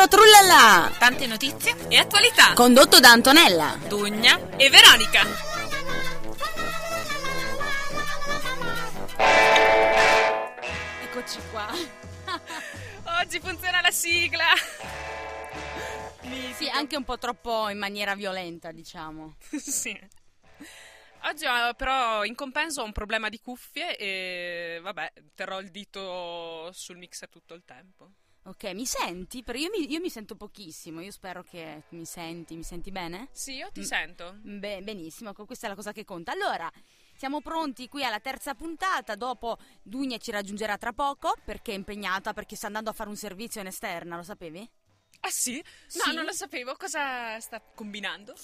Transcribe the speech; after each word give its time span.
Trullaro 0.00 0.08
trullala! 0.08 0.90
Tante 0.98 1.26
notizie 1.26 1.76
e 1.88 1.98
attualità. 1.98 2.54
Condotto 2.54 3.00
da 3.00 3.10
Antonella. 3.10 3.78
Dugna 3.86 4.56
e 4.56 4.70
Veronica. 4.70 5.26
Eccoci 11.02 11.38
qua. 11.50 11.68
Oggi 13.20 13.40
funziona 13.40 13.82
la 13.82 13.90
sigla. 13.90 14.46
Sì, 16.56 16.68
anche 16.68 16.96
un 16.96 17.04
po' 17.04 17.18
troppo 17.18 17.68
in 17.68 17.76
maniera 17.76 18.14
violenta, 18.14 18.72
diciamo. 18.72 19.36
sì. 19.58 19.98
Oggi 21.24 21.44
ho, 21.44 21.74
però 21.74 22.24
in 22.24 22.34
compenso 22.34 22.80
ho 22.80 22.84
un 22.84 22.92
problema 22.92 23.28
di 23.28 23.38
cuffie 23.38 23.96
e 23.98 24.78
vabbè, 24.80 25.12
terrò 25.34 25.60
il 25.60 25.70
dito 25.70 26.70
sul 26.72 26.96
mixer 26.96 27.28
tutto 27.28 27.52
il 27.52 27.64
tempo. 27.66 28.12
Ok, 28.44 28.64
mi 28.72 28.86
senti? 28.86 29.42
Però 29.42 29.58
io 29.58 29.68
mi, 29.70 29.90
io 29.90 30.00
mi 30.00 30.08
sento 30.08 30.34
pochissimo, 30.34 31.00
io 31.00 31.10
spero 31.10 31.42
che 31.42 31.82
mi 31.90 32.06
senti, 32.06 32.56
mi 32.56 32.62
senti 32.62 32.90
bene? 32.90 33.28
Sì, 33.32 33.52
io 33.56 33.70
ti 33.70 33.80
Mm. 33.80 33.84
sento. 33.84 34.36
Beh, 34.42 34.80
benissimo, 34.82 35.32
questa 35.34 35.66
è 35.66 35.68
la 35.68 35.74
cosa 35.76 35.92
che 35.92 36.04
conta. 36.04 36.32
Allora, 36.32 36.70
siamo 37.16 37.42
pronti 37.42 37.86
qui 37.88 38.02
alla 38.02 38.18
terza 38.18 38.54
puntata, 38.54 39.14
dopo 39.14 39.58
Dunia 39.82 40.16
ci 40.16 40.30
raggiungerà 40.30 40.78
tra 40.78 40.92
poco 40.94 41.34
perché 41.44 41.72
è 41.72 41.74
impegnata, 41.74 42.32
perché 42.32 42.56
sta 42.56 42.66
andando 42.66 42.88
a 42.90 42.94
fare 42.94 43.10
un 43.10 43.16
servizio 43.16 43.60
in 43.60 43.66
esterna, 43.66 44.16
lo 44.16 44.22
sapevi? 44.22 44.68
Ah 45.20 45.30
sì? 45.30 45.56
No, 45.96 46.04
Sì. 46.04 46.14
non 46.14 46.24
lo 46.24 46.32
sapevo. 46.32 46.74
Cosa 46.76 47.38
sta 47.40 47.60
combinando? 47.74 48.34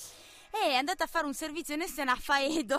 Eh, 0.51 0.69
è 0.73 0.75
andata 0.75 1.05
a 1.05 1.07
fare 1.07 1.25
un 1.25 1.33
servizio 1.35 1.75
in 1.75 1.81
esterna 1.81 2.13
a 2.13 2.17
Faedo. 2.17 2.77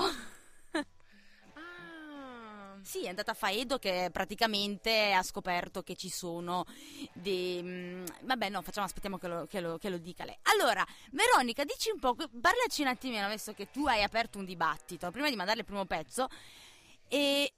Sì, 2.88 3.04
è 3.04 3.10
andata 3.10 3.32
a 3.32 3.34
Faedo 3.34 3.80
che 3.80 4.08
praticamente 4.14 5.12
ha 5.12 5.22
scoperto 5.22 5.84
che 5.84 5.96
ci 5.98 6.08
sono 6.08 6.64
dei... 7.12 7.62
mm, 7.62 8.06
Vabbè, 8.22 8.48
no, 8.48 8.62
facciamo, 8.62 8.86
aspettiamo 8.86 9.18
che 9.18 9.28
lo, 9.28 9.46
che 9.46 9.60
lo- 9.60 9.78
che 9.78 9.90
lo 9.90 9.98
dica 9.98 10.24
lei. 10.24 10.38
Allora, 10.44 10.86
Veronica, 11.12 11.66
dici 11.66 11.90
un 11.92 12.00
po', 12.00 12.16
parlaci 12.16 12.84
un 12.84 12.88
attimino, 12.88 13.28
visto 13.28 13.54
che 13.54 13.70
tu 13.72 13.86
hai 13.88 14.04
aperto 14.04 14.38
un 14.38 14.46
dibattito, 14.46 15.12
prima 15.12 15.30
di 15.30 15.36
mandare 15.36 15.60
il 15.60 15.66
primo 15.66 15.84
pezzo, 15.86 16.30
e 17.10 17.52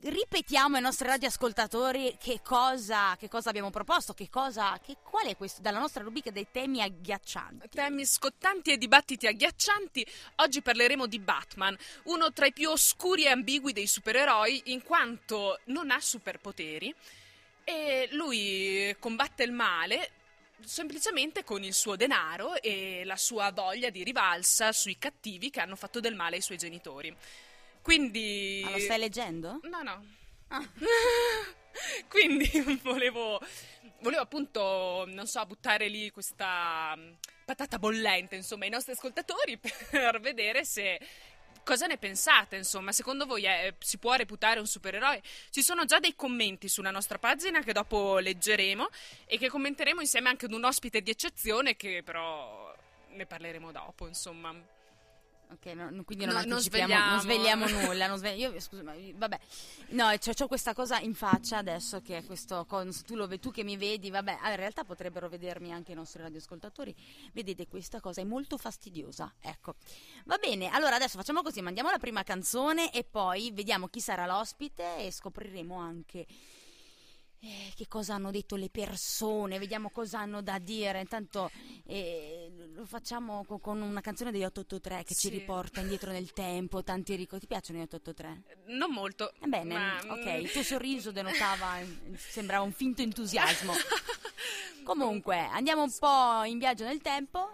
ripetiamo 0.00 0.76
ai 0.76 0.82
nostri 0.82 1.08
radioascoltatori 1.08 2.16
che 2.18 2.40
cosa, 2.42 3.16
che 3.18 3.28
cosa 3.28 3.48
abbiamo 3.48 3.70
proposto, 3.70 4.14
che 4.14 4.28
cosa, 4.30 4.78
che, 4.84 4.96
qual 5.02 5.26
è 5.26 5.36
questo, 5.36 5.60
dalla 5.60 5.78
nostra 5.78 6.02
rubrica 6.02 6.30
dei 6.30 6.46
temi 6.50 6.80
agghiaccianti. 6.82 7.68
Temi 7.68 8.04
scottanti 8.04 8.72
e 8.72 8.78
dibattiti 8.78 9.26
agghiaccianti. 9.26 10.06
Oggi 10.36 10.62
parleremo 10.62 11.06
di 11.06 11.18
Batman, 11.18 11.76
uno 12.04 12.32
tra 12.32 12.46
i 12.46 12.52
più 12.52 12.70
oscuri 12.70 13.24
e 13.24 13.30
ambigui 13.30 13.72
dei 13.72 13.86
supereroi, 13.86 14.62
in 14.66 14.82
quanto 14.82 15.60
non 15.64 15.90
ha 15.90 16.00
superpoteri 16.00 16.94
e 17.64 18.08
lui 18.12 18.96
combatte 18.98 19.42
il 19.42 19.52
male 19.52 20.12
semplicemente 20.64 21.44
con 21.44 21.62
il 21.62 21.74
suo 21.74 21.96
denaro 21.96 22.60
e 22.60 23.02
la 23.04 23.16
sua 23.16 23.52
voglia 23.52 23.90
di 23.90 24.02
rivalsa 24.02 24.72
sui 24.72 24.98
cattivi 24.98 25.50
che 25.50 25.60
hanno 25.60 25.76
fatto 25.76 26.00
del 26.00 26.14
male 26.14 26.36
ai 26.36 26.42
suoi 26.42 26.56
genitori. 26.56 27.14
Quindi 27.88 28.60
Ma 28.64 28.72
lo 28.72 28.78
stai 28.80 28.98
leggendo? 28.98 29.60
No, 29.62 29.80
no. 29.80 30.04
Ah. 30.48 30.62
Quindi 32.06 32.46
volevo, 32.82 33.40
volevo 34.00 34.20
appunto, 34.20 35.06
non 35.08 35.26
so, 35.26 35.42
buttare 35.46 35.88
lì 35.88 36.10
questa 36.10 36.94
mm, 36.94 37.12
patata 37.46 37.78
bollente, 37.78 38.36
insomma, 38.36 38.64
ai 38.64 38.70
nostri 38.70 38.92
ascoltatori 38.92 39.56
per 39.88 40.20
vedere 40.20 40.66
se 40.66 41.00
cosa 41.64 41.86
ne 41.86 41.96
pensate, 41.96 42.56
insomma, 42.56 42.92
secondo 42.92 43.24
voi 43.24 43.44
eh, 43.44 43.74
si 43.78 43.96
può 43.96 44.12
reputare 44.12 44.60
un 44.60 44.66
supereroe? 44.66 45.22
Ci 45.48 45.62
sono 45.62 45.86
già 45.86 45.98
dei 45.98 46.14
commenti 46.14 46.68
sulla 46.68 46.90
nostra 46.90 47.18
pagina 47.18 47.62
che 47.62 47.72
dopo 47.72 48.18
leggeremo 48.18 48.86
e 49.24 49.38
che 49.38 49.48
commenteremo 49.48 50.02
insieme 50.02 50.28
anche 50.28 50.44
ad 50.44 50.52
un 50.52 50.64
ospite 50.64 51.00
di 51.00 51.10
eccezione 51.10 51.74
che 51.74 52.02
però 52.04 52.70
ne 53.12 53.24
parleremo 53.24 53.72
dopo, 53.72 54.06
insomma. 54.06 54.76
Ok, 55.50 55.64
no, 55.72 56.04
quindi 56.04 56.26
non, 56.26 56.34
No, 56.34 56.42
non 56.44 56.60
svegliamo. 56.60 57.10
non 57.12 57.20
svegliamo 57.20 57.66
nulla. 57.86 58.06
Non 58.06 58.18
sve- 58.18 58.34
io, 58.34 58.58
scusa, 58.60 58.82
ma 58.82 58.92
vabbè, 59.14 59.38
no, 59.90 60.08
c'ho, 60.18 60.32
c'ho 60.34 60.46
questa 60.46 60.74
cosa 60.74 60.98
in 61.00 61.14
faccia 61.14 61.56
adesso 61.56 62.02
che 62.02 62.18
è 62.18 62.24
questo. 62.24 62.66
con- 62.66 62.90
tu, 63.06 63.14
lo, 63.16 63.26
tu 63.38 63.50
che 63.50 63.64
mi 63.64 63.76
vedi, 63.78 64.10
vabbè, 64.10 64.38
ah, 64.42 64.50
in 64.50 64.56
realtà 64.56 64.84
potrebbero 64.84 65.28
vedermi 65.28 65.72
anche 65.72 65.92
i 65.92 65.94
nostri 65.94 66.20
radioascoltatori. 66.20 66.94
Vedete, 67.32 67.66
questa 67.66 67.98
cosa 68.00 68.20
è 68.20 68.24
molto 68.24 68.58
fastidiosa. 68.58 69.32
Ecco, 69.40 69.76
va 70.26 70.36
bene. 70.36 70.68
Allora 70.68 70.96
adesso 70.96 71.16
facciamo 71.16 71.42
così: 71.42 71.62
mandiamo 71.62 71.90
la 71.90 71.98
prima 71.98 72.22
canzone 72.22 72.92
e 72.92 73.04
poi 73.04 73.50
vediamo 73.52 73.88
chi 73.88 74.00
sarà 74.00 74.26
l'ospite 74.26 74.98
e 74.98 75.10
scopriremo 75.10 75.76
anche. 75.78 76.26
Eh, 77.40 77.72
che 77.76 77.86
cosa 77.88 78.14
hanno 78.14 78.30
detto 78.30 78.56
le 78.56 78.68
persone, 78.70 79.58
vediamo 79.58 79.90
cosa 79.90 80.20
hanno 80.20 80.42
da 80.42 80.58
dire. 80.58 81.00
Intanto 81.00 81.50
eh, 81.84 82.50
lo 82.74 82.84
facciamo 82.84 83.44
co- 83.44 83.58
con 83.58 83.80
una 83.80 84.00
canzone 84.00 84.30
degli 84.30 84.44
883 84.44 85.04
che 85.04 85.14
ci 85.14 85.28
Sì. 85.28 85.30
riporta 85.30 85.80
indietro 85.80 86.10
nel 86.10 86.32
tempo. 86.32 86.82
Tanti 86.82 87.14
ricordi. 87.14 87.46
Ti 87.46 87.52
piacciono 87.52 87.78
gli 87.78 87.82
883? 87.82 88.42
Non 88.76 88.90
molto. 88.90 89.32
Ebbene, 89.40 89.74
ma- 89.74 89.98
ok, 90.08 90.40
il 90.42 90.50
tuo 90.50 90.62
sorriso 90.62 91.10
denotava, 91.12 91.78
eh, 91.80 91.86
sembrava 92.16 92.64
un 92.64 92.72
finto 92.72 93.02
entusiasmo. 93.02 93.72
Comunque, 94.84 95.36
andiamo 95.38 95.82
un 95.82 95.92
po' 95.98 96.42
in 96.44 96.58
viaggio 96.58 96.84
nel 96.84 97.00
tempo. 97.02 97.50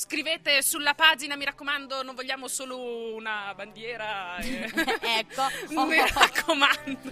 Scrivete 0.00 0.62
sulla 0.62 0.94
pagina, 0.94 1.34
mi 1.34 1.44
raccomando, 1.44 2.04
non 2.04 2.14
vogliamo 2.14 2.46
solo 2.46 3.16
una 3.16 3.52
bandiera. 3.56 4.36
eh. 4.36 4.70
ecco, 5.02 5.42
oh, 5.74 5.86
mi 5.86 5.96
raccomando. 5.96 7.10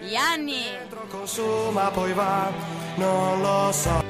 gli 0.00 0.14
anni. 0.14 0.62
dentro 0.62 1.06
consuma 1.08 1.90
poi 1.90 2.14
va, 2.14 2.50
non 2.94 3.42
lo 3.42 3.70
so. 3.70 4.02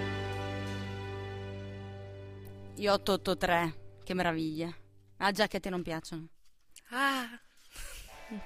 Gli 2.77 2.87
883, 2.87 3.99
che 4.05 4.15
meraviglia. 4.15 4.73
Ah, 5.17 5.33
già 5.33 5.49
che 5.49 5.57
a 5.57 5.61
te 5.61 5.69
non 5.69 5.83
piacciono. 5.83 6.29
Ah, 6.91 7.29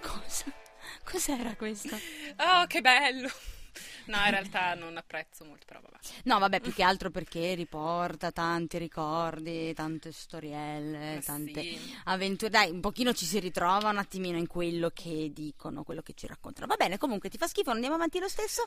Cosa? 0.01 0.47
Cos'era 1.05 1.55
questo? 1.57 1.97
oh, 2.39 2.67
che 2.67 2.81
bello. 2.81 3.29
No, 4.07 4.17
in 4.25 4.31
realtà 4.31 4.75
non 4.75 4.97
apprezzo 4.97 5.45
molto, 5.45 5.65
però 5.67 5.81
vabbè. 5.81 5.99
No, 6.25 6.39
vabbè, 6.39 6.61
più 6.61 6.73
che 6.73 6.83
altro 6.83 7.11
perché 7.11 7.55
riporta 7.55 8.31
tanti 8.31 8.79
ricordi, 8.79 9.73
tante 9.75 10.13
storielle, 10.13 11.17
Ma 11.17 11.21
tante 11.21 11.63
sì. 11.63 11.95
avventure. 12.05 12.51
Dai, 12.51 12.71
un 12.71 12.81
pochino 12.81 13.13
ci 13.13 13.25
si 13.25 13.39
ritrova 13.39 13.91
un 13.91 13.99
attimino 13.99 14.39
in 14.39 14.47
quello 14.47 14.91
che 14.93 15.31
dicono, 15.33 15.83
quello 15.83 16.03
che 16.03 16.15
ci 16.15 16.27
raccontano. 16.27 16.67
Va 16.67 16.77
bene, 16.77 16.99
comunque 16.99 17.29
ti 17.29 17.39
fa 17.39 17.47
schifo, 17.47 17.71
andiamo 17.71 17.95
avanti 17.95 18.19
lo 18.19 18.29
stesso. 18.29 18.65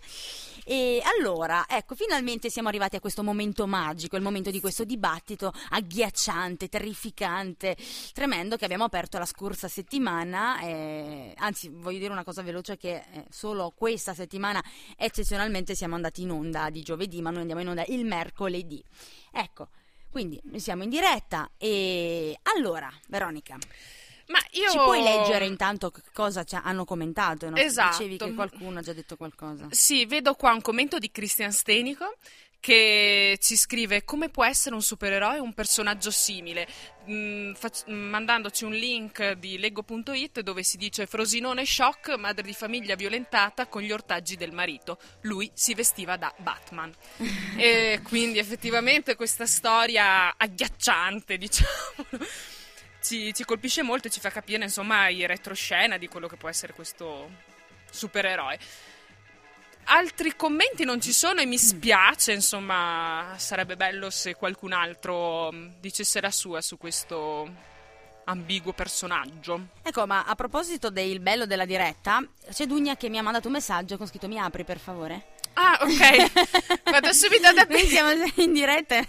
E 0.66 1.02
allora, 1.18 1.66
ecco, 1.68 1.96
finalmente 1.96 2.50
siamo 2.50 2.68
arrivati 2.68 2.96
a 2.96 3.00
questo 3.00 3.24
momento 3.24 3.68
magico, 3.68 4.16
il 4.16 4.22
momento 4.22 4.52
di 4.52 4.60
questo 4.60 4.84
dibattito 4.84 5.54
agghiacciante, 5.70 6.70
terrificante, 6.70 7.76
tremendo 8.14 8.56
che 8.56 8.66
abbiamo 8.66 8.84
aperto 8.84 9.18
la 9.18 9.26
scorsa 9.26 9.68
settimana. 9.68 10.60
eh, 10.62 11.34
anzi, 11.38 11.70
voglio 11.70 12.00
dire 12.00 12.12
una 12.12 12.24
cosa 12.24 12.42
veloce 12.42 12.78
che 12.78 13.04
eh, 13.12 13.26
solo 13.30 13.72
questa 13.76 14.14
settimana 14.14 14.64
eccezionalmente 15.24 15.74
siamo 15.74 15.96
andati 15.96 16.22
in 16.22 16.32
onda 16.32 16.70
di 16.70 16.84
giovedì, 16.84 17.22
ma 17.22 17.30
noi 17.30 17.40
andiamo 17.40 17.62
in 17.62 17.70
onda 17.70 17.84
il 17.88 18.06
mercoledì. 18.06 18.84
Ecco, 19.32 19.70
quindi 20.12 20.40
noi 20.44 20.60
siamo 20.60 20.84
in 20.84 20.90
diretta 20.90 21.50
e 21.58 22.38
allora, 22.44 22.92
Veronica, 23.08 23.58
Ma 24.28 24.40
io. 24.52 24.70
ci 24.70 24.78
puoi 24.78 25.02
leggere 25.02 25.46
intanto 25.46 25.92
cosa 26.14 26.44
ci 26.44 26.56
hanno 26.56 26.84
commentato? 26.84 27.50
No? 27.50 27.56
Esatto. 27.56 28.04
Dicevi 28.04 28.18
che 28.18 28.34
qualcuno 28.34 28.80
ha 28.80 28.82
già 28.82 28.94
detto 28.94 29.16
qualcosa. 29.16 29.68
Sì, 29.72 30.06
vedo 30.06 30.36
qua 30.36 30.52
un 30.52 30.62
commento 30.62 31.00
di 31.00 31.10
Christian 31.10 31.54
Stenico 31.54 32.18
che 32.64 33.38
ci 33.42 33.58
scrive 33.58 34.06
come 34.06 34.30
può 34.30 34.46
essere 34.46 34.74
un 34.74 34.82
supereroe 34.82 35.38
un 35.38 35.54
personaggio 35.54 36.12
simile, 36.12 36.66
Mm, 37.10 37.52
fac- 37.56 37.90
mm, 37.90 38.10
mandandoci 38.10 38.64
un 38.64 38.72
link 38.72 39.34
di 39.34 39.58
leggo.it 39.58 40.40
dove 40.40 40.64
si 40.64 40.78
dice 40.78 41.06
Frosinone 41.06 41.66
shock, 41.66 42.16
madre 42.18 42.44
di 42.44 42.54
famiglia 42.54 42.96
violentata 42.96 43.68
con 43.68 43.82
gli 43.82 43.92
ortaggi 43.92 44.38
del 44.38 44.54
marito. 44.54 44.98
Lui 45.22 45.52
si 45.54 45.74
vestiva 45.74 46.16
da 46.16 46.34
Batman. 46.38 46.94
e 47.58 48.00
quindi 48.04 48.40
effettivamente 48.40 49.16
questa 49.16 49.46
storia 49.46 50.38
agghiacciante, 50.38 51.36
diciamo, 51.38 52.08
ci, 53.02 53.34
ci 53.34 53.44
colpisce 53.44 53.82
molto 53.82 54.08
e 54.08 54.12
ci 54.12 54.22
fa 54.22 54.30
capire 54.30 54.64
insomma 54.64 55.10
i 55.10 55.26
retroscena 55.26 55.98
di 55.98 56.08
quello 56.08 56.28
che 56.28 56.38
può 56.38 56.48
essere 56.48 56.72
questo 56.72 57.30
supereroe. 57.92 58.58
Altri 59.86 60.36
commenti 60.36 60.86
non 60.86 61.02
ci 61.02 61.12
sono 61.14 61.42
e 61.42 61.46
mi 61.46 61.58
spiace, 61.58 62.32
insomma, 62.32 63.34
sarebbe 63.38 63.76
bello 63.76 64.10
se 64.10 64.34
qualcun 64.36 64.72
altro 64.74 65.52
mh, 65.52 65.76
dicesse 65.80 66.22
la 66.22 66.32
sua 66.32 66.62
su 66.62 66.78
questo 66.78 67.72
ambiguo 68.26 68.72
personaggio. 68.72 69.68
Ecco, 69.84 70.06
ma 70.08 70.24
a 70.24 70.36
proposito 70.36 70.90
del 70.90 71.20
bello 71.20 71.46
della 71.46 71.66
diretta, 71.66 72.26
c'è 72.52 72.66
Dugna 72.66 72.96
che 72.96 73.10
mi 73.10 73.18
ha 73.18 73.22
mandato 73.22 73.48
un 73.48 73.54
messaggio 73.54 73.98
con 73.98 74.08
scritto 74.08 74.28
mi 74.30 74.40
apri 74.40 74.64
per 74.64 74.80
favore. 74.80 75.32
Ah, 75.56 75.78
ok. 75.82 76.82
Vado 76.90 77.12
subito 77.14 77.52
Noi 77.52 77.60
aprire. 77.60 77.86
siamo 77.88 78.12
in 78.38 78.54
diretta. 78.54 79.06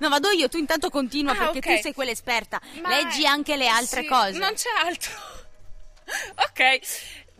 No, 0.00 0.08
vado 0.08 0.30
io, 0.30 0.48
tu 0.48 0.56
intanto 0.58 0.88
continua 0.90 1.32
Ah, 1.32 1.50
perché 1.50 1.58
ok. 1.70 1.76
tu 1.76 1.82
sei 1.82 1.94
quella 1.94 2.10
esperta. 2.10 2.60
Ma- 2.82 2.88
Leggi 2.88 3.24
anche 3.26 3.56
le 3.56 3.68
altre 3.68 4.00
sì, 4.02 4.08
cose. 4.08 4.38
Non 4.38 4.52
c'è 4.54 4.68
altro. 4.84 5.12
ok. 6.50 6.80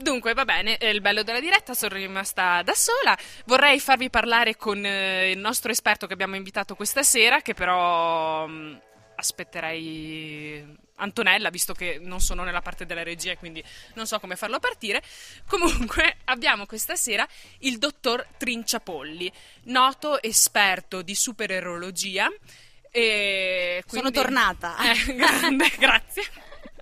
Dunque, 0.00 0.32
va 0.32 0.46
bene, 0.46 0.78
è 0.78 0.86
il 0.86 1.02
bello 1.02 1.22
della 1.22 1.40
diretta, 1.40 1.74
sono 1.74 1.94
rimasta 1.94 2.62
da 2.62 2.72
sola. 2.74 3.16
Vorrei 3.44 3.78
farvi 3.80 4.08
parlare 4.08 4.56
con 4.56 4.82
eh, 4.82 5.30
il 5.30 5.38
nostro 5.38 5.70
esperto 5.70 6.06
che 6.06 6.14
abbiamo 6.14 6.36
invitato 6.36 6.74
questa 6.74 7.02
sera, 7.02 7.42
che 7.42 7.52
però 7.52 8.46
mh, 8.46 8.80
aspetterei 9.16 10.78
Antonella, 10.96 11.50
visto 11.50 11.74
che 11.74 11.98
non 12.00 12.20
sono 12.20 12.44
nella 12.44 12.62
parte 12.62 12.86
della 12.86 13.02
regia, 13.02 13.36
quindi 13.36 13.62
non 13.92 14.06
so 14.06 14.18
come 14.20 14.36
farlo 14.36 14.58
partire. 14.58 15.02
Comunque, 15.46 16.16
abbiamo 16.24 16.64
questa 16.64 16.96
sera 16.96 17.28
il 17.58 17.76
dottor 17.76 18.26
Trinciapolli, 18.38 19.30
noto 19.64 20.22
esperto 20.22 21.02
di 21.02 21.14
supererologia. 21.14 22.26
Quindi... 22.90 23.82
Sono 23.86 24.10
tornata. 24.10 24.76
Eh, 24.78 25.14
grande, 25.14 25.70
grazie. 25.78 26.22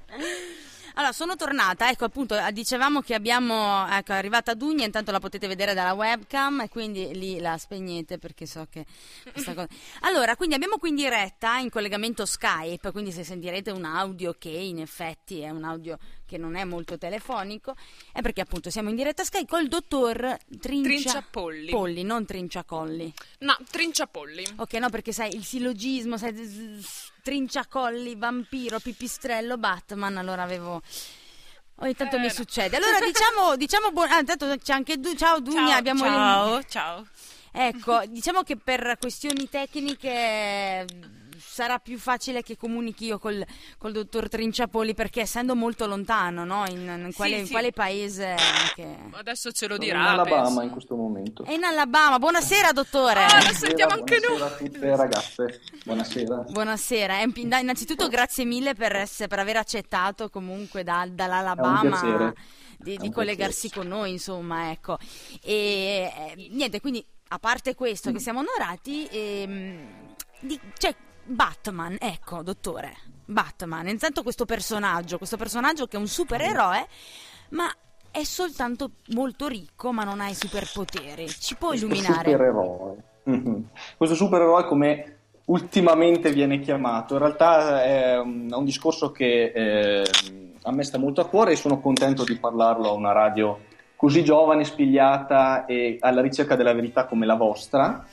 Allora, 0.99 1.13
sono 1.13 1.37
tornata, 1.37 1.89
ecco 1.89 2.07
appunto, 2.07 2.37
eh, 2.37 2.51
dicevamo 2.51 3.03
che 3.03 3.15
abbiamo, 3.15 3.87
ecco, 3.89 4.11
è 4.11 4.17
arrivata 4.17 4.55
Dugna, 4.55 4.85
intanto 4.85 5.13
la 5.13 5.21
potete 5.21 5.47
vedere 5.47 5.73
dalla 5.73 5.93
webcam 5.93 6.63
e 6.63 6.69
quindi 6.69 7.17
lì 7.17 7.39
la 7.39 7.57
spegnete 7.57 8.19
perché 8.19 8.47
so 8.47 8.67
che 8.69 8.85
questa 9.31 9.55
cosa... 9.55 9.69
Allora, 10.03 10.35
quindi 10.35 10.57
abbiamo 10.57 10.77
qui 10.77 10.89
in 10.89 10.97
diretta, 10.97 11.59
in 11.59 11.71
collegamento 11.71 12.27
Skype, 12.27 12.91
quindi 12.91 13.13
se 13.13 13.23
sentirete 13.23 13.71
un 13.71 13.85
audio 13.85 14.35
che 14.37 14.49
in 14.49 14.81
effetti 14.81 15.39
è 15.39 15.51
un 15.51 15.63
audio 15.63 15.99
che 16.29 16.37
non 16.37 16.57
è 16.57 16.65
molto 16.65 16.99
telefonico, 16.99 17.75
è 18.13 18.21
perché 18.21 18.43
appunto 18.43 18.69
siamo 18.69 18.91
in 18.91 18.97
diretta 18.97 19.25
Skype 19.25 19.47
col 19.47 19.67
dottor 19.67 20.37
Trincia... 20.61 20.89
Trinciapolli. 20.89 21.71
Polli, 21.71 22.03
non 22.03 22.27
Trinciacolli. 22.27 23.13
No, 23.39 23.57
Trinciapolli. 23.71 24.47
Ok, 24.57 24.75
no, 24.75 24.91
perché 24.91 25.13
sai, 25.13 25.35
il 25.35 25.45
sillogismo, 25.45 26.19
sai, 26.19 26.35
trinciacolli, 27.23 28.15
vampiro, 28.17 28.79
pipistrello, 28.79 29.57
Batman, 29.57 30.19
allora 30.19 30.43
avevo... 30.43 30.83
Ogni 31.81 31.95
tanto 31.95 32.17
Eh, 32.17 32.19
mi 32.19 32.27
no. 32.27 32.33
succede. 32.33 32.77
Allora 32.77 32.99
diciamo, 33.01 33.57
diciamo 33.57 33.91
buon... 33.93 34.11
ah, 34.11 34.19
intanto 34.19 34.55
c'è 34.63 34.73
anche 34.73 34.99
du... 34.99 35.15
Ciao 35.15 35.41
Dunia, 35.41 35.69
Ciao, 35.69 35.79
abbiamo... 35.79 36.01
ciao, 36.05 36.63
ciao. 36.65 37.07
Ecco, 37.53 38.03
diciamo 38.07 38.43
che 38.43 38.57
per 38.57 38.97
questioni 39.01 39.49
tecniche 39.49 40.85
sarà 41.59 41.81
più 41.81 41.99
facile 41.99 42.41
che 42.43 42.57
comunichi 42.57 43.07
io 43.07 43.19
col, 43.19 43.45
col 43.79 43.91
dottor 43.91 44.29
Trinciapoli 44.29 44.95
perché 44.95 45.23
essendo 45.23 45.57
molto 45.57 45.87
lontano, 45.87 46.45
no? 46.45 46.65
In, 46.69 47.07
in 47.07 47.11
quale, 47.13 47.33
Sì, 47.35 47.39
in 47.41 47.47
sì. 47.47 47.51
quale 47.51 47.73
paese? 47.73 48.37
Che... 48.77 48.97
Adesso 49.11 49.51
ce 49.51 49.67
lo 49.67 49.75
Sono 49.75 49.85
dirà. 49.85 49.99
in 49.99 50.05
Alabama 50.07 50.45
penso. 50.45 50.61
in 50.63 50.71
questo 50.71 50.95
momento. 50.95 51.43
È 51.45 51.53
in 51.53 51.65
Alabama. 51.65 52.21
Buonasera, 52.21 52.71
dottore. 52.71 53.25
Ah, 53.25 53.43
lo 53.43 53.53
sentiamo 53.55 53.95
anche 53.95 54.21
buonasera 54.21 54.39
noi. 54.39 54.53
a 54.53 54.57
tutte 54.71 54.97
ragazze. 54.97 55.61
Buonasera. 55.85 56.37
Buonasera, 56.49 57.23
innanzitutto 57.59 58.07
grazie 58.07 58.45
mille 58.45 58.75
per, 58.75 58.95
esse- 58.95 59.27
per 59.27 59.41
aver 59.41 59.57
accettato 59.57 60.29
comunque 60.31 60.85
da- 60.85 61.03
È 61.03 61.07
un 61.09 61.17
dall'Alabama 61.17 61.81
piacere. 61.81 62.35
di, 62.79 62.97
di 62.99 63.11
collegarsi 63.11 63.69
con 63.69 63.89
noi, 63.89 64.13
insomma, 64.13 64.71
ecco. 64.71 64.97
E 65.43 66.13
eh, 66.37 66.49
niente, 66.53 66.81
quindi 66.81 67.05
a 67.31 67.39
parte 67.41 67.75
questo 67.75 68.13
che 68.13 68.21
siamo 68.21 68.39
onorati, 68.39 69.09
ehm, 69.11 70.15
di- 70.41 70.61
cioè 70.79 70.95
Batman, 71.29 71.97
ecco, 72.01 72.43
dottore, 72.43 72.97
Batman, 73.27 73.89
intanto 73.89 74.23
questo 74.23 74.45
personaggio, 74.45 75.19
questo 75.19 75.37
personaggio 75.37 75.87
che 75.87 75.97
è 75.97 76.01
un 76.01 76.07
supereroe, 76.07 76.87
ma 77.51 77.71
è 78.11 78.25
soltanto 78.25 78.93
molto 79.09 79.47
ricco, 79.47 79.93
ma 79.93 80.05
non 80.05 80.21
ha 80.21 80.29
i 80.29 80.35
superpoteri. 80.35 81.29
Ci 81.29 81.57
può 81.57 81.73
illuminare? 81.75 82.31
supereroe. 82.31 82.97
Mhm. 83.25 83.69
Questo 83.97 84.17
supereroe 84.17 84.65
come 84.65 85.17
ultimamente 85.47 86.33
viene 86.33 86.61
chiamato, 86.61 87.15
in 87.15 87.21
realtà 87.21 87.83
è 87.83 88.19
un, 88.19 88.49
è 88.51 88.55
un 88.55 88.65
discorso 88.65 89.13
che 89.13 89.53
eh, 89.55 90.05
a 90.63 90.73
me 90.73 90.83
sta 90.83 90.99
molto 90.99 91.21
a 91.21 91.29
cuore 91.29 91.53
e 91.53 91.57
sono 91.57 91.81
contento 91.81 92.25
di 92.25 92.37
parlarlo 92.39 92.89
a 92.89 92.93
una 92.93 93.13
radio 93.13 93.59
così 93.97 94.23
giovane, 94.23 94.65
spigliata 94.65 95.67
e 95.67 95.97
alla 96.01 96.21
ricerca 96.21 96.55
della 96.55 96.73
verità 96.73 97.07
come 97.07 97.27
la 97.27 97.35
vostra. 97.35 98.07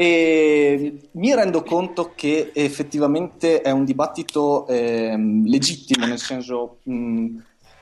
E 0.00 1.08
mi 1.10 1.34
rendo 1.34 1.64
conto 1.64 2.12
che 2.14 2.52
effettivamente 2.54 3.62
è 3.62 3.72
un 3.72 3.84
dibattito 3.84 4.64
ehm, 4.68 5.44
legittimo, 5.48 6.06
nel 6.06 6.20
senso 6.20 6.76
mh, 6.84 7.36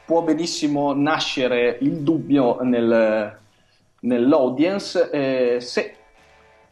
può 0.07 0.23
benissimo 0.23 0.95
nascere 0.95 1.77
il 1.83 1.99
dubbio 1.99 2.63
nel- 2.63 3.39
nell'audience 4.01 5.11
eh, 5.11 5.61
se 5.61 5.95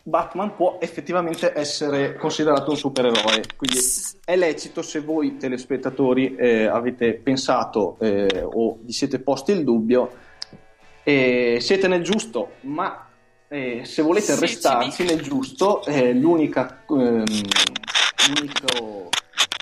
Batman 0.02 0.54
può 0.56 0.78
effettivamente 0.80 1.52
essere 1.54 2.16
considerato 2.16 2.70
un 2.70 2.78
supereroe. 2.78 3.42
Quindi 3.54 3.78
è 4.24 4.36
lecito 4.36 4.80
se 4.80 5.00
voi 5.00 5.36
telespettatori 5.36 6.36
eh, 6.36 6.64
avete 6.64 7.12
pensato 7.14 7.98
eh, 8.00 8.42
o 8.42 8.78
vi 8.80 8.92
siete 8.92 9.18
posti 9.18 9.52
il 9.52 9.62
dubbio, 9.62 10.10
eh, 11.02 11.58
siete 11.60 11.86
nel 11.86 12.02
giusto, 12.02 12.52
ma 12.62 13.08
eh, 13.48 13.84
se 13.84 14.02
volete 14.02 14.34
Sì, 14.34 14.40
restarci 14.40 15.04
nel 15.04 15.20
giusto, 15.22 15.84
eh, 15.84 16.12
l'unica, 16.12 16.82
ehm, 16.88 17.24
l'unico 18.28 19.10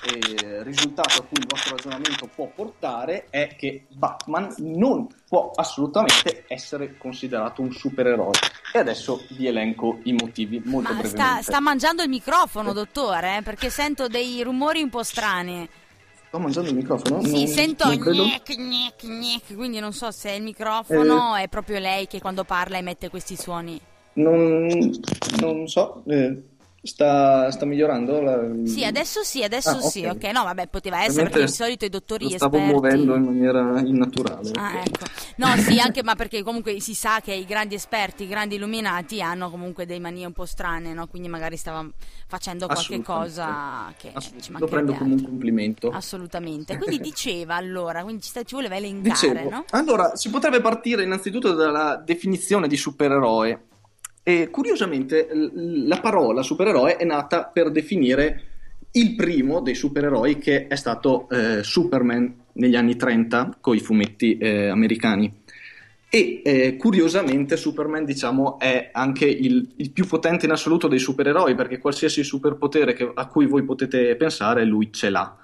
eh, 0.05 0.63
risultato 0.63 1.21
a 1.21 1.25
cui 1.25 1.37
il 1.37 1.47
vostro 1.47 1.75
ragionamento 1.75 2.27
può 2.33 2.47
portare 2.53 3.27
è 3.29 3.55
che 3.57 3.85
Batman 3.89 4.53
non 4.57 5.07
può 5.27 5.51
assolutamente 5.55 6.43
essere 6.47 6.97
considerato 6.97 7.61
un 7.61 7.71
supereroe. 7.71 8.31
E 8.73 8.79
adesso 8.79 9.25
vi 9.29 9.47
elenco 9.47 9.99
i 10.03 10.13
motivi 10.13 10.61
molto 10.65 10.91
Ma 10.93 10.99
sta, 10.99 11.09
brevemente. 11.09 11.43
sta 11.43 11.59
mangiando 11.59 12.03
il 12.03 12.09
microfono, 12.09 12.73
dottore, 12.73 13.37
eh, 13.37 13.41
perché 13.41 13.69
sento 13.69 14.07
dei 14.07 14.41
rumori 14.43 14.81
un 14.81 14.89
po' 14.89 15.03
strani. 15.03 15.69
Sto 16.33 16.41
mangiando 16.41 16.69
il 16.71 16.75
microfono? 16.77 17.21
Sì, 17.21 17.31
Non- 17.43 17.47
sento 17.47 17.85
non 17.85 17.95
gnec, 17.95 18.55
gnec, 18.55 19.05
gnec, 19.05 19.53
quindi 19.53 19.77
non 19.77 19.93
so 19.93 20.09
se 20.09 20.29
è 20.29 20.33
il 20.33 20.41
microfono, 20.41 21.35
è 21.35 21.47
proprio 21.47 21.77
lei 21.77 22.07
che 22.07 22.19
quando 22.19 22.43
parla 22.43 22.77
emette 22.79 23.11
questi 23.11 23.35
suoni. 23.35 23.79
Non, 24.13 24.65
non 25.41 25.67
so, 25.67 26.01
eh, 26.07 26.41
sta, 26.83 27.49
sta 27.49 27.65
migliorando? 27.65 28.21
La... 28.21 28.39
Sì, 28.65 28.83
adesso 28.83 29.23
sì, 29.23 29.41
adesso 29.43 29.77
Ah, 29.77 29.81
sì, 29.81 30.05
ok. 30.05 30.23
No, 30.25 30.43
vabbè, 30.43 30.67
poteva 30.67 30.97
essere 30.97 31.11
Ovviamente 31.23 31.39
perché 31.39 31.51
di 31.51 31.57
solito 31.57 31.85
i 31.85 31.89
dottori 31.89 32.23
Lo 32.25 32.29
stavo 32.31 32.57
esperti... 32.57 32.73
muovendo 32.73 33.15
in 33.15 33.23
maniera 33.23 33.79
innaturale. 33.79 34.51
Ah, 34.55 34.81
ecco. 34.83 35.05
No, 35.37 35.55
sì, 35.57 35.79
anche 35.79 36.03
ma 36.03 36.15
perché 36.15 36.43
comunque 36.43 36.79
si 36.79 36.93
sa 36.93 37.21
che 37.21 37.33
i 37.33 37.45
grandi 37.45 37.75
esperti, 37.75 38.23
i 38.23 38.27
grandi 38.27 38.55
illuminati 38.55 39.21
hanno 39.21 39.49
comunque 39.49 39.85
dei 39.85 39.99
manie 39.99 40.25
un 40.25 40.33
po' 40.33 40.45
strane, 40.45 40.93
no? 40.93 41.07
Quindi 41.07 41.29
magari 41.29 41.57
stava 41.57 41.87
facendo 42.27 42.67
qualche 42.67 43.01
cosa 43.01 43.93
che 43.97 44.11
ci 44.19 44.51
Lo 44.51 44.59
mancherebbe 44.59 44.67
prendo 44.67 44.93
come 44.93 45.13
un 45.13 45.23
complimento. 45.23 45.89
Assolutamente. 45.89 46.77
Quindi 46.77 46.99
diceva 47.01 47.55
allora, 47.55 48.03
quindi 48.03 48.21
ci, 48.21 48.29
sta- 48.29 48.43
ci 48.43 48.55
voleva 48.55 48.75
elencare, 48.75 49.31
Dicevo, 49.31 49.49
no? 49.49 49.65
allora 49.69 50.15
si 50.15 50.29
potrebbe 50.29 50.59
partire 50.61 51.03
innanzitutto 51.03 51.53
dalla 51.53 52.01
definizione 52.03 52.67
di 52.67 52.75
supereroe. 52.75 53.67
E 54.23 54.49
curiosamente 54.49 55.27
la 55.53 55.99
parola 55.99 56.41
supereroe 56.41 56.95
è 56.95 57.03
nata 57.03 57.43
per 57.43 57.71
definire 57.71 58.43
il 58.91 59.15
primo 59.15 59.59
dei 59.59 59.75
supereroi 59.75 60.37
che 60.37 60.67
è 60.67 60.75
stato 60.75 61.27
eh, 61.29 61.63
Superman 61.63 62.33
negli 62.53 62.75
anni 62.75 62.95
30 62.95 63.57
con 63.59 63.75
i 63.75 63.79
fumetti 63.79 64.37
eh, 64.37 64.67
americani. 64.67 65.41
E 66.09 66.41
eh, 66.43 66.75
curiosamente 66.77 67.57
Superman, 67.57 68.05
diciamo, 68.05 68.59
è 68.59 68.91
anche 68.93 69.25
il, 69.25 69.67
il 69.77 69.89
più 69.89 70.05
potente 70.05 70.45
in 70.45 70.51
assoluto 70.51 70.87
dei 70.87 70.99
supereroi, 70.99 71.55
perché 71.55 71.79
qualsiasi 71.79 72.23
superpotere 72.23 72.93
che- 72.93 73.11
a 73.11 73.25
cui 73.25 73.47
voi 73.47 73.63
potete 73.63 74.15
pensare, 74.15 74.63
lui 74.63 74.89
ce 74.93 75.09
l'ha. 75.09 75.35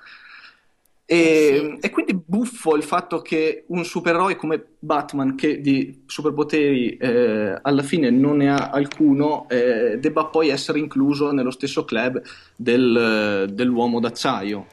E, 1.11 1.79
e 1.81 1.89
quindi 1.89 2.13
buffo 2.23 2.75
il 2.75 2.83
fatto 2.83 3.19
che 3.23 3.63
un 3.69 3.83
supereroe 3.83 4.35
come 4.35 4.63
Batman, 4.77 5.33
che 5.33 5.59
di 5.59 6.03
superpoteri 6.05 6.97
eh, 6.97 7.57
alla 7.59 7.81
fine 7.81 8.11
non 8.11 8.37
ne 8.37 8.51
ha 8.51 8.69
alcuno, 8.69 9.49
eh, 9.49 9.97
debba 9.97 10.25
poi 10.25 10.49
essere 10.49 10.77
incluso 10.77 11.31
nello 11.31 11.49
stesso 11.49 11.83
club 11.83 12.21
del- 12.55 13.49
dell'uomo 13.51 13.99
d'acciaio. 13.99 14.67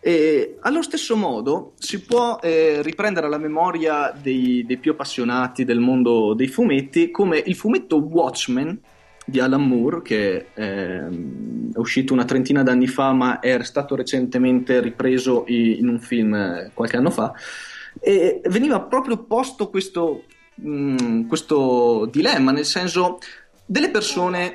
E 0.00 0.56
allo 0.62 0.82
stesso 0.82 1.14
modo 1.14 1.74
si 1.78 2.02
può 2.02 2.40
eh, 2.42 2.82
riprendere 2.82 3.26
alla 3.26 3.38
memoria 3.38 4.12
dei, 4.20 4.64
dei 4.66 4.78
più 4.78 4.90
appassionati 4.90 5.64
del 5.64 5.78
mondo 5.78 6.34
dei 6.34 6.48
fumetti 6.48 7.12
come 7.12 7.40
il 7.46 7.54
fumetto 7.54 7.98
Watchmen 7.98 8.80
di 9.24 9.40
Alan 9.40 9.66
Moore, 9.66 10.02
che 10.02 10.46
ehm, 10.52 11.72
è 11.72 11.78
uscito 11.78 12.12
una 12.12 12.24
trentina 12.24 12.62
d'anni 12.62 12.86
fa, 12.86 13.12
ma 13.12 13.40
è 13.40 13.62
stato 13.62 13.94
recentemente 13.94 14.80
ripreso 14.80 15.44
in 15.46 15.88
un 15.88 15.98
film 15.98 16.34
eh, 16.34 16.70
qualche 16.74 16.96
anno 16.96 17.10
fa. 17.10 17.32
E 18.00 18.40
veniva 18.44 18.80
proprio 18.80 19.18
posto 19.18 19.70
questo, 19.70 20.24
mh, 20.56 21.26
questo 21.26 22.08
dilemma, 22.12 22.52
nel 22.52 22.66
senso 22.66 23.18
delle 23.64 23.90
persone 23.90 24.54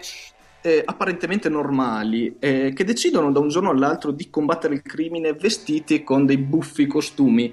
eh, 0.62 0.82
apparentemente 0.86 1.50
normali 1.50 2.36
eh, 2.40 2.74
che 2.76 2.84
decidono 2.84 3.32
da 3.32 3.40
un 3.40 3.48
giorno 3.48 3.70
all'altro 3.70 4.12
di 4.12 4.30
combattere 4.30 4.76
il 4.76 4.82
crimine 4.82 5.34
vestiti 5.34 6.04
con 6.04 6.26
dei 6.26 6.38
buffi 6.38 6.86
costumi. 6.86 7.52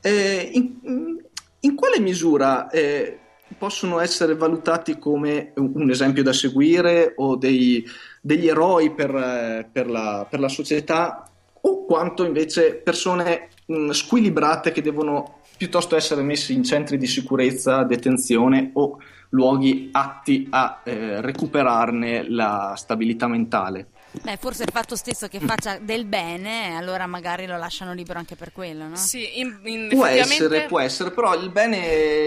Eh, 0.00 0.50
in, 0.54 1.18
in 1.60 1.74
quale 1.74 2.00
misura 2.00 2.70
eh, 2.70 3.18
possono 3.56 4.00
essere 4.00 4.34
valutati 4.34 4.98
come 4.98 5.52
un 5.56 5.90
esempio 5.90 6.22
da 6.22 6.32
seguire 6.32 7.14
o 7.16 7.36
dei- 7.36 7.84
degli 8.20 8.48
eroi 8.48 8.92
per, 8.92 9.68
per 9.70 9.88
la, 9.88 10.26
per 10.28 10.40
la 10.40 10.48
società 10.48 11.28
o 11.62 11.84
quanto 11.84 12.24
invece 12.24 12.74
persone 12.74 13.48
mh, 13.66 13.90
squilibrate 13.90 14.72
che 14.72 14.82
devono 14.82 15.40
piuttosto 15.56 15.94
essere 15.94 16.22
messe 16.22 16.52
in 16.52 16.64
centri 16.64 16.96
di 16.96 17.06
sicurezza, 17.06 17.82
detenzione 17.82 18.70
o 18.74 18.98
luoghi 19.30 19.90
atti 19.92 20.46
a 20.50 20.80
eh, 20.82 21.20
recuperarne 21.20 22.28
la 22.28 22.74
stabilità 22.76 23.28
mentale. 23.28 23.88
Beh, 24.22 24.36
forse 24.38 24.64
il 24.64 24.70
fatto 24.72 24.96
stesso 24.96 25.28
che 25.28 25.38
faccia 25.40 25.78
del 25.78 26.04
bene, 26.04 26.76
allora 26.76 27.06
magari 27.06 27.46
lo 27.46 27.56
lasciano 27.56 27.92
libero 27.92 28.18
anche 28.18 28.34
per 28.34 28.50
quello, 28.52 28.88
no? 28.88 28.96
Sì, 28.96 29.38
in, 29.38 29.58
in 29.64 29.88
Può 29.88 30.04
effettivamente- 30.06 30.44
essere, 30.44 30.66
può 30.66 30.80
essere, 30.80 31.10
però 31.12 31.34
il 31.34 31.50
bene 31.50 31.76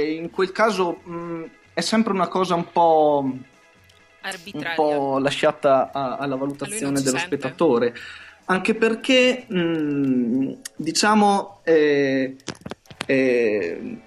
in 0.02 0.30
quel 0.32 0.52
caso 0.54 0.94
mh, 1.04 1.44
è 1.74 1.82
sempre 1.82 2.13
una 2.13 2.28
cosa 2.30 2.56
un 2.56 2.72
po', 2.72 3.22
un 3.24 3.40
arbitraria. 4.22 4.75
po' 4.75 5.18
lasciata 5.20 5.92
a- 5.92 6.16
alla 6.18 6.36
valutazione 6.38 7.02
dello 7.02 7.18
sente. 7.18 7.36
spettatore. 7.38 7.94
Anche 8.46 8.75
perché, 8.75 9.46
mh, 9.48 10.54
diciamo, 10.78 11.60
eh, 11.63 12.36
eh, 13.06 13.98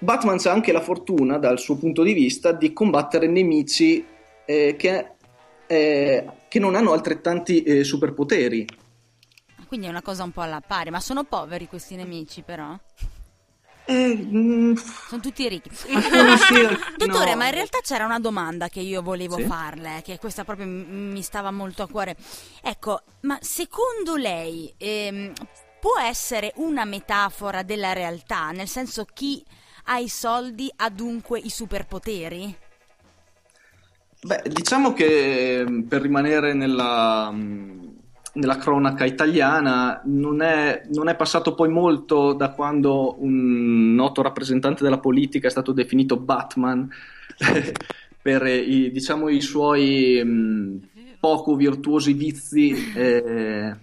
Batman 0.00 0.38
ha 0.44 0.50
anche 0.50 0.72
la 0.72 0.80
fortuna, 0.80 1.38
dal 1.38 1.58
suo 1.58 1.76
punto 1.76 2.02
di 2.02 2.12
vista, 2.12 2.52
di 2.52 2.72
combattere 2.72 3.26
nemici 3.28 4.04
eh, 4.44 4.76
che, 4.78 5.12
eh, 5.68 6.26
che 6.48 6.58
non 6.58 6.74
hanno 6.74 6.92
altrettanti 6.92 7.62
eh, 7.62 7.84
superpoteri. 7.84 8.66
Quindi 9.66 9.86
è 9.86 9.90
una 9.90 10.02
cosa 10.02 10.22
un 10.24 10.32
po' 10.32 10.40
alla 10.40 10.60
pari, 10.60 10.90
ma 10.90 11.00
sono 11.00 11.24
poveri 11.24 11.68
questi 11.68 11.94
nemici 11.94 12.42
però? 12.42 12.76
Eh, 13.86 14.14
mh, 14.14 14.74
Sono 15.08 15.20
tutti 15.22 15.48
ricchi. 15.48 15.70
Dottore, 16.96 17.30
no. 17.30 17.36
ma 17.36 17.46
in 17.46 17.52
realtà 17.54 17.78
c'era 17.82 18.04
una 18.04 18.18
domanda 18.20 18.68
che 18.68 18.80
io 18.80 19.00
volevo 19.02 19.36
Sì? 19.36 19.44
farle, 19.44 20.02
che 20.04 20.18
questa 20.18 20.44
proprio 20.44 20.66
m- 20.66 21.10
mi 21.12 21.22
stava 21.22 21.50
molto 21.50 21.82
a 21.82 21.88
cuore. 21.88 22.16
Ecco, 22.62 23.02
ma 23.22 23.38
secondo 23.40 24.16
lei 24.16 24.72
ehm, 24.76 25.32
può 25.80 25.98
essere 25.98 26.52
una 26.56 26.84
metafora 26.84 27.62
della 27.62 27.92
realtà? 27.94 28.50
Nel 28.50 28.68
senso 28.68 29.06
chi 29.06 29.42
ha 29.84 29.98
i 29.98 30.08
soldi 30.08 30.70
ha 30.76 30.90
dunque 30.90 31.38
i 31.38 31.48
superpoteri? 31.50 32.56
Beh, 34.20 34.42
diciamo 34.52 34.92
che 34.94 35.60
ehm, 35.60 35.82
per 35.84 36.02
rimanere 36.02 36.52
nella, 36.52 37.30
mh, 37.30 37.94
nella 38.34 38.56
cronaca 38.56 39.04
italiana 39.04 40.00
non 40.06 40.42
è, 40.42 40.82
non 40.92 41.08
è 41.08 41.14
passato 41.16 41.54
poi 41.54 41.68
molto 41.68 42.32
da 42.32 42.50
quando 42.50 43.16
un 43.22 43.94
noto 43.94 44.22
rappresentante 44.22 44.82
della 44.82 44.98
politica 44.98 45.46
è 45.46 45.50
stato 45.50 45.72
definito 45.72 46.16
Batman 46.16 46.88
per 48.20 48.44
i, 48.46 48.90
diciamo, 48.90 49.28
i 49.28 49.40
suoi 49.40 50.22
mh, 50.24 50.88
poco 51.20 51.54
virtuosi 51.54 52.12
vizi 52.12 52.74
eh, 52.94 53.76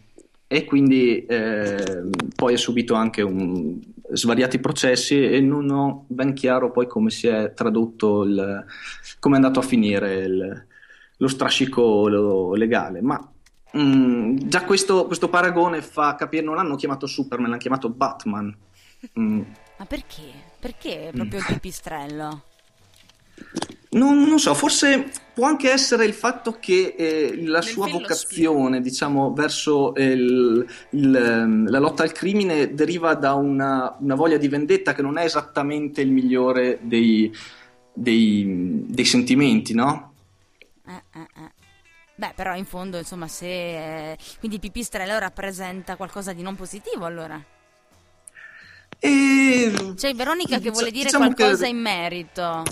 e 0.47 0.65
quindi 0.65 1.25
eh, 1.25 2.09
poi 2.35 2.53
ha 2.53 2.57
subito 2.57 2.93
anche 2.93 3.21
un- 3.21 3.79
svariati 4.12 4.59
processi 4.59 5.19
e 5.24 5.39
non 5.41 5.69
ho 5.69 6.05
ben 6.07 6.33
chiaro 6.33 6.71
poi 6.71 6.88
come 6.88 7.09
si 7.09 7.27
è 7.27 7.53
tradotto 7.53 8.24
il, 8.24 8.65
come 9.19 9.35
è 9.35 9.38
andato 9.38 9.59
a 9.59 9.63
finire 9.63 10.13
il- 10.24 10.65
lo 11.17 11.27
strascico 11.27 12.07
lo- 12.07 12.53
legale 12.55 13.01
ma 13.01 13.17
mm, 13.77 14.38
già 14.43 14.63
questo, 14.63 15.05
questo 15.05 15.29
paragone 15.29 15.81
fa 15.81 16.15
capire 16.15 16.43
non 16.43 16.55
l'hanno 16.55 16.75
chiamato 16.75 17.07
Superman 17.07 17.50
l'hanno 17.50 17.59
chiamato 17.62 17.89
Batman 17.89 18.55
Mm. 19.19 19.41
Ma 19.77 19.85
perché? 19.85 20.24
Perché 20.59 21.12
proprio 21.13 21.38
il 21.39 21.45
pipistrello? 21.45 22.43
Non, 23.91 24.27
non 24.27 24.39
so, 24.39 24.53
forse 24.53 25.09
può 25.33 25.47
anche 25.47 25.71
essere 25.71 26.03
il 26.05 26.13
fatto 26.13 26.57
che 26.59 26.95
eh, 26.97 27.45
la 27.45 27.59
Nel 27.59 27.67
sua 27.67 27.87
vocazione, 27.87 28.81
diciamo, 28.81 29.33
verso 29.33 29.93
il- 29.95 30.65
il, 30.89 31.15
ehm, 31.15 31.69
la 31.69 31.79
lotta 31.79 32.03
al 32.03 32.11
crimine 32.11 32.73
deriva 32.73 33.13
da 33.15 33.35
una, 33.35 33.95
una 33.99 34.15
voglia 34.15 34.35
di 34.37 34.49
vendetta 34.49 34.93
che 34.93 35.01
non 35.01 35.17
è 35.17 35.23
esattamente 35.23 36.01
il 36.01 36.11
migliore 36.11 36.79
dei, 36.81 37.33
dei- 37.93 38.83
dei 38.85 39.05
sentimenti, 39.05 39.73
no? 39.73 40.13
Eh, 40.87 41.01
eh, 41.13 41.19
eh. 41.43 41.51
Beh, 42.17 42.33
però 42.35 42.53
in 42.55 42.65
fondo, 42.65 42.97
insomma, 42.97 43.27
se... 43.29 43.45
eh, 44.11 44.17
Quindi 44.39 44.59
pipistrello 44.59 45.17
rappresenta 45.19 45.95
qualcosa 45.95 46.33
di 46.33 46.41
non 46.41 46.55
positivo, 46.55 47.05
allora? 47.05 47.41
E... 48.99 49.93
C'è 49.95 50.13
Veronica 50.13 50.59
che 50.59 50.69
vuole 50.71 50.91
dire 50.91 51.05
diciamo 51.05 51.33
qualcosa 51.33 51.63
che- 51.63 51.69
in 51.69 51.77
merito. 51.77 52.63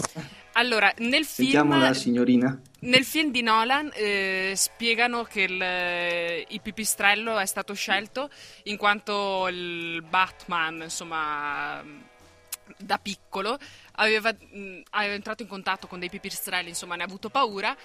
Allora, 0.54 0.94
nel 0.98 1.26
film, 1.26 1.50
Sentiamo 1.50 1.78
la 1.78 1.94
signorina. 1.94 2.62
nel 2.82 3.04
film 3.04 3.32
di 3.32 3.42
Nolan 3.42 3.90
eh, 3.94 4.54
spiegano 4.56 5.24
che 5.24 5.42
il, 5.42 6.46
il 6.54 6.62
pipistrello 6.62 7.38
è 7.40 7.46
stato 7.46 7.74
scelto 7.74 8.30
in 8.64 8.78
quanto 8.78 9.48
il 9.48 10.04
Batman, 10.08 10.82
insomma, 10.84 11.84
da 12.78 12.98
piccolo, 13.00 13.58
aveva, 13.94 14.32
mh, 14.32 14.82
aveva 14.92 15.14
entrato 15.16 15.42
in 15.42 15.48
contatto 15.48 15.88
con 15.88 16.00
dei 16.00 16.10
pipistrelli, 16.10 16.70
insomma, 16.70 16.96
ne 16.96 17.02
ha 17.04 17.06
avuto 17.06 17.30
paura 17.30 17.76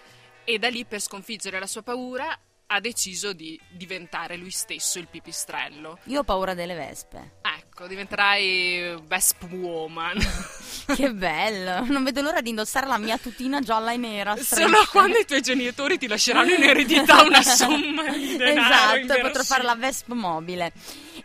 e 0.45 0.59
da 0.59 0.69
lì 0.69 0.85
per 0.85 1.01
sconfiggere 1.01 1.59
la 1.59 1.67
sua 1.67 1.83
paura 1.83 2.39
ha 2.71 2.81
deciso 2.81 3.33
di 3.33 3.59
diventare 3.71 4.37
lui 4.37 4.51
stesso 4.51 4.99
il 4.99 5.09
pipistrello. 5.09 5.99
Io 6.05 6.21
ho 6.21 6.25
paura 6.25 6.53
delle 6.53 6.75
vespe. 6.75 7.37
Ecco, 7.41 7.87
diventerai 7.87 8.97
Vesp 9.07 9.43
Woman. 9.51 10.19
Che 10.89 11.13
bello! 11.13 11.85
Non 11.85 12.03
vedo 12.03 12.23
l'ora 12.23 12.41
di 12.41 12.49
indossare 12.49 12.87
la 12.87 12.97
mia 12.97 13.19
tutina 13.19 13.61
gialla 13.61 13.93
e 13.93 13.99
nera. 13.99 14.35
Solo 14.37 14.69
strisce. 14.69 14.89
quando 14.91 15.19
i 15.19 15.27
tuoi 15.27 15.43
genitori 15.43 15.99
ti 15.99 16.07
lasceranno 16.07 16.51
in 16.51 16.63
eredità 16.63 17.23
una 17.23 17.43
somma 17.43 18.09
di 18.11 18.37
denaro 18.39 18.97
Esatto, 18.99 19.19
e 19.19 19.21
potrò 19.21 19.43
fare 19.43 19.65
la 19.65 19.75
Vesp 19.75 20.09
mobile. 20.13 20.73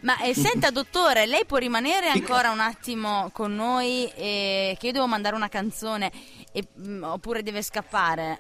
Ma 0.02 0.18
eh, 0.20 0.34
senta, 0.34 0.70
dottore, 0.70 1.26
lei 1.26 1.46
può 1.46 1.58
rimanere 1.58 2.10
ancora 2.10 2.52
un 2.52 2.60
attimo 2.60 3.30
con 3.32 3.56
noi? 3.56 4.12
eh, 4.16 4.76
che 4.78 4.88
io 4.88 4.92
devo 4.92 5.08
mandare 5.08 5.36
una 5.38 5.48
canzone 5.48 6.12
e- 6.52 6.68
mm, 6.86 7.04
oppure 7.04 7.42
deve 7.42 7.62
scappare? 7.64 8.40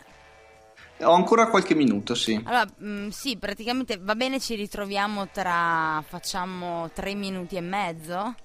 Ho 1.03 1.13
ancora 1.13 1.47
qualche 1.47 1.75
minuto, 1.75 2.15
sì. 2.15 2.33
Allora, 2.43 2.67
mm, 2.83 3.09
sì, 3.09 3.37
praticamente 3.37 3.97
va 3.97 4.15
bene, 4.15 4.39
ci 4.39 4.55
ritroviamo 4.55 5.29
tra 5.29 6.03
facciamo 6.07 6.89
tre 6.93 7.13
minuti 7.15 7.55
e 7.55 7.61
mezzo, 7.61 8.35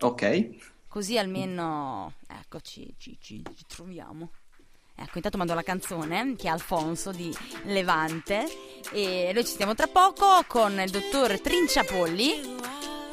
Ok. 0.00 0.48
così 0.88 1.16
almeno 1.18 2.12
ecco 2.28 2.60
ci, 2.60 2.94
ci- 2.98 3.16
ci- 3.20 3.42
ci 3.56 3.64
troviamo. 3.66 4.30
Ecco, 4.94 5.12
intanto 5.16 5.38
mando 5.38 5.54
la 5.54 5.62
canzone 5.62 6.34
che 6.36 6.46
è 6.46 6.50
Alfonso 6.50 7.10
di 7.12 7.34
Levante 7.64 8.44
e 8.92 9.30
noi 9.32 9.44
ci 9.44 9.52
stiamo 9.52 9.74
tra 9.74 9.86
poco 9.86 10.44
con 10.46 10.78
il 10.78 10.90
dottor 10.90 11.40
Trinciapolli 11.40 12.56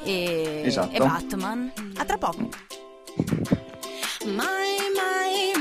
e, 0.04 0.62
Esatto. 0.66 0.94
e 0.96 1.00
Batman. 1.00 1.72
A 1.96 2.06
tra 2.06 2.18
poco. 2.18 2.50
Mai, 4.26 4.78
mai, 4.94 5.59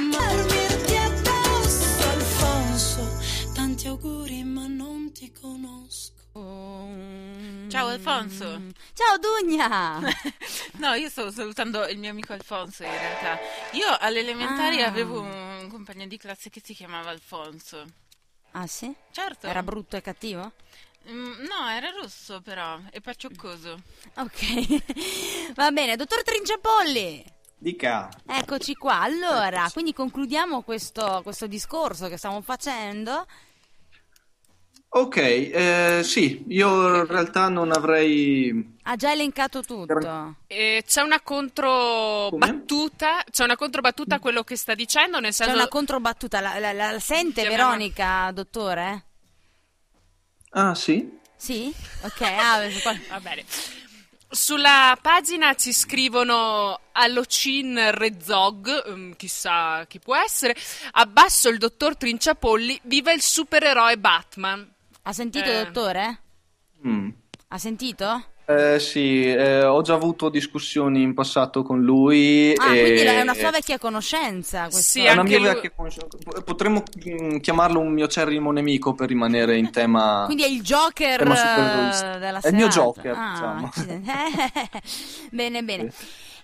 Ciao, 7.78 7.86
Alfonso. 7.90 8.60
Ciao 8.92 9.18
Dugna! 9.18 10.00
No, 10.78 10.94
io 10.94 11.08
stavo 11.08 11.30
salutando 11.30 11.86
il 11.86 11.96
mio 11.98 12.10
amico 12.10 12.32
Alfonso 12.32 12.82
in 12.82 12.90
realtà. 12.90 13.38
Io 13.72 13.96
alle 14.00 14.18
elementari 14.18 14.82
Ah. 14.82 14.88
avevo 14.88 15.20
un 15.20 15.68
compagno 15.70 16.06
di 16.08 16.16
classe 16.16 16.50
che 16.50 16.60
si 16.64 16.74
chiamava 16.74 17.10
Alfonso. 17.10 17.84
Ah 18.52 18.66
sì? 18.66 18.92
Certo. 19.12 19.46
Era 19.46 19.62
brutto 19.62 19.94
e 19.96 20.00
cattivo? 20.00 20.52
Mm, 21.08 21.44
no, 21.46 21.68
era 21.70 21.90
rosso 21.90 22.40
però 22.40 22.80
e 22.90 23.00
paccioccoso. 23.00 23.80
Ok, 24.16 25.52
va 25.54 25.70
bene, 25.70 25.94
dottor 25.94 26.24
Trinciapolli. 26.24 27.24
Dica. 27.56 28.08
Eccoci 28.26 28.74
qua. 28.74 29.02
Allora, 29.02 29.68
quindi 29.72 29.92
concludiamo 29.92 30.62
questo, 30.62 31.20
questo 31.22 31.46
discorso 31.46 32.08
che 32.08 32.16
stiamo 32.16 32.40
facendo. 32.42 33.24
Ok, 34.90 35.16
eh, 35.18 36.00
sì, 36.02 36.44
io 36.48 36.96
in 37.00 37.06
realtà 37.06 37.50
non 37.50 37.70
avrei... 37.72 38.76
Ha 38.84 38.96
già 38.96 39.12
elencato 39.12 39.60
tutto. 39.62 40.34
Eh, 40.46 40.82
c'è 40.86 41.02
una 41.02 41.20
controbattuta, 41.20 43.22
c'è 43.30 43.44
una 43.44 43.56
controbattuta 43.56 44.14
a 44.14 44.18
quello 44.18 44.42
che 44.44 44.56
sta 44.56 44.74
dicendo, 44.74 45.20
nel 45.20 45.32
C'è 45.32 45.44
senso 45.44 45.52
una 45.54 45.68
controbattuta. 45.68 46.40
La, 46.40 46.58
la- 46.58 46.72
la- 46.72 46.92
la 46.92 46.98
sente 47.00 47.42
Chiamiamo- 47.42 47.72
Veronica, 47.72 48.30
dottore? 48.32 49.04
Ah, 50.52 50.74
sì? 50.74 51.18
Sì? 51.36 51.70
Ok, 52.02 52.20
ah, 52.22 52.60
qua- 52.82 52.98
Va 53.10 53.20
bene. 53.20 53.44
Sulla 54.30 54.96
pagina 55.00 55.54
ci 55.54 55.72
scrivono 55.72 56.80
Allocin 56.92 57.90
Rezzog, 57.92 58.86
ehm, 58.86 59.16
chissà 59.16 59.84
chi 59.86 59.98
può 59.98 60.16
essere. 60.16 60.56
Abbasso 60.92 61.50
il 61.50 61.58
dottor 61.58 61.94
Trinciapolli, 61.96 62.80
viva 62.84 63.12
il 63.12 63.20
supereroe 63.20 63.98
Batman. 63.98 64.76
Ha 65.08 65.12
sentito, 65.12 65.48
Eh. 65.50 65.64
dottore? 65.64 66.18
Mm. 66.86 67.08
Ha 67.48 67.58
sentito? 67.58 68.24
Eh, 68.44 68.78
sì, 68.78 69.24
eh, 69.30 69.62
ho 69.64 69.80
già 69.82 69.92
avuto 69.94 70.28
discussioni 70.30 71.02
in 71.02 71.12
passato 71.14 71.62
con 71.62 71.82
lui. 71.82 72.52
Ah, 72.56 72.74
e- 72.74 72.80
quindi 72.82 73.00
è 73.02 73.20
una 73.22 73.34
sua 73.34 73.50
vecchia 73.50 73.78
conoscenza. 73.78 74.64
Questo. 74.64 74.80
Sì, 74.80 75.04
È 75.04 75.12
una 75.12 75.22
mia 75.22 75.38
lui- 75.38 75.48
vecchia 75.48 75.70
conoscenza. 75.74 76.16
Potremmo 76.44 76.82
mm, 77.08 77.36
chiamarlo 77.38 77.78
un 77.80 77.92
mio 77.92 78.06
cerrimo 78.06 78.50
nemico 78.52 78.94
per 78.94 79.08
rimanere 79.08 79.56
in 79.56 79.70
tema. 79.72 80.24
Quindi 80.26 80.44
è 80.44 80.46
il 80.48 80.62
Joker 80.62 81.20
eh, 81.22 82.18
della 82.18 82.40
È 82.40 82.48
il 82.48 82.54
mio 82.54 82.70
serata. 82.70 83.00
Joker, 83.02 83.14
Ah, 83.16 83.32
diciamo. 83.32 83.70
bene, 85.32 85.62
bene. 85.62 85.92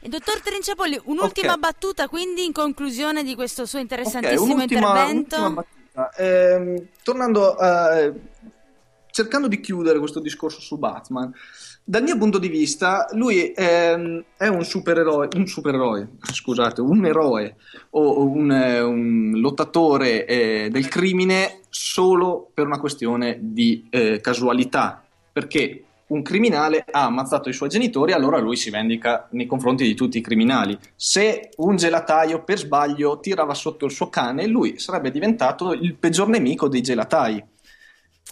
Dottor 0.00 0.40
Trinciapolli, 0.42 1.00
un'ultima 1.04 1.52
Ok. 1.52 1.58
battuta 1.58 2.08
quindi 2.08 2.44
in 2.44 2.52
conclusione 2.52 3.22
di 3.24 3.34
questo 3.34 3.64
suo 3.64 3.78
interessantissimo 3.78 4.52
un'ultima, 4.54 4.88
intervento. 4.88 5.36
un'ultima 5.36 5.66
battuta. 5.94 6.10
Ehm, 6.22 6.86
tornando 7.02 7.54
a. 7.54 8.12
cercando 9.14 9.46
di 9.46 9.60
chiudere 9.60 10.00
questo 10.00 10.18
discorso 10.18 10.60
su 10.60 10.76
Batman. 10.76 11.32
Dal 11.84 12.02
mio 12.02 12.18
punto 12.18 12.38
di 12.38 12.48
vista, 12.48 13.06
lui 13.12 13.52
ehm, 13.52 14.24
è 14.36 14.48
un 14.48 14.64
supereroe, 14.64 15.28
un 15.36 15.46
supereroe, 15.46 16.08
scusate, 16.20 16.80
un 16.80 17.06
eroe 17.06 17.54
o 17.90 18.26
un, 18.26 18.50
un 18.50 19.32
lottatore 19.36 20.26
eh, 20.26 20.68
del 20.68 20.88
crimine 20.88 21.60
solo 21.68 22.50
per 22.52 22.66
una 22.66 22.80
questione 22.80 23.38
di 23.40 23.86
eh, 23.88 24.18
casualità, 24.20 25.04
perché 25.32 25.84
un 26.06 26.22
criminale 26.22 26.84
ha 26.90 27.04
ammazzato 27.04 27.48
i 27.48 27.52
suoi 27.52 27.68
genitori, 27.68 28.12
allora 28.12 28.40
lui 28.40 28.56
si 28.56 28.70
vendica 28.70 29.28
nei 29.30 29.46
confronti 29.46 29.84
di 29.84 29.94
tutti 29.94 30.18
i 30.18 30.22
criminali. 30.22 30.76
Se 30.96 31.50
un 31.58 31.76
gelataio 31.76 32.42
per 32.42 32.58
sbaglio 32.58 33.20
tirava 33.20 33.54
sotto 33.54 33.84
il 33.84 33.92
suo 33.92 34.08
cane, 34.08 34.48
lui 34.48 34.76
sarebbe 34.80 35.12
diventato 35.12 35.72
il 35.72 35.94
peggior 35.94 36.26
nemico 36.26 36.66
dei 36.68 36.80
gelatai. 36.80 37.52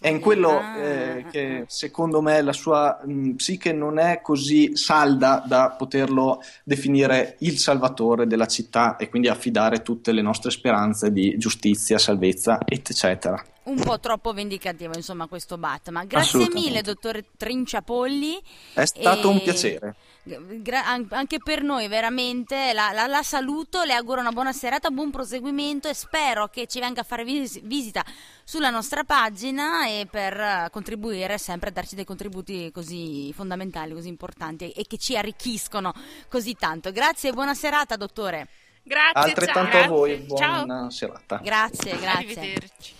È 0.03 0.09
in 0.09 0.19
quello 0.19 0.59
Ah. 0.59 0.77
eh, 0.79 1.27
che 1.31 1.65
secondo 1.69 2.21
me 2.21 2.43
la 2.43 2.53
sua 2.53 3.01
mh, 3.05 3.31
psiche 3.37 3.73
non 3.73 3.99
è 4.01 4.21
così 4.21 4.77
salda 4.77 5.43
da 5.47 5.71
poterlo 5.71 6.43
definire 6.65 7.37
il 7.41 7.57
salvatore 7.57 8.27
della 8.27 8.47
città 8.47 8.97
e 8.97 9.09
quindi 9.09 9.29
affidare 9.29 9.81
tutte 9.83 10.11
le 10.11 10.21
nostre 10.21 10.51
speranze 10.51 11.13
di 11.13 11.39
giustizia, 11.39 11.99
salvezza, 11.99 12.59
eccetera. 12.65 13.41
Un 13.65 13.81
po' 13.81 14.01
troppo 14.01 14.33
vendicativo, 14.33 14.93
insomma, 14.97 15.29
questo 15.29 15.57
Batman. 15.57 16.05
Grazie 16.09 16.49
mille, 16.53 16.83
dottor 16.83 17.23
Trinciapolli. 17.37 18.43
È 18.75 18.85
stato 18.85 19.29
E- 19.29 19.33
un 19.33 19.41
piacere. 19.41 19.95
Gra- 20.25 20.87
an- 20.87 21.09
anche 21.11 21.39
per 21.39 21.63
noi 21.65 21.89
veramente 21.89 22.73
la, 22.73 22.93
la- 22.93 23.09
la 23.09 23.25
saluto, 23.25 23.83
le 23.83 23.93
auguro 23.95 24.21
una 24.21 24.31
buona 24.31 24.53
serata, 24.53 24.91
buon 24.91 25.11
proseguimento 25.11 25.89
e 25.89 25.95
spero 25.95 26.47
che 26.47 26.69
ci 26.69 26.79
venga 26.79 27.01
a 27.01 27.05
fare 27.05 27.25
vis- 27.25 27.61
visita 27.63 28.05
sulla 28.45 28.71
nostra 28.71 29.03
pagina 29.03 29.89
e 29.89 30.07
per 30.09 30.69
contribuire 30.71 31.39
sempre 31.39 31.71
a 31.71 31.73
darci 31.73 31.97
dei 31.97 32.05
contributi 32.05 32.71
così 32.71 33.33
fondamentali, 33.33 33.95
così 33.95 34.07
importanti 34.09 34.71
e, 34.71 34.83
e 34.83 34.85
che 34.87 34.97
ci 34.97 35.17
arricchiscono 35.17 35.93
così 36.29 36.55
tanto. 36.55 36.93
Grazie 36.93 37.31
e 37.31 37.33
buona 37.33 37.55
serata, 37.55 37.97
dottore. 37.97 38.47
Grazie, 38.85 39.13
Altrettanto 39.21 39.73
ciao. 39.73 39.85
a 39.85 39.89
voi, 39.89 40.27
Ciao. 40.37 40.65
buona 40.65 40.91
serata. 40.91 41.37
Grazie, 41.39 41.99
grazie. 41.99 42.09
Arrivederci. 42.41 42.95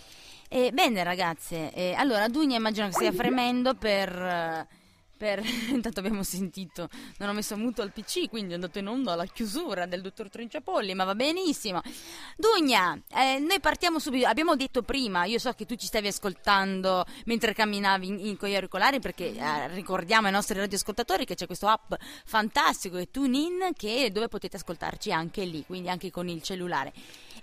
Eh, 0.49 0.71
bene 0.73 1.03
ragazze, 1.03 1.71
eh, 1.73 1.93
allora 1.97 2.27
Dugna 2.27 2.57
immagino 2.57 2.87
che 2.87 2.93
stia 2.93 3.11
fremendo 3.13 3.75
per... 3.75 4.09
eh, 4.13 4.67
per... 5.23 5.41
Intanto 5.71 6.01
abbiamo 6.01 6.21
sentito, 6.21 6.89
non 7.19 7.29
ho 7.29 7.33
messo 7.33 7.55
muto 7.55 7.81
al 7.81 7.93
PC, 7.93 8.27
quindi 8.27 8.51
è 8.51 8.55
andato 8.55 8.79
in 8.79 8.87
onda 8.87 9.13
alla 9.13 9.25
chiusura 9.25 9.85
del 9.85 10.01
dottor 10.01 10.29
Trinciapolli, 10.29 10.93
ma 10.93 11.05
va 11.05 11.15
benissimo. 11.15 11.81
Dugna, 12.35 12.99
eh, 13.07 13.39
noi 13.39 13.61
partiamo 13.61 13.99
subito, 13.99 14.27
abbiamo 14.27 14.57
detto 14.57 14.81
prima, 14.81 15.23
io 15.23 15.39
so 15.39 15.49
che 15.53 15.65
tu 15.65 15.75
ci 15.75 15.85
stavi 15.85 16.07
ascoltando 16.07 17.05
mentre 17.25 17.53
camminavi 17.53 18.07
in, 18.07 18.19
in- 18.19 18.37
con 18.37 18.49
gli 18.49 18.55
auricolari, 18.55 18.99
perché 18.99 19.33
eh, 19.33 19.69
ricordiamo 19.69 20.27
ai 20.27 20.33
nostri 20.33 20.59
radioascoltatori 20.59 21.23
che 21.23 21.35
c'è 21.35 21.45
questo 21.45 21.67
app 21.67 21.93
fantastico 22.25 22.97
che 22.97 23.09
TuneIn, 23.09 23.71
che, 23.77 24.09
dove 24.11 24.27
potete 24.27 24.57
ascoltarci 24.57 25.13
anche 25.13 25.45
lì, 25.45 25.63
quindi 25.65 25.87
anche 25.87 26.11
con 26.11 26.27
il 26.27 26.41
cellulare. 26.41 26.91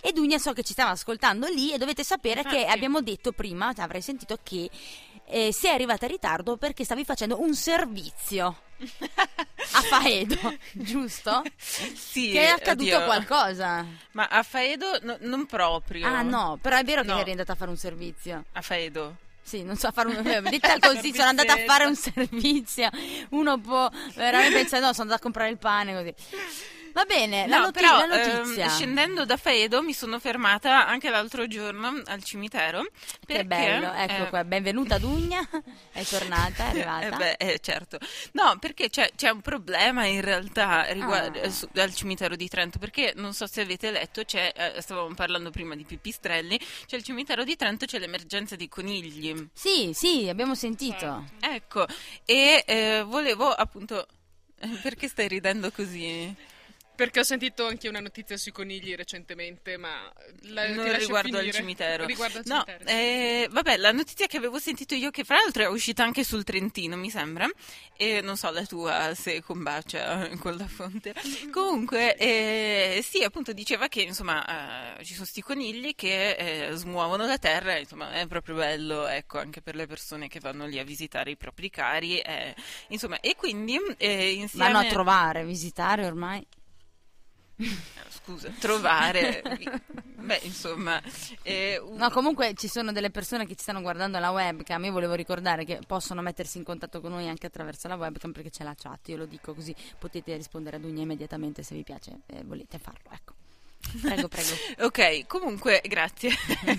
E 0.01 0.11
Dunia 0.13 0.37
so 0.37 0.53
che 0.53 0.61
ci 0.61 0.73
stava 0.73 0.91
ascoltando 0.91 1.47
lì 1.47 1.73
e 1.73 1.79
dovete 1.79 2.03
sapere 2.03 2.43
che 2.43 2.57
Infatti. 2.57 2.75
abbiamo 2.75 3.01
detto 3.01 3.31
prima, 3.31 3.73
avrei 3.75 4.01
sentito 4.01 4.37
che 4.43 4.69
eh, 5.31 5.51
sei 5.53 5.71
arrivata 5.73 6.05
in 6.05 6.11
ritardo 6.11 6.57
perché 6.57 6.83
stavi 6.83 7.05
facendo 7.05 7.41
un 7.41 7.55
servizio 7.55 8.55
a 9.73 9.81
Faedo, 9.81 10.35
giusto? 10.73 11.41
Sì, 11.57 12.31
che 12.31 12.41
è 12.41 12.47
accaduto 12.49 12.95
oddio. 12.95 13.05
qualcosa. 13.05 13.85
Ma 14.11 14.27
a 14.27 14.43
Faedo 14.43 14.99
no- 15.03 15.17
non 15.21 15.45
proprio. 15.45 16.05
Ah 16.07 16.21
no, 16.21 16.57
però 16.61 16.77
è 16.77 16.83
vero 16.83 17.01
che 17.01 17.07
No. 17.07 17.19
eri 17.19 17.31
andata 17.31 17.53
a 17.53 17.55
fare 17.55 17.69
un 17.71 17.77
servizio. 17.77 18.43
A 18.53 18.61
Faedo. 18.61 19.15
Sì, 19.43 19.63
non 19.63 19.75
so 19.75 19.87
a 19.87 19.91
fare 19.91 20.09
un 20.09 20.15
eh, 20.27 20.41
detta 20.41 20.77
così, 20.79 21.13
sono 21.13 21.29
andata 21.29 21.53
a 21.53 21.57
fare 21.65 21.85
un 21.85 21.95
servizio. 21.95 22.89
Uno 23.29 23.59
può 23.59 23.89
veramente 24.15 24.53
pensare, 24.55 24.81
no, 24.83 24.91
sono 24.93 25.03
andata 25.03 25.19
a 25.19 25.23
comprare 25.23 25.49
il 25.49 25.57
pane 25.57 25.93
così. 25.93 26.13
Va 26.93 27.05
bene, 27.05 27.47
la, 27.47 27.57
No, 27.57 27.63
noti- 27.65 27.79
però, 27.79 28.05
la 28.05 28.21
ehm, 28.21 28.37
notizia. 28.37 28.69
scendendo 28.69 29.25
da 29.25 29.37
Faedo 29.37 29.81
mi 29.81 29.93
sono 29.93 30.19
fermata 30.19 30.87
anche 30.87 31.09
l'altro 31.09 31.47
giorno 31.47 32.01
al 32.05 32.23
cimitero. 32.23 32.83
che 32.83 32.89
perché, 33.25 33.45
bello, 33.45 33.93
ecco 33.93 34.25
eh, 34.25 34.29
qua, 34.29 34.43
benvenuta 34.43 34.97
Dugna, 34.97 35.39
è 35.91 36.03
tornata, 36.03 36.65
è 36.65 36.69
arrivata. 36.69 37.05
Eh 37.05 37.35
beh, 37.37 37.53
eh, 37.53 37.59
certo. 37.59 37.97
No, 38.33 38.57
perché 38.59 38.89
c'è, 38.89 39.11
c'è 39.15 39.29
un 39.29 39.41
problema 39.41 40.05
in 40.05 40.21
realtà 40.21 40.83
riguardo, 40.91 41.39
Ah. 41.39 41.43
eh, 41.45 41.51
su- 41.51 41.69
al 41.75 41.93
cimitero 41.93 42.35
di 42.35 42.47
Trento, 42.47 42.77
perché 42.79 43.13
non 43.15 43.33
so 43.33 43.47
se 43.47 43.61
avete 43.61 43.89
letto, 43.91 44.23
c'è, 44.23 44.51
eh, 44.75 44.81
stavamo 44.81 45.13
parlando 45.13 45.49
prima 45.49 45.75
di 45.75 45.83
pipistrelli, 45.85 46.59
c'è 46.85 46.95
il 46.97 47.03
cimitero 47.03 47.43
di 47.43 47.55
Trento, 47.55 47.85
c'è 47.85 47.99
l'emergenza 47.99 48.55
dei 48.55 48.67
conigli. 48.69 49.47
Sì, 49.53 49.91
sì, 49.93 50.27
abbiamo 50.29 50.55
sentito. 50.55 51.25
Ecco, 51.39 51.85
e 52.25 52.63
eh, 52.67 53.03
volevo 53.05 53.49
appunto... 53.51 54.05
eh, 54.59 54.67
Perché 54.81 55.07
stai 55.07 55.27
ridendo 55.27 55.71
così? 55.71 56.33
Perché 57.01 57.21
ho 57.21 57.23
sentito 57.23 57.65
anche 57.65 57.89
una 57.89 57.99
notizia 57.99 58.37
sui 58.37 58.51
conigli 58.51 58.93
recentemente, 58.93 59.75
ma 59.75 60.07
la, 60.41 60.69
non 60.69 60.95
riguardo 60.95 61.39
al 61.39 61.49
cimitero. 61.49 62.05
Riguardo 62.05 62.37
al 62.37 62.43
no, 62.45 62.63
cimitero. 62.63 62.89
eh, 62.91 63.47
vabbè, 63.49 63.77
la 63.77 63.91
notizia 63.91 64.27
che 64.27 64.37
avevo 64.37 64.59
sentito 64.59 64.93
io, 64.93 65.09
che 65.09 65.23
fra 65.23 65.37
l'altro 65.37 65.63
è 65.63 65.67
uscita 65.67 66.03
anche 66.03 66.23
sul 66.23 66.43
Trentino, 66.43 66.95
mi 66.97 67.09
sembra, 67.09 67.49
e 67.97 68.21
non 68.21 68.37
so 68.37 68.51
la 68.51 68.63
tua 68.67 69.15
se 69.15 69.41
combacia 69.41 70.29
con 70.37 70.55
la 70.55 70.67
fonte. 70.67 71.15
Comunque, 71.51 72.15
eh, 72.17 73.03
sì, 73.03 73.23
appunto 73.23 73.51
diceva 73.51 73.87
che 73.87 74.03
insomma 74.03 74.99
eh, 74.99 75.03
ci 75.03 75.15
sono 75.15 75.25
sti 75.25 75.41
conigli 75.41 75.95
che 75.95 76.67
eh, 76.67 76.75
smuovono 76.75 77.25
la 77.25 77.39
terra, 77.39 77.79
insomma 77.79 78.11
è 78.11 78.27
proprio 78.27 78.57
bello, 78.57 79.07
ecco, 79.07 79.39
anche 79.39 79.63
per 79.63 79.73
le 79.73 79.87
persone 79.87 80.27
che 80.27 80.39
vanno 80.39 80.67
lì 80.67 80.77
a 80.77 80.83
visitare 80.83 81.31
i 81.31 81.35
propri 81.35 81.71
cari, 81.71 82.19
eh, 82.19 82.53
insomma, 82.89 83.19
e 83.21 83.35
quindi 83.35 83.79
eh, 83.97 84.33
insieme... 84.33 84.71
Vanno 84.71 84.85
a 84.85 84.89
trovare, 84.91 85.43
visitare 85.43 86.05
ormai. 86.05 86.45
Eh, 87.63 88.09
Scusa, 88.09 88.49
trovare, 88.59 89.41
beh, 90.15 90.39
insomma, 90.43 91.01
eh, 91.41 91.79
un- 91.79 91.95
No, 91.97 92.09
comunque 92.11 92.53
ci 92.55 92.67
sono 92.67 92.91
delle 92.91 93.09
persone 93.09 93.45
che 93.47 93.55
ci 93.55 93.63
stanno 93.63 93.81
guardando 93.81 94.17
alla 94.17 94.29
webcam. 94.31 94.83
Io 94.85 94.91
volevo 94.91 95.13
ricordare 95.15 95.65
che 95.65 95.79
possono 95.87 96.21
mettersi 96.21 96.57
in 96.59 96.63
contatto 96.63 97.01
con 97.01 97.11
noi 97.11 97.27
anche 97.27 97.47
attraverso 97.47 97.87
la 97.87 97.95
webcam 97.95 98.31
perché 98.31 98.49
c'è 98.51 98.63
la 98.63 98.75
chat. 98.77 99.07
Io 99.09 99.17
lo 99.17 99.25
dico 99.25 99.53
così 99.55 99.75
potete 99.97 100.35
rispondere 100.35 100.75
ad 100.75 100.83
Dugna 100.83 101.01
immediatamente 101.01 101.63
se 101.63 101.73
vi 101.73 101.83
piace 101.83 102.19
e 102.27 102.43
volete 102.43 102.77
farlo. 102.77 103.09
Ecco. 103.11 103.33
Prego, 103.99 104.27
prego. 104.27 104.49
Ok, 104.85 105.25
comunque 105.25 105.81
grazie 105.83 106.29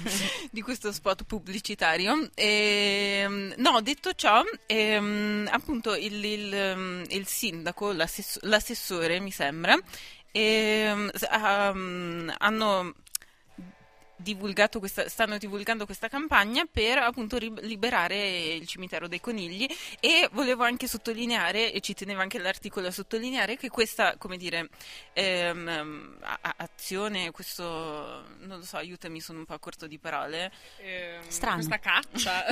di 0.53 0.63
questo 0.63 0.93
spot 0.93 1.25
pubblicitario. 1.25 2.31
Ehm, 2.35 3.55
no, 3.57 3.81
detto 3.83 4.13
ciò, 4.15 4.43
ehm, 4.67 5.49
appunto 5.51 5.95
il, 5.97 6.25
il, 6.25 7.05
il 7.09 7.27
sindaco, 7.27 7.91
l'assess- 7.93 8.39
l'assessore 8.43 9.19
mi 9.19 9.33
sembra, 9.33 9.77
ehm, 10.33 11.11
s- 11.15 11.27
um, 11.33 12.31
hanno 12.39 12.93
divulgato 14.23 14.79
questa, 14.79 15.09
stanno 15.09 15.39
divulgando 15.39 15.85
questa 15.85 16.09
campagna 16.09 16.65
per 16.71 16.99
appunto 16.99 17.37
liberare 17.39 18.55
il 18.55 18.67
cimitero 18.67 19.09
dei 19.09 19.21
conigli 19.21 19.67
e 20.01 20.29
volevo 20.33 20.65
anche 20.65 20.87
sottolineare, 20.87 21.73
e 21.73 21.81
ci 21.81 21.95
teneva 21.95 22.23
anche 22.23 22.39
l'articolo 22.39 22.87
a 22.87 22.91
sottolineare, 22.91 23.57
che 23.57 23.69
questa, 23.69 24.17
come 24.17 24.37
dire, 24.37 24.69
ehm, 25.13 26.17
azione, 26.57 27.31
questo, 27.31 27.63
non 28.41 28.59
lo 28.59 28.65
so, 28.65 28.77
aiutami, 28.77 29.21
sono 29.21 29.41
un 29.41 29.45
po' 29.45 29.55
a 29.55 29.59
corto 29.59 29.87
di 29.87 29.99
parole. 29.99 30.51
Ehm, 30.79 31.23
Strano. 31.29 31.57
Questa 31.57 31.79
caccia. 31.79 32.45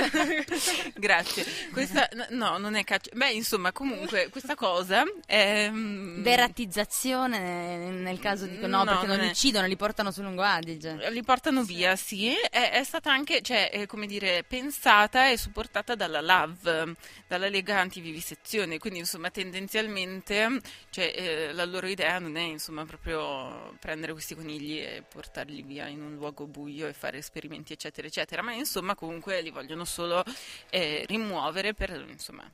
Grazie. 0.95 1.45
Questa, 1.71 2.09
no, 2.29 2.57
non 2.57 2.75
è 2.75 2.83
caccia. 2.83 3.11
Beh, 3.13 3.31
insomma, 3.31 3.71
comunque, 3.71 4.29
questa 4.29 4.55
cosa 4.55 5.03
è... 5.25 5.69
mm, 5.69 6.21
Deratizzazione 6.21 7.89
nel 7.91 8.19
caso 8.19 8.45
di 8.45 8.57
no, 8.57 8.67
No, 8.67 8.85
perché 8.85 9.05
non 9.07 9.17
non 9.17 9.25
li 9.25 9.31
uccidono, 9.31 9.67
li 9.67 9.75
portano 9.75 10.11
su 10.11 10.21
Lungo 10.21 10.41
Adige. 10.41 11.09
Li 11.11 11.23
portano 11.23 11.60
via, 11.63 11.95
sì, 11.95 12.33
è, 12.33 12.71
è 12.71 12.83
stata 12.83 13.11
anche, 13.11 13.41
cioè, 13.41 13.69
eh, 13.71 13.85
come 13.85 14.07
dire, 14.07 14.43
pensata 14.43 15.29
e 15.29 15.37
supportata 15.37 15.95
dalla 15.95 16.21
LAV, 16.21 16.95
dalla 17.27 17.49
Lega 17.49 17.79
Antivivisezione, 17.79 18.77
quindi 18.77 18.99
insomma 18.99 19.29
tendenzialmente 19.29 20.61
cioè, 20.89 21.13
eh, 21.15 21.53
la 21.53 21.65
loro 21.65 21.87
idea 21.87 22.19
non 22.19 22.35
è 22.35 22.41
insomma 22.41 22.85
proprio 22.85 23.75
prendere 23.79 24.11
questi 24.11 24.35
conigli 24.35 24.79
e 24.79 25.03
portarli 25.07 25.61
via 25.61 25.87
in 25.87 26.01
un 26.01 26.15
luogo 26.15 26.47
buio 26.47 26.87
e 26.87 26.93
fare 26.93 27.17
esperimenti 27.17 27.73
eccetera 27.73 28.07
eccetera, 28.07 28.41
ma 28.41 28.53
insomma 28.53 28.95
comunque 28.95 29.41
li 29.41 29.49
vogliono 29.49 29.85
solo 29.85 30.23
eh, 30.69 31.03
rimuovere 31.07 31.73
per 31.73 32.05
insomma 32.07 32.49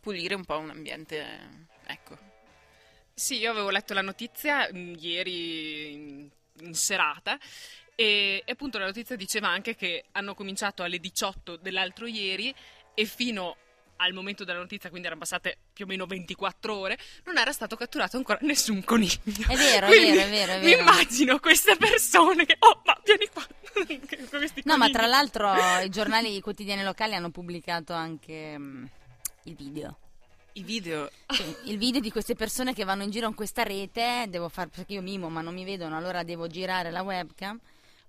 pulire 0.00 0.34
un 0.34 0.44
po' 0.44 0.58
un 0.58 0.70
ambiente, 0.70 1.68
ecco. 1.86 2.16
Sì, 3.14 3.38
io 3.38 3.50
avevo 3.50 3.70
letto 3.70 3.94
la 3.94 4.02
notizia 4.02 4.68
mh, 4.72 4.94
ieri 4.98 5.92
in, 5.92 6.28
in 6.60 6.74
serata 6.74 7.36
e, 8.00 8.44
e 8.44 8.52
appunto 8.52 8.78
la 8.78 8.84
notizia 8.84 9.16
diceva 9.16 9.48
anche 9.48 9.74
che 9.74 10.04
hanno 10.12 10.32
cominciato 10.36 10.84
alle 10.84 11.00
18 11.00 11.56
dell'altro 11.56 12.06
ieri 12.06 12.54
e 12.94 13.04
fino 13.06 13.56
al 13.96 14.12
momento 14.12 14.44
della 14.44 14.60
notizia, 14.60 14.88
quindi 14.88 15.08
erano 15.08 15.22
passate 15.22 15.58
più 15.72 15.84
o 15.84 15.88
meno 15.88 16.06
24 16.06 16.76
ore, 16.76 16.96
non 17.24 17.38
era 17.38 17.50
stato 17.50 17.74
catturato 17.74 18.16
ancora 18.16 18.38
nessun 18.42 18.84
coniglio. 18.84 19.18
È 19.24 19.56
vero, 19.56 19.88
è 19.88 19.90
vero, 19.90 20.20
è 20.20 20.28
vero, 20.30 20.52
è 20.52 20.58
Mi 20.60 20.64
vero. 20.66 20.82
immagino 20.82 21.40
queste 21.40 21.74
persone 21.74 22.46
che, 22.46 22.54
oh, 22.60 22.82
ma 22.84 22.96
vieni 23.04 23.26
qua. 23.32 23.44
No, 24.62 24.76
ma 24.76 24.88
tra 24.90 25.06
l'altro 25.06 25.52
i 25.82 25.88
giornali 25.88 26.36
i 26.36 26.40
quotidiani 26.40 26.82
locali 26.84 27.14
hanno 27.14 27.30
pubblicato 27.30 27.92
anche 27.92 28.56
mm, 28.56 28.84
il 29.44 29.54
video. 29.56 29.98
I 30.52 30.62
video, 30.62 31.10
Sì, 31.28 31.54
il 31.64 31.78
video 31.78 32.00
di 32.00 32.10
queste 32.12 32.34
persone 32.34 32.74
che 32.74 32.84
vanno 32.84 33.02
in 33.02 33.10
giro 33.10 33.26
in 33.26 33.34
questa 33.34 33.62
rete, 33.64 34.26
devo 34.28 34.48
far 34.48 34.68
perché 34.68 34.94
io 34.94 35.02
mimo 35.02 35.28
ma 35.28 35.40
non 35.40 35.54
mi 35.54 35.64
vedono, 35.64 35.96
allora 35.96 36.22
devo 36.22 36.46
girare 36.48 36.90
la 36.90 37.02
webcam, 37.02 37.58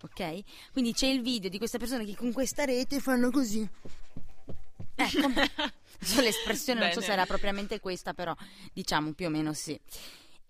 ok? 0.08 0.40
Quindi 0.72 0.94
c'è 0.94 1.08
il 1.08 1.22
video 1.22 1.50
di 1.50 1.58
queste 1.58 1.78
persone 1.78 2.06
che 2.06 2.16
con 2.16 2.32
questa 2.32 2.66
rete 2.66 3.00
fanno 3.00 3.32
così. 3.32 3.68
Ecco, 4.96 5.28
l'espressione 6.22 6.80
non 6.82 6.92
so 6.92 7.02
se 7.02 7.12
era 7.12 7.26
propriamente 7.26 7.80
questa, 7.80 8.14
però 8.14 8.36
diciamo 8.74 9.14
più 9.14 9.28
o 9.28 9.30
meno 9.30 9.54
sì. 9.54 9.80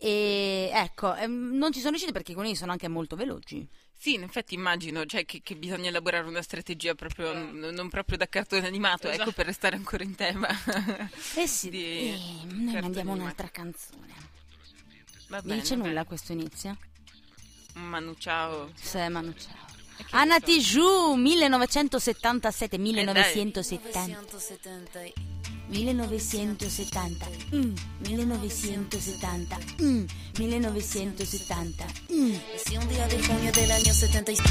E 0.01 0.69
ecco, 0.73 1.13
ehm, 1.15 1.51
non 1.57 1.71
ci 1.71 1.79
sono 1.79 1.89
riusciti 1.91 2.13
perché 2.13 2.31
i 2.31 2.35
conigli 2.35 2.55
sono 2.55 2.71
anche 2.71 2.87
molto 2.87 3.15
veloci. 3.15 3.67
Sì, 4.01 4.13
in 4.13 4.23
effetti 4.23 4.53
immagino 4.53 5.05
cioè, 5.05 5.25
che, 5.25 5.41
che 5.43 5.57
bisogna 5.57 5.89
elaborare 5.89 6.25
una 6.25 6.41
strategia 6.41 6.95
proprio, 6.95 7.33
n- 7.33 7.71
non 7.73 7.89
proprio 7.89 8.15
da 8.17 8.27
cartone 8.29 8.65
animato, 8.65 9.07
ecco, 9.07 9.15
Esatto. 9.15 9.31
per 9.33 9.45
restare 9.47 9.75
ancora 9.75 10.03
in 10.05 10.15
tema. 10.15 10.47
Eh 11.35 11.47
sì, 11.47 11.69
Di 11.69 11.83
e 12.13 12.19
noi 12.45 12.79
mandiamo 12.79 13.11
animati. 13.11 13.19
un'altra 13.19 13.49
canzone. 13.49 14.07
Va 15.27 15.37
Non 15.39 15.47
bene, 15.47 15.61
dice 15.61 15.75
va 15.75 15.85
nulla 15.85 16.05
questo 16.05 16.31
inizio? 16.31 16.77
Manu, 17.73 18.15
ciao. 18.17 18.69
Se 18.75 19.07
Manu 19.09 19.33
ciao. 19.33 19.67
Anna? 20.11 20.39
Tijoux 20.39 21.15
1977 21.17 22.77
1970 22.77 24.07
1970 25.67 27.27
mm, 27.51 27.73
1970 27.99 29.57
mm, 29.81 30.05
1970 30.37 31.85
mm. 32.09 32.33
Si 32.55 32.75
un 32.77 32.87
día 32.87 33.07
de 33.07 33.21
junio 33.21 33.51
del 33.51 33.71
año 33.71 33.93
76. 33.93 34.49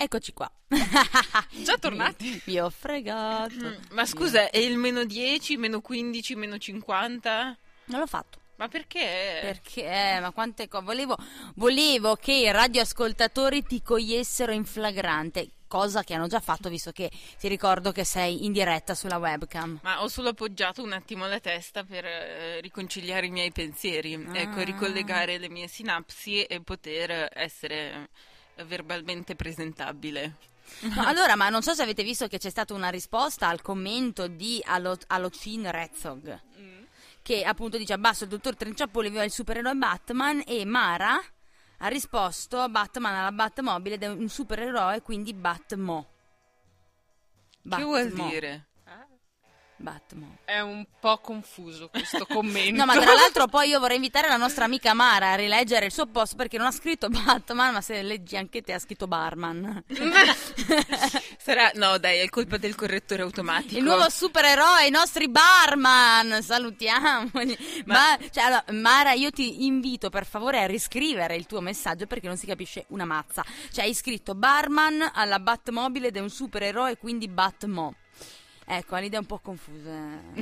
Eccoci 0.00 0.32
qua 0.32 0.50
Già 1.62 1.76
tornati? 1.78 2.40
Vi 2.44 2.58
ho 2.58 2.70
fregato 2.70 3.54
Mm, 3.54 3.74
Ma 3.92 4.06
scusa, 4.06 4.50
è 4.50 4.58
il 4.58 4.76
meno 4.76 5.04
10, 5.04 5.56
meno 5.56 5.80
15, 5.80 6.34
meno 6.36 6.56
50? 6.58 7.56
Non 7.86 8.00
l'ho 8.00 8.06
fatto 8.06 8.38
Ma 8.58 8.66
perché? 8.68 9.38
Perché, 9.40 9.84
eh, 9.84 10.20
ma 10.20 10.32
quante 10.32 10.66
cose. 10.66 10.84
Volevo, 10.84 11.16
volevo 11.54 12.16
che 12.16 12.32
i 12.32 12.50
radioascoltatori 12.50 13.62
ti 13.62 13.80
cogliessero 13.82 14.50
in 14.50 14.64
flagrante, 14.64 15.50
cosa 15.68 16.02
che 16.02 16.14
hanno 16.14 16.26
già 16.26 16.40
fatto 16.40 16.68
visto 16.68 16.90
che 16.90 17.08
ti 17.38 17.46
ricordo 17.46 17.92
che 17.92 18.02
sei 18.02 18.44
in 18.44 18.52
diretta 18.52 18.96
sulla 18.96 19.18
webcam. 19.18 19.78
Ma 19.84 20.02
ho 20.02 20.08
solo 20.08 20.30
appoggiato 20.30 20.82
un 20.82 20.92
attimo 20.92 21.26
la 21.28 21.38
testa 21.38 21.84
per 21.84 22.04
eh, 22.04 22.60
riconciliare 22.60 23.26
i 23.26 23.30
miei 23.30 23.52
pensieri, 23.52 24.14
ecco, 24.32 24.58
Ah. 24.58 24.64
ricollegare 24.64 25.38
le 25.38 25.48
mie 25.48 25.68
sinapsi 25.68 26.42
e 26.42 26.60
poter 26.60 27.28
essere 27.32 28.08
verbalmente 28.66 29.36
presentabile. 29.36 30.34
No, 30.80 31.06
allora, 31.06 31.36
ma 31.36 31.48
non 31.48 31.62
so 31.62 31.74
se 31.74 31.82
avete 31.82 32.02
visto 32.02 32.26
che 32.26 32.38
c'è 32.38 32.50
stata 32.50 32.74
una 32.74 32.88
risposta 32.90 33.46
al 33.46 33.62
commento 33.62 34.26
di 34.26 34.60
Alo- 34.66 34.98
Alocin 35.06 35.70
Rezzog, 35.70 36.40
che 37.28 37.44
appunto 37.44 37.76
dice 37.76 37.92
abbasso 37.92 38.24
il 38.24 38.30
dottor 38.30 38.56
Trinciappoli 38.56 39.08
aveva 39.08 39.22
il 39.22 39.30
supereroe 39.30 39.74
Batman 39.74 40.42
e 40.46 40.64
Mara 40.64 41.20
ha 41.80 41.88
risposto 41.88 42.66
Batman 42.70 43.16
alla 43.16 43.32
Batmobile 43.32 43.96
ed 43.96 44.02
è 44.02 44.08
un 44.08 44.30
supereroe, 44.30 45.02
quindi 45.02 45.34
Batmo. 45.34 46.08
Che 47.68 47.82
vuol 47.82 48.08
Batmo. 48.08 48.28
dire? 48.30 48.67
Batmo. 49.78 50.38
È 50.44 50.58
un 50.58 50.84
po' 50.98 51.18
confuso 51.18 51.88
questo 51.88 52.26
commento. 52.28 52.76
No, 52.76 52.84
ma 52.84 52.94
tra 52.94 53.12
l'altro 53.12 53.46
poi 53.46 53.68
io 53.68 53.78
vorrei 53.78 53.96
invitare 53.96 54.28
la 54.28 54.36
nostra 54.36 54.64
amica 54.64 54.92
Mara 54.92 55.32
a 55.32 55.34
rileggere 55.36 55.86
il 55.86 55.92
suo 55.92 56.06
post 56.06 56.34
perché 56.34 56.58
non 56.58 56.66
ha 56.66 56.72
scritto 56.72 57.08
Batman, 57.08 57.74
ma 57.74 57.80
se 57.80 58.02
leggi 58.02 58.36
anche 58.36 58.60
te 58.62 58.72
ha 58.72 58.78
scritto 58.78 59.06
Barman. 59.06 59.84
Sarà, 61.38 61.70
no 61.76 61.96
dai, 61.98 62.18
è 62.18 62.28
colpa 62.28 62.56
del 62.56 62.74
correttore 62.74 63.22
automatico. 63.22 63.78
Il 63.78 63.84
nuovo 63.84 64.10
supereroe, 64.10 64.86
i 64.86 64.90
nostri 64.90 65.28
barman, 65.28 66.42
salutiamoli. 66.42 67.56
Ma, 67.86 68.18
cioè, 68.30 68.44
allora, 68.44 68.64
Mara, 68.72 69.12
io 69.12 69.30
ti 69.30 69.64
invito 69.64 70.10
per 70.10 70.26
favore 70.26 70.60
a 70.60 70.66
riscrivere 70.66 71.36
il 71.36 71.46
tuo 71.46 71.60
messaggio 71.60 72.06
perché 72.06 72.26
non 72.26 72.36
si 72.36 72.46
capisce 72.46 72.84
una 72.88 73.04
mazza. 73.04 73.44
Cioè, 73.72 73.84
hai 73.84 73.94
scritto 73.94 74.34
barman 74.34 75.10
alla 75.14 75.38
Batmobile 75.38 76.08
ed 76.08 76.16
è 76.16 76.20
un 76.20 76.30
supereroe, 76.30 76.96
quindi 76.96 77.28
Batmo. 77.28 77.94
Ecco, 78.70 78.96
ha 78.96 78.98
l'idea 78.98 79.18
un 79.20 79.24
po' 79.26 79.38
confusa. 79.38 79.88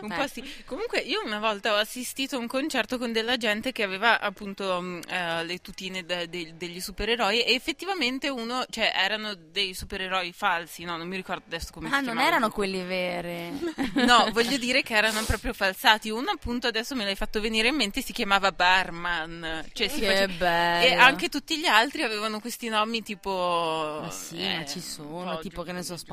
un 0.00 0.10
Eh. 0.10 0.16
po' 0.16 0.26
sì. 0.26 0.42
Comunque, 0.64 0.98
io 1.00 1.22
una 1.24 1.38
volta 1.38 1.72
ho 1.72 1.76
assistito 1.76 2.36
a 2.36 2.38
un 2.38 2.46
concerto 2.46 2.96
con 2.96 3.12
della 3.12 3.36
gente 3.36 3.70
che 3.72 3.82
aveva 3.82 4.18
appunto 4.20 4.80
mh, 4.80 5.00
eh, 5.08 5.44
le 5.44 5.58
tutine 5.58 6.04
de- 6.06 6.28
de- 6.28 6.54
degli 6.56 6.80
supereroi 6.80 7.42
e 7.44 7.52
effettivamente 7.54 8.28
uno, 8.30 8.64
cioè 8.70 8.92
erano 8.94 9.34
dei 9.34 9.74
supereroi 9.74 10.32
falsi, 10.32 10.84
no? 10.84 10.96
Non 10.96 11.06
mi 11.06 11.16
ricordo 11.16 11.42
adesso 11.46 11.68
come 11.72 11.88
Ah, 11.88 11.90
si 11.90 11.94
non 11.96 12.04
chiamavano. 12.14 12.34
erano 12.36 12.50
quelli 12.50 12.82
veri. 12.82 13.74
No, 14.06 14.30
voglio 14.32 14.56
dire 14.56 14.82
che 14.82 14.94
erano 14.94 15.22
proprio 15.24 15.52
falsati. 15.52 16.08
Uno 16.10 16.30
appunto 16.30 16.66
adesso 16.66 16.94
me 16.94 17.04
l'hai 17.04 17.14
fatto 17.16 17.40
venire 17.42 17.68
in 17.68 17.74
mente, 17.76 18.00
si 18.00 18.12
chiamava 18.14 18.52
Barman. 18.52 19.66
Cioè, 19.72 19.88
si 19.88 20.00
Che 20.00 20.06
face- 20.06 20.28
bello. 20.28 20.86
E 20.86 20.92
anche 20.94 21.28
tutti 21.28 21.58
gli 21.58 21.66
altri 21.66 22.02
avevano 22.02 22.40
questi 22.40 22.68
nomi 22.68 23.02
tipo... 23.02 23.98
Ma 24.02 24.10
sì, 24.10 24.38
eh, 24.38 24.56
ma 24.56 24.64
ci 24.64 24.78
un 24.78 24.82
sono, 24.84 25.34
po' 25.34 25.40
tipo 25.40 25.62
che 25.62 25.72
ne 25.72 25.82
so, 25.82 25.94
giù. 25.96 26.04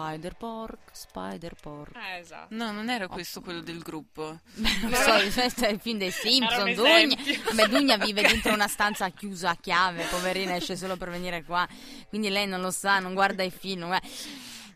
Spider-Pork, 1.07 1.89
Spider-Pork. 1.89 1.95
Eh, 1.95 2.19
esatto. 2.19 2.55
No, 2.55 2.71
non 2.71 2.89
era 2.89 3.07
questo 3.07 3.41
quello 3.41 3.61
del 3.61 3.79
gruppo. 3.79 4.39
Non 4.55 4.93
so, 4.93 5.39
questo 5.39 5.65
è 5.65 5.69
il 5.69 5.79
film 5.79 5.97
dei 5.97 6.11
Simpson. 6.11 6.73
Dugna, 6.73 7.15
vabbè, 7.45 7.67
Dugna 7.67 7.97
vive 7.97 8.21
dentro 8.21 8.53
una 8.53 8.67
stanza 8.67 9.09
chiusa 9.09 9.51
a 9.51 9.55
chiave, 9.55 10.03
poverina, 10.05 10.55
esce 10.55 10.75
solo 10.75 10.97
per 10.97 11.09
venire 11.09 11.43
qua. 11.43 11.67
Quindi 12.09 12.29
lei 12.29 12.47
non 12.47 12.61
lo 12.61 12.71
sa, 12.71 12.99
non 12.99 13.13
guarda 13.13 13.43
i 13.43 13.51
film. 13.51 13.85
guarda- 13.85 14.07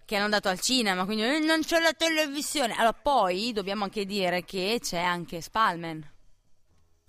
Che 0.06 0.15
hanno 0.15 0.26
andato 0.26 0.50
al 0.50 0.60
cinema, 0.60 1.06
quindi 1.06 1.24
eh, 1.24 1.39
non 1.39 1.62
c'è 1.62 1.80
la 1.80 1.94
televisione. 1.94 2.74
Allora, 2.74 2.94
poi 2.94 3.52
dobbiamo 3.54 3.84
anche 3.84 4.06
dire 4.06 4.44
che 4.44 4.80
c'è 4.82 5.00
anche 5.00 5.39
Spalman. 5.42 6.04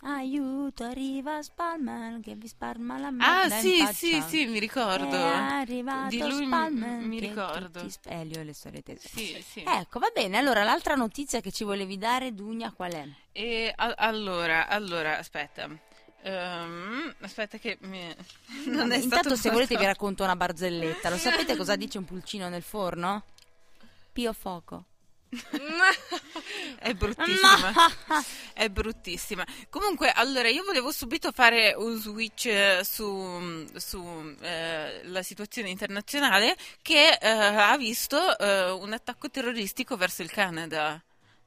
Aiuto, 0.02 0.84
arriva 0.84 1.42
Spalman 1.42 2.22
che 2.22 2.34
vi 2.34 2.48
spalma 2.48 2.98
la 2.98 3.08
Ah, 3.08 3.10
merda 3.10 3.56
in 3.56 3.60
sì, 3.60 3.86
sì, 3.92 4.22
sì, 4.22 4.46
mi 4.46 4.58
ricordo. 4.58 5.14
È 5.14 5.18
arrivato 5.18 6.08
Di 6.08 6.18
lui 6.20 6.46
Spalman 6.46 7.02
mi 7.06 7.20
ricordo. 7.20 7.80
tutti 7.80 8.08
Elio 8.08 8.40
e 8.40 8.44
le 8.44 8.54
storie 8.54 8.82
tese. 8.82 9.08
Sì, 9.08 9.44
sì. 9.46 9.62
Ecco, 9.66 9.98
va 9.98 10.10
bene. 10.14 10.38
Allora, 10.38 10.64
l'altra 10.64 10.94
notizia 10.94 11.40
che 11.42 11.52
ci 11.52 11.64
volevi 11.64 11.98
dare, 11.98 12.34
Dugna, 12.34 12.72
qual 12.72 12.92
è? 12.92 13.06
E 13.32 13.72
a- 13.76 13.94
allora, 13.98 14.68
allora, 14.68 15.18
aspetta. 15.18 15.68
Ehm, 16.22 17.14
aspetta 17.20 17.58
che 17.58 17.76
mi... 17.82 18.00
non 18.66 18.88
Vabbè, 18.88 18.94
è 18.94 19.02
intanto 19.02 19.36
se 19.36 19.50
volete 19.50 19.76
vi 19.76 19.84
racconto 19.84 20.22
una 20.24 20.36
barzelletta. 20.36 21.10
Lo 21.10 21.18
sapete 21.18 21.56
cosa 21.56 21.76
dice 21.76 21.98
un 21.98 22.06
pulcino 22.06 22.48
nel 22.48 22.62
forno? 22.62 23.24
Pio 24.12 24.32
fuoco. 24.32 24.84
È 26.78 26.92
bruttissima. 26.94 27.72
È 28.52 28.68
bruttissima. 28.68 29.46
Comunque, 29.68 30.10
allora, 30.10 30.48
io 30.48 30.64
volevo 30.64 30.90
subito 30.90 31.30
fare 31.32 31.74
un 31.76 31.96
switch 31.98 32.46
eh, 32.46 32.80
su, 32.82 33.66
su, 33.76 34.34
eh, 34.40 35.02
la 35.04 35.22
situazione 35.22 35.68
internazionale 35.68 36.56
che 36.82 37.18
eh, 37.20 37.28
ha 37.28 37.76
visto 37.76 38.38
eh, 38.38 38.70
un 38.70 38.92
attacco 38.92 39.30
terroristico 39.30 39.96
verso 39.96 40.22
il 40.22 40.30
Canada. 40.30 41.00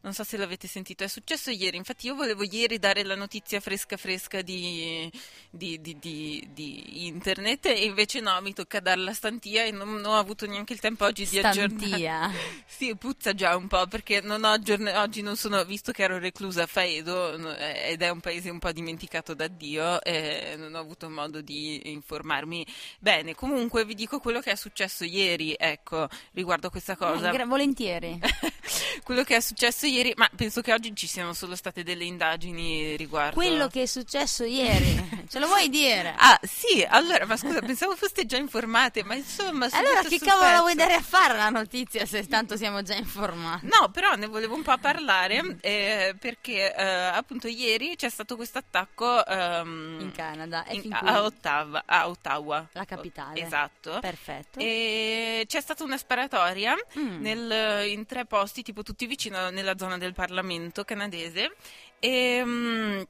Non 0.04 0.14
so 0.14 0.26
se 0.26 0.36
l'avete 0.36 0.68
sentito, 0.68 1.06
è 1.06 1.08
successo 1.08 1.50
ieri. 1.50 1.78
Infatti, 1.78 2.08
io 2.08 2.16
volevo 2.16 2.44
ieri 2.44 2.78
dare 2.78 3.04
la 3.06 3.16
notizia 3.16 3.62
fresca 3.62 3.96
fresca 3.96 4.42
di, 4.42 5.10
di- 5.50 5.80
di- 5.80 6.50
di- 6.52 7.06
internet, 7.06 7.68
e 7.68 7.86
invece 7.86 8.20
no, 8.20 8.38
mi 8.42 8.54
tocca 8.54 8.82
darla 8.82 9.14
stantia 9.14 9.64
e 9.64 9.72
non, 9.72 9.90
non 10.02 10.06
ho 10.12 10.18
avuto 10.18 10.46
neanche 10.46 10.74
il 10.74 10.80
tempo 10.82 11.06
oggi 11.06 11.26
di 11.26 11.40
aggiornare. 11.40 11.88
Stantia. 11.88 12.32
Sì, 12.74 12.96
puzza 12.98 13.34
già 13.34 13.56
un 13.56 13.68
po' 13.68 13.86
perché 13.88 14.20
non 14.20 14.44
ho 14.44 14.50
aggiorn- 14.50 14.94
oggi 14.98 15.22
non 15.22 15.38
sono, 15.38 15.64
visto 15.64 15.92
che 15.94 16.04
ero 16.04 16.18
reclusa 16.18 16.64
a 16.64 16.68
Faedo 16.68 17.56
eh, 17.56 17.92
ed 17.92 18.02
è 18.02 18.10
un 18.10 18.20
paese 18.20 18.50
un 18.50 18.60
po' 18.60 18.72
dimenticato 18.74 19.34
da 19.36 19.48
Dio, 19.48 20.02
eh, 20.02 20.56
non 20.58 20.74
ho 20.74 20.80
avuto 20.80 21.10
modo 21.10 21.40
di 21.42 21.92
informarmi 21.92 22.66
bene. 23.00 23.36
Comunque 23.36 23.86
vi 23.86 23.94
dico 23.96 24.20
quello 24.20 24.42
che 24.42 24.52
è 24.52 24.56
successo 24.56 25.06
ieri, 25.06 25.56
ecco, 25.58 26.10
riguardo 26.34 26.68
a 26.68 26.72
questa 26.72 26.98
cosa. 26.98 27.30
Gra- 27.30 27.46
volentieri. 27.46 28.20
quello 29.04 29.24
che 29.24 29.36
è 29.38 29.40
successo 29.40 29.86
ieri, 29.86 29.92
ma 30.16 30.30
penso 30.36 30.62
che 30.62 30.74
oggi 30.74 30.96
ci 30.96 31.08
siano 31.08 31.34
solo 31.34 31.56
state 31.56 31.84
delle 31.84 32.04
indagini 32.06 32.96
riguardo. 32.96 33.36
Quello 33.36 33.68
che 33.68 33.84
è 33.84 33.86
successo 33.86 34.44
ieri, 34.44 35.26
ce 35.30 35.40
lo 35.40 35.48
vuoi 35.48 35.70
dire? 35.70 36.14
Ah, 36.18 36.40
sì, 36.42 36.86
allora, 36.88 37.26
ma 37.26 37.38
scusa, 37.38 37.60
pensavo 37.60 37.96
foste 37.96 38.26
già 38.26 38.38
informate, 38.38 39.04
ma 39.04 39.16
insomma... 39.16 39.68
allora 39.72 40.02
che 40.04 40.20
cavolo 40.20 40.50
la 40.52 40.60
vuoi 40.62 40.76
dare 40.76 40.94
a 40.94 41.02
fare 41.02 41.36
la 41.38 41.50
notizia 41.50 42.06
se 42.06 42.26
tanto 42.28 42.58
siamo 42.58 42.82
già 42.82 42.96
informati? 42.96 43.68
No, 43.68 43.90
però 43.92 44.14
ne 44.16 44.28
volevo 44.28 44.56
un 44.56 44.64
po' 44.64 44.78
parlare 44.78 45.58
eh, 45.62 46.16
perché 46.20 46.74
eh, 46.76 46.84
appunto 46.84 47.48
ieri 47.48 47.96
c'è 47.96 48.10
stato 48.10 48.36
questo 48.36 48.58
attacco 48.60 49.26
ehm, 49.26 49.98
In 50.02 50.12
Canada, 50.12 50.66
in- 50.70 50.92
a 50.94 51.24
Ottawa, 51.24 51.84
a 51.86 52.08
Ottawa. 52.08 52.68
La 52.74 52.86
capitale. 52.86 53.40
Esatto. 53.42 54.00
Perfetto. 54.00 54.60
E 54.60 55.44
c'è 55.48 55.62
stata 55.62 55.84
una 55.84 55.98
sparatoria 55.98 56.76
Mm. 56.98 57.22
nel- 57.22 57.88
in 57.90 58.06
tre 58.06 58.26
posti, 58.26 58.62
tipo 58.64 58.84
tutti 58.84 59.06
vicino 59.06 59.50
nella 59.50 59.78
zona 59.78 59.83
del 59.98 60.14
Parlamento 60.14 60.84
canadese. 60.84 61.56
E, 62.00 62.42
mm, 62.44 63.02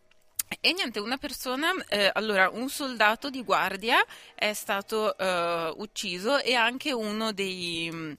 e 0.61 0.73
niente, 0.73 0.99
una 0.99 1.17
persona, 1.17 1.71
eh, 1.87 2.11
allora 2.13 2.49
un 2.49 2.69
soldato 2.69 3.29
di 3.29 3.43
guardia 3.43 4.03
è 4.35 4.53
stato 4.53 5.17
eh, 5.17 5.73
ucciso 5.77 6.37
e 6.39 6.53
anche 6.53 6.91
uno 6.93 7.31
dei, 7.31 7.89
mm, 7.91 8.11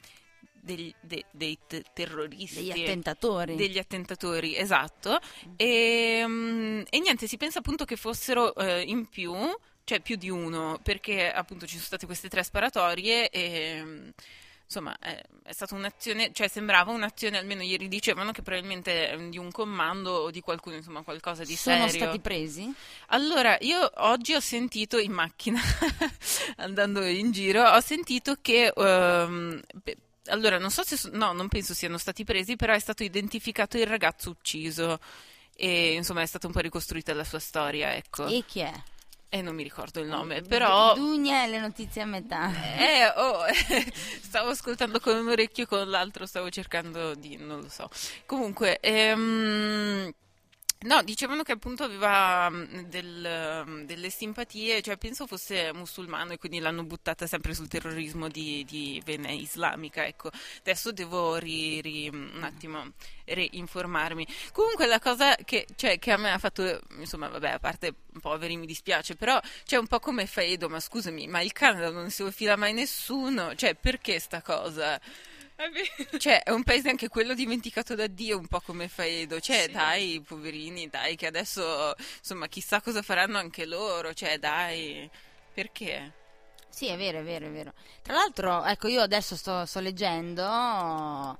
degli- 0.52 0.94
de- 1.00 1.26
dei 1.30 1.58
te- 1.66 1.84
terroristi. 1.92 2.66
Degli 2.66 2.82
attentatori. 2.82 3.54
Degli 3.54 3.78
attentatori, 3.78 4.56
esatto. 4.56 5.20
E, 5.56 6.24
mm, 6.26 6.82
e 6.90 6.98
niente, 6.98 7.26
si 7.28 7.36
pensa 7.36 7.58
appunto 7.60 7.84
che 7.84 7.96
fossero 7.96 8.54
eh, 8.56 8.82
in 8.82 9.06
più, 9.08 9.32
cioè 9.84 10.00
più 10.00 10.16
di 10.16 10.30
uno, 10.30 10.80
perché 10.82 11.30
appunto 11.30 11.66
ci 11.66 11.74
sono 11.74 11.84
state 11.84 12.06
queste 12.06 12.28
tre 12.28 12.42
sparatorie 12.42 13.28
e 13.28 13.80
mm, 13.84 14.08
insomma 14.74 14.96
è, 14.98 15.20
è 15.44 15.52
stata 15.52 15.74
un'azione, 15.74 16.32
cioè 16.32 16.48
sembrava 16.48 16.90
un'azione, 16.90 17.38
almeno 17.38 17.62
ieri 17.62 17.86
dicevano 17.86 18.32
che 18.32 18.42
probabilmente 18.42 19.10
è 19.10 19.28
di 19.28 19.38
un 19.38 19.52
comando 19.52 20.10
o 20.10 20.30
di 20.30 20.40
qualcuno, 20.40 20.76
insomma 20.76 21.02
qualcosa 21.02 21.44
di 21.44 21.54
Sono 21.54 21.86
serio. 21.86 22.02
stati 22.02 22.18
presi? 22.18 22.72
Allora, 23.08 23.56
io 23.60 23.88
oggi 23.96 24.34
ho 24.34 24.40
sentito 24.40 24.98
in 24.98 25.12
macchina, 25.12 25.60
andando 26.56 27.04
in 27.04 27.30
giro, 27.30 27.62
ho 27.68 27.80
sentito 27.80 28.36
che... 28.40 28.72
ehm, 28.74 29.60
pe- 29.82 29.96
allora, 30.26 30.58
non 30.58 30.70
so 30.70 30.82
se... 30.82 31.10
no, 31.12 31.32
non 31.32 31.48
penso 31.48 31.74
siano 31.74 31.98
stati 31.98 32.24
presi, 32.24 32.56
però 32.56 32.72
è 32.72 32.78
stato 32.78 33.02
identificato 33.02 33.76
il 33.76 33.86
ragazzo 33.86 34.30
ucciso. 34.30 34.98
E 35.56 35.92
insomma 35.92 36.22
è 36.22 36.26
stata 36.26 36.48
un 36.48 36.52
po' 36.52 36.60
ricostruita 36.60 37.14
la 37.14 37.22
sua 37.22 37.38
storia, 37.38 37.94
ecco. 37.94 38.26
E 38.26 38.42
chi 38.44 38.60
è? 38.60 38.72
E 39.34 39.42
non 39.42 39.56
mi 39.56 39.64
ricordo 39.64 39.98
il 39.98 40.06
nome, 40.06 40.42
però... 40.42 40.94
Dugna 40.94 41.42
e 41.42 41.48
le 41.48 41.58
notizie 41.58 42.02
a 42.02 42.04
metà. 42.04 42.52
Eh, 42.78 43.12
oh, 43.16 43.42
stavo 44.22 44.50
ascoltando 44.50 45.00
con 45.00 45.16
un 45.16 45.26
orecchio 45.26 45.64
e 45.64 45.66
con 45.66 45.90
l'altro 45.90 46.24
stavo 46.24 46.50
cercando 46.50 47.16
di... 47.16 47.36
non 47.36 47.62
lo 47.62 47.68
so. 47.68 47.90
Comunque, 48.26 48.78
ehm, 48.78 50.08
no, 50.84 51.02
dicevano 51.02 51.42
che 51.42 51.52
appunto 51.52 51.84
aveva 51.84 52.48
mm, 52.50 52.80
del, 52.86 53.64
mm, 53.66 53.82
delle 53.84 54.10
simpatie, 54.10 54.80
cioè 54.82 54.96
penso 54.96 55.26
fosse 55.26 55.72
musulmano 55.72 56.32
e 56.32 56.38
quindi 56.38 56.58
l'hanno 56.58 56.84
buttata 56.84 57.26
sempre 57.26 57.54
sul 57.54 57.68
terrorismo 57.68 58.28
di, 58.28 58.64
di 58.64 59.02
vene 59.04 59.34
islamica, 59.34 60.06
ecco. 60.06 60.30
Adesso 60.60 60.92
devo 60.92 61.36
ri- 61.36 61.80
ri- 61.80 62.08
un 62.08 62.42
attimo 62.42 62.92
reinformarmi. 63.24 64.26
Comunque 64.52 64.86
la 64.86 64.98
cosa 64.98 65.34
che, 65.36 65.66
cioè, 65.76 65.98
che 65.98 66.12
a 66.12 66.16
me 66.16 66.30
ha 66.32 66.38
fatto, 66.38 66.80
insomma, 66.98 67.28
vabbè, 67.28 67.50
a 67.50 67.58
parte 67.58 67.94
poveri 68.20 68.56
mi 68.56 68.66
dispiace, 68.66 69.16
però 69.16 69.40
c'è 69.64 69.76
un 69.76 69.86
po' 69.86 69.98
come 70.00 70.26
Faedo, 70.26 70.68
ma 70.68 70.80
scusami, 70.80 71.26
ma 71.26 71.40
il 71.40 71.52
Canada 71.52 71.90
non 71.90 72.10
si 72.10 72.22
fila 72.30 72.56
mai 72.56 72.72
nessuno, 72.72 73.54
cioè 73.54 73.74
perché 73.74 74.18
sta 74.18 74.42
cosa? 74.42 75.00
È. 75.56 76.16
Cioè, 76.18 76.42
è 76.42 76.50
un 76.50 76.62
paese 76.64 76.88
anche 76.88 77.08
quello 77.08 77.34
dimenticato 77.34 77.94
da 77.94 78.06
Dio, 78.06 78.38
un 78.38 78.46
po' 78.48 78.60
come 78.60 78.88
Faedo. 78.88 79.40
Cioè, 79.40 79.62
Sì. 79.66 79.70
dai, 79.72 80.22
poverini, 80.26 80.88
dai, 80.88 81.14
che 81.16 81.26
adesso, 81.26 81.94
insomma, 82.18 82.48
chissà 82.48 82.80
cosa 82.80 83.02
faranno 83.02 83.38
anche 83.38 83.64
loro. 83.66 84.12
Cioè, 84.14 84.38
dai, 84.38 85.08
perché? 85.52 86.12
Sì, 86.68 86.88
è 86.88 86.96
vero, 86.96 87.20
è 87.20 87.22
vero, 87.22 87.46
è 87.46 87.50
vero. 87.50 87.72
Tra 88.02 88.14
l'altro, 88.14 88.64
ecco, 88.64 88.88
io 88.88 89.00
adesso 89.00 89.36
sto, 89.36 89.64
sto 89.64 89.78
leggendo 89.80 91.38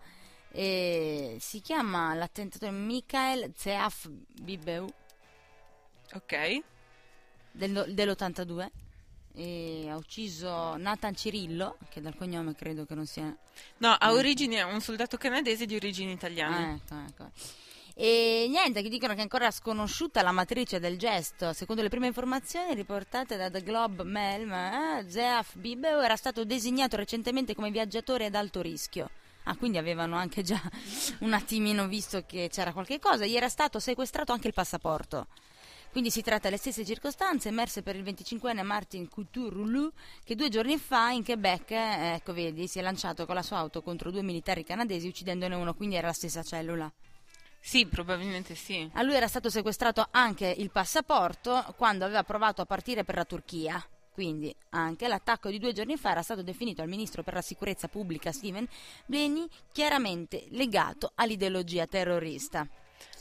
e 0.53 1.37
si 1.41 1.61
chiama 1.61 2.15
l'attentatore 2.15 2.71
Michael 2.71 3.53
Zeaf 3.57 4.09
Bibeu 4.09 4.89
Ok? 6.13 6.61
del- 7.51 7.87
dell'82 7.93 8.71
e 9.35 9.89
ha 9.89 9.97
ucciso 9.97 10.77
Nathan 10.77 11.15
Cirillo, 11.15 11.79
che 11.91 12.01
dal 12.01 12.15
cognome 12.17 12.55
credo 12.55 12.85
che 12.85 12.95
non 12.95 13.07
sia... 13.07 13.37
No, 13.79 13.91
ha 13.91 14.13
origini, 14.13 14.55
è 14.55 14.63
un 14.63 14.81
soldato 14.81 15.17
canadese 15.17 15.67
di 15.67 15.75
origini 15.75 16.13
italiane. 16.13 16.57
Ah, 16.57 16.75
ecco, 16.75 16.95
ecco. 17.09 17.31
E 17.97 18.47
niente, 18.49 18.83
che 18.83 18.89
dicono 18.89 19.13
che 19.13 19.21
è 19.21 19.23
ancora 19.23 19.51
sconosciuta 19.51 20.23
la 20.23 20.33
matrice 20.33 20.81
del 20.81 20.99
gesto. 20.99 21.53
Secondo 21.53 21.83
le 21.83 21.89
prime 21.89 22.07
informazioni 22.07 22.75
riportate 22.75 23.37
da 23.37 23.51
The 23.51 23.63
Globe 23.63 24.03
Mail, 24.05 24.47
ma, 24.47 24.99
eh, 24.99 25.09
Zeaf 25.09 25.57
Bibeu 25.57 26.01
era 26.01 26.17
stato 26.17 26.45
designato 26.45 26.97
recentemente 26.97 27.55
come 27.55 27.71
viaggiatore 27.71 28.27
ad 28.27 28.35
alto 28.35 28.61
rischio. 28.61 29.11
Ah, 29.45 29.57
quindi 29.57 29.79
avevano 29.79 30.17
anche 30.17 30.43
già 30.43 30.61
un 31.21 31.33
attimino 31.35 31.87
visto 31.87 32.25
che 32.27 32.49
c'era 32.51 32.73
qualche 32.73 32.99
cosa. 32.99 33.27
Gli 33.27 33.37
era 33.37 33.49
stato 33.49 33.79
sequestrato 33.79 34.33
anche 34.33 34.49
il 34.49 34.55
passaporto. 34.55 35.27
Quindi 35.95 36.11
si 36.11 36.23
tratta 36.23 36.49
delle 36.49 36.57
stesse 36.57 36.85
circostanze 36.85 37.51
emerse 37.51 37.83
per 37.85 37.95
il 37.95 38.03
25enne 38.03 38.65
Martin 38.65 39.09
Couture-Roulou 39.09 39.93
che 40.25 40.35
due 40.35 40.49
giorni 40.49 40.77
fa 40.77 41.11
in 41.11 41.23
Quebec, 41.23 41.71
eh, 41.71 42.15
ecco 42.15 42.33
vedi, 42.33 42.67
si 42.67 42.81
è 42.81 42.83
lanciato 42.83 43.27
con 43.27 43.37
la 43.37 43.43
sua 43.43 43.59
auto 43.59 43.81
contro 43.81 44.11
due 44.11 44.25
militari 44.25 44.65
canadesi 44.65 45.07
uccidendone 45.07 45.55
uno, 45.55 45.73
quindi 45.73 45.95
era 45.95 46.09
la 46.09 46.13
stessa 46.13 46.43
cellula. 46.43 46.93
Sì, 47.61 47.87
probabilmente 47.87 48.57
sì. 48.57 48.91
A 48.95 49.03
lui 49.03 49.15
era 49.15 49.29
stato 49.29 49.49
sequestrato 49.49 50.09
anche 50.11 50.53
il 50.59 50.73
passaporto 50.73 51.65
quando 51.77 52.05
aveva 52.05 52.25
provato 52.25 52.61
a 52.61 52.67
partire 52.67 53.05
per 53.05 53.15
la 53.15 53.25
Turchia. 53.25 53.81
Quindi 54.13 54.53
anche 54.71 55.07
l'attacco 55.07 55.49
di 55.49 55.61
due 55.61 55.73
giorni 55.73 55.97
fa 55.97 56.11
era 56.11 56.23
stato 56.23 56.43
definito 56.43 56.83
al 56.83 56.89
ministro 56.89 57.23
per 57.23 57.35
la 57.35 57.41
sicurezza 57.41 57.87
pubblica 57.87 58.33
Steven 58.33 58.67
Blenny 59.07 59.47
chiaramente 59.71 60.47
legato 60.51 61.13
all'ideologia 61.15 61.87
terrorista. 61.87 62.69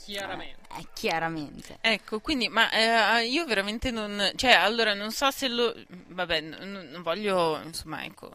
Chiaramente. 0.04 0.68
Eh, 0.78 0.86
chiaramente. 0.92 1.78
Ecco, 1.80 2.20
quindi, 2.20 2.48
ma 2.48 2.70
eh, 2.70 3.26
io 3.26 3.46
veramente 3.46 3.90
non... 3.90 4.32
Cioè, 4.34 4.52
allora, 4.52 4.92
non 4.94 5.10
so 5.12 5.30
se 5.30 5.48
lo... 5.48 5.74
Vabbè, 5.88 6.40
n- 6.40 6.88
non 6.92 7.02
voglio, 7.02 7.60
insomma, 7.62 8.04
ecco... 8.04 8.30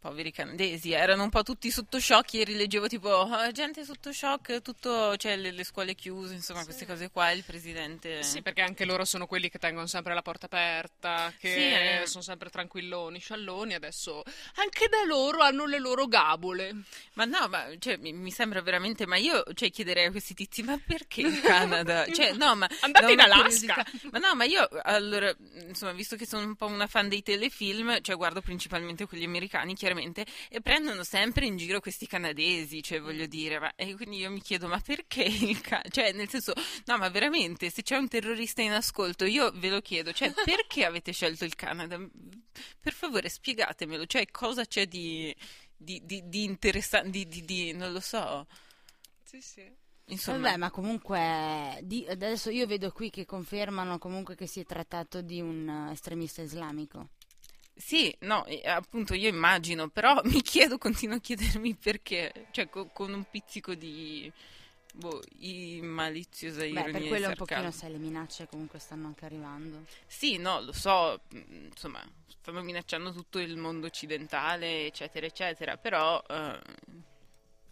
Poveri 0.00 0.32
canadesi, 0.32 0.92
erano 0.92 1.24
un 1.24 1.28
po' 1.28 1.42
tutti 1.42 1.70
sotto 1.70 2.00
shock, 2.00 2.32
ieri 2.32 2.56
leggevo 2.56 2.86
tipo 2.86 3.20
"Ah, 3.20 3.52
gente 3.52 3.84
sotto 3.84 4.12
shock, 4.12 4.62
tutto, 4.62 5.14
cioè 5.18 5.36
le, 5.36 5.50
le 5.50 5.62
scuole 5.62 5.94
chiuse, 5.94 6.32
insomma 6.32 6.64
queste 6.64 6.86
cose 6.86 7.10
qua, 7.10 7.30
il 7.32 7.44
presidente... 7.44 8.22
Sì, 8.22 8.40
perché 8.40 8.62
anche 8.62 8.86
loro 8.86 9.04
sono 9.04 9.26
quelli 9.26 9.50
che 9.50 9.58
tengono 9.58 9.86
sempre 9.86 10.14
la 10.14 10.22
porta 10.22 10.46
aperta, 10.46 11.30
che 11.38 11.52
Sì, 11.52 12.02
eh. 12.02 12.06
sono 12.06 12.22
sempre 12.22 12.48
tranquilloni, 12.48 13.18
scialloni, 13.18 13.74
adesso 13.74 14.22
anche 14.54 14.88
da 14.88 15.04
loro 15.04 15.40
hanno 15.42 15.66
le 15.66 15.78
loro 15.78 16.06
gabole. 16.06 16.74
Ma 17.14 17.26
no, 17.26 17.46
ma 17.48 17.66
cioè, 17.78 17.98
mi, 17.98 18.14
mi 18.14 18.30
sembra 18.30 18.62
veramente, 18.62 19.04
ma 19.06 19.16
io 19.16 19.42
cioè, 19.52 19.70
chiederei 19.70 20.06
a 20.06 20.10
questi 20.10 20.32
tizi, 20.32 20.62
ma 20.62 20.80
perché 20.82 21.20
in 21.20 21.40
Canada? 21.44 22.06
Cioè, 22.10 22.32
no, 22.32 22.54
ma 22.54 22.66
Andate 22.80 23.04
da 23.04 23.12
in 23.12 23.20
Alaska. 23.20 23.84
Ma 24.12 24.18
no, 24.18 24.34
ma 24.34 24.44
io 24.44 24.66
allora, 24.84 25.30
insomma, 25.66 25.92
visto 25.92 26.16
che 26.16 26.26
sono 26.26 26.46
un 26.46 26.56
po' 26.56 26.66
una 26.66 26.86
fan 26.86 27.08
dei 27.10 27.22
telefilm, 27.22 28.00
cioè 28.00 28.16
guardo 28.16 28.40
principalmente 28.40 29.04
quelli 29.06 29.24
americani, 29.24 29.74
chiaramente, 29.74 29.88
e 30.48 30.60
prendono 30.60 31.02
sempre 31.04 31.46
in 31.46 31.56
giro 31.56 31.80
questi 31.80 32.06
canadesi, 32.06 32.82
cioè 32.82 33.00
voglio 33.00 33.26
dire, 33.26 33.58
ma, 33.58 33.74
e 33.74 33.94
quindi 33.96 34.18
io 34.18 34.30
mi 34.30 34.40
chiedo, 34.40 34.68
ma 34.68 34.78
perché 34.80 35.22
il 35.22 35.60
ca- 35.60 35.82
cioè, 35.90 36.12
nel 36.12 36.28
senso, 36.28 36.52
no, 36.86 36.98
ma 36.98 37.08
veramente, 37.08 37.70
se 37.70 37.82
c'è 37.82 37.96
un 37.96 38.08
terrorista 38.08 38.62
in 38.62 38.72
ascolto, 38.72 39.24
io 39.24 39.50
ve 39.52 39.68
lo 39.70 39.80
chiedo, 39.80 40.12
cioè, 40.12 40.32
perché 40.44 40.84
avete 40.84 41.12
scelto 41.12 41.44
il 41.44 41.54
Canada? 41.54 41.98
Per 42.80 42.92
favore, 42.92 43.28
spiegatemelo, 43.28 44.06
cioè, 44.06 44.26
cosa 44.30 44.64
c'è 44.64 44.86
di 44.86 45.34
di, 45.82 46.02
di, 46.04 46.28
di 46.28 46.44
interessante, 46.44 47.10
di, 47.10 47.26
di, 47.26 47.44
di- 47.44 47.72
non 47.72 47.92
lo 47.92 48.00
so. 48.00 48.46
Sì, 49.24 49.40
sì. 49.40 49.64
Insomma, 50.06 50.48
Vabbè, 50.48 50.56
ma 50.58 50.70
comunque 50.70 51.78
di- 51.84 52.04
adesso 52.08 52.50
io 52.50 52.66
vedo 52.66 52.90
qui 52.90 53.10
che 53.10 53.24
confermano 53.24 53.96
comunque 53.98 54.34
che 54.34 54.46
si 54.46 54.60
è 54.60 54.64
trattato 54.64 55.22
di 55.22 55.40
un 55.40 55.86
eh, 55.88 55.92
estremista 55.92 56.42
islamico. 56.42 57.10
Sì, 57.80 58.14
no, 58.20 58.44
appunto 58.66 59.14
io 59.14 59.28
immagino, 59.28 59.88
però 59.88 60.20
mi 60.24 60.42
chiedo, 60.42 60.78
continuo 60.78 61.16
a 61.16 61.20
chiedermi 61.20 61.74
perché, 61.74 62.46
cioè 62.50 62.68
co- 62.68 62.86
con 62.92 63.12
un 63.12 63.24
pizzico 63.30 63.74
di 63.74 64.30
boh, 64.94 65.20
i- 65.38 65.80
maliziosa 65.82 66.60
Beh, 66.60 66.68
ironia 66.68 66.92
per 66.92 67.02
e 67.02 67.08
quello 67.08 67.28
un 67.28 67.34
pochino 67.34 67.70
sai 67.70 67.92
le 67.92 67.98
minacce 67.98 68.46
comunque 68.48 68.78
stanno 68.78 69.06
anche 69.08 69.24
arrivando. 69.24 69.84
Sì, 70.06 70.36
no, 70.36 70.60
lo 70.60 70.72
so, 70.72 71.20
mh, 71.28 71.66
insomma, 71.72 72.02
stanno 72.26 72.62
minacciando 72.62 73.12
tutto 73.12 73.38
il 73.38 73.56
mondo 73.56 73.86
occidentale, 73.86 74.86
eccetera, 74.86 75.26
eccetera, 75.26 75.76
però 75.76 76.22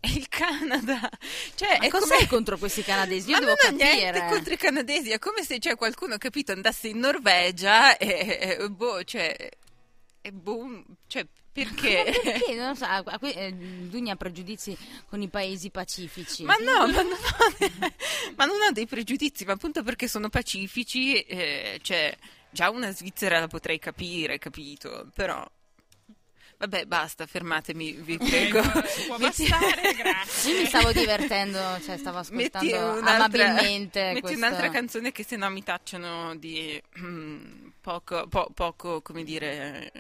è 0.01 0.07
il 0.15 0.29
Canada, 0.29 1.11
cioè 1.57 1.77
Ma 1.77 1.87
è 1.87 1.89
cos'hai 1.89 2.19
come... 2.19 2.29
contro 2.29 2.57
questi 2.57 2.83
canadesi? 2.83 3.31
Io 3.31 3.35
Ma 3.35 3.41
devo 3.41 3.55
non 3.63 3.75
ho 3.75 3.77
niente 3.77 4.21
capire. 4.21 4.27
contro 4.27 4.53
i 4.55 4.57
canadesi, 4.57 5.11
è 5.11 5.19
come 5.19 5.43
se 5.43 5.59
c'è 5.59 5.75
qualcuno, 5.77 6.17
capito, 6.19 6.53
andasse 6.53 6.89
in 6.89 6.99
Norvegia 6.99 7.97
e, 7.97 8.57
e- 8.61 8.69
boh, 8.71 9.03
cioè, 9.03 9.35
e 10.21 10.33
boh, 10.33 10.85
cioè, 11.07 11.27
Perché? 11.65 12.05
Ma 12.05 12.31
perché? 12.31 12.55
Non 12.57 12.69
lo 12.69 12.75
so, 12.75 13.19
qui, 13.19 13.33
eh, 13.33 13.53
Dugna 13.53 14.13
ha 14.13 14.17
pregiudizi 14.17 14.77
con 15.09 15.21
i 15.21 15.29
paesi 15.29 15.71
pacifici. 15.71 16.45
Ma 16.45 16.55
no, 16.57 16.87
ma 16.87 17.03
non, 17.03 17.13
ho, 17.13 17.17
ma 18.37 18.45
non 18.45 18.61
ho 18.61 18.73
dei 18.73 18.87
pregiudizi, 18.87 19.45
ma 19.45 19.53
appunto 19.53 19.83
perché 19.83 20.07
sono 20.07 20.29
pacifici, 20.29 21.21
eh, 21.21 21.79
cioè 21.83 22.17
già 22.51 22.71
una 22.71 22.93
Svizzera 22.93 23.41
la 23.41 23.49
potrei 23.49 23.79
capire, 23.79 24.39
capito? 24.39 25.11
Però 25.15 25.45
Vabbè, 26.59 26.87
basta, 26.87 27.25
fermatemi, 27.27 27.93
vi 27.93 28.19
prego. 28.19 28.61
Può 29.07 29.17
bastare, 29.21 29.95
grazie. 29.97 30.53
Io 30.53 30.59
mi 30.61 30.67
stavo 30.67 30.91
divertendo, 30.93 31.59
cioè 31.83 31.97
stavo 31.97 32.19
Metti 32.31 32.57
ascoltando 32.57 32.99
un'altra, 33.01 33.15
amabilmente 33.47 34.03
metti 34.09 34.21
questo... 34.23 34.39
un'altra 34.39 34.69
canzone 34.71 35.13
che 35.13 35.23
se 35.23 35.37
no 35.37 35.49
mi 35.51 35.63
tacciano 35.63 36.35
di 36.35 36.83
mm, 36.99 37.69
poco, 37.81 38.27
po- 38.27 38.51
poco, 38.53 39.01
come 39.03 39.23
dire, 39.23 39.93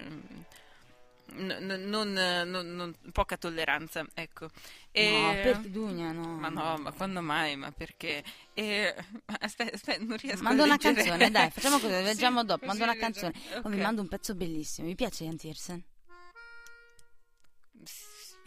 n- 1.34 1.84
non, 1.86 2.12
non- 2.12 2.74
non- 2.74 2.94
poca 3.12 3.36
tolleranza, 3.36 4.04
ecco. 4.14 4.48
E- 4.90 5.10
No, 5.12 5.32
per 5.40 5.58
Dugna, 5.60 6.10
no. 6.10 6.26
Ma 6.38 6.48
no, 6.48 6.76
ma 6.78 6.90
quando 6.90 7.22
mai? 7.22 7.54
Ma 7.54 7.70
perché? 7.70 8.24
E... 8.54 8.96
Aspetta, 9.40 9.76
aspetta, 9.76 10.02
non 10.04 10.16
riesco 10.16 10.42
Mando 10.42 10.62
a 10.62 10.64
una 10.64 10.74
leggere. 10.74 10.94
canzone, 11.04 11.30
dai, 11.30 11.50
facciamo 11.50 11.78
così, 11.78 11.94
Sì, 11.94 12.02
leggiamo 12.02 12.42
dopo, 12.42 12.66
così 12.66 12.78
mando 12.78 12.82
una 12.92 13.00
canzone. 13.00 13.32
Oh, 13.54 13.58
Ok. 13.58 13.66
mi 13.66 13.80
mando 13.80 14.00
un 14.00 14.08
pezzo 14.08 14.34
bellissimo, 14.34 14.88
mi 14.88 14.96
piace 14.96 15.22
Ian 15.22 15.36
Tiersen? 15.36 15.84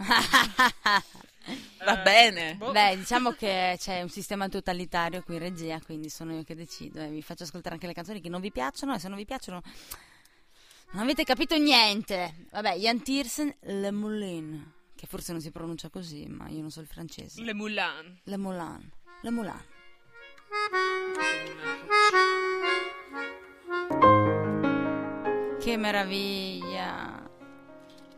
Va 1.84 1.98
bene. 1.98 2.56
Boh. 2.56 2.72
Beh, 2.72 2.96
diciamo 2.98 3.32
che 3.32 3.76
c'è 3.80 4.02
un 4.02 4.10
sistema 4.10 4.48
totalitario 4.48 5.24
qui 5.24 5.36
in 5.36 5.42
regia, 5.42 5.80
quindi 5.84 6.10
sono 6.10 6.34
io 6.34 6.44
che 6.44 6.56
decido 6.56 7.02
e 7.02 7.10
vi 7.10 7.22
faccio 7.22 7.44
ascoltare 7.44 7.76
anche 7.76 7.88
le 7.88 7.94
canzoni 7.94 8.22
che 8.22 8.30
non 8.30 8.42
vi 8.42 8.52
piacciono 8.52 8.94
e 8.94 9.00
se 9.00 9.08
non 9.08 9.18
vi 9.18 9.26
piacciono 9.26 9.62
non 10.92 11.04
avete 11.04 11.24
capito 11.24 11.58
niente. 11.58 12.48
Vabbè, 12.52 12.74
Ian 12.74 13.02
Tiersen, 13.02 13.56
Le 13.62 13.92
Moulin, 13.92 14.72
che 14.96 15.08
forse 15.08 15.32
non 15.32 15.42
si 15.42 15.50
pronuncia 15.52 15.90
così, 15.90 16.28
ma 16.28 16.48
io 16.50 16.62
non 16.62 16.70
so 16.70 16.82
il 16.82 16.88
francese. 16.88 17.42
Le 17.42 17.54
Moulin. 17.54 18.20
Le 18.24 18.38
Moulin, 18.38 18.92
Le 19.22 19.30
Moulin. 19.30 19.66
Che 25.60 25.78
meraviglia! 25.78 27.30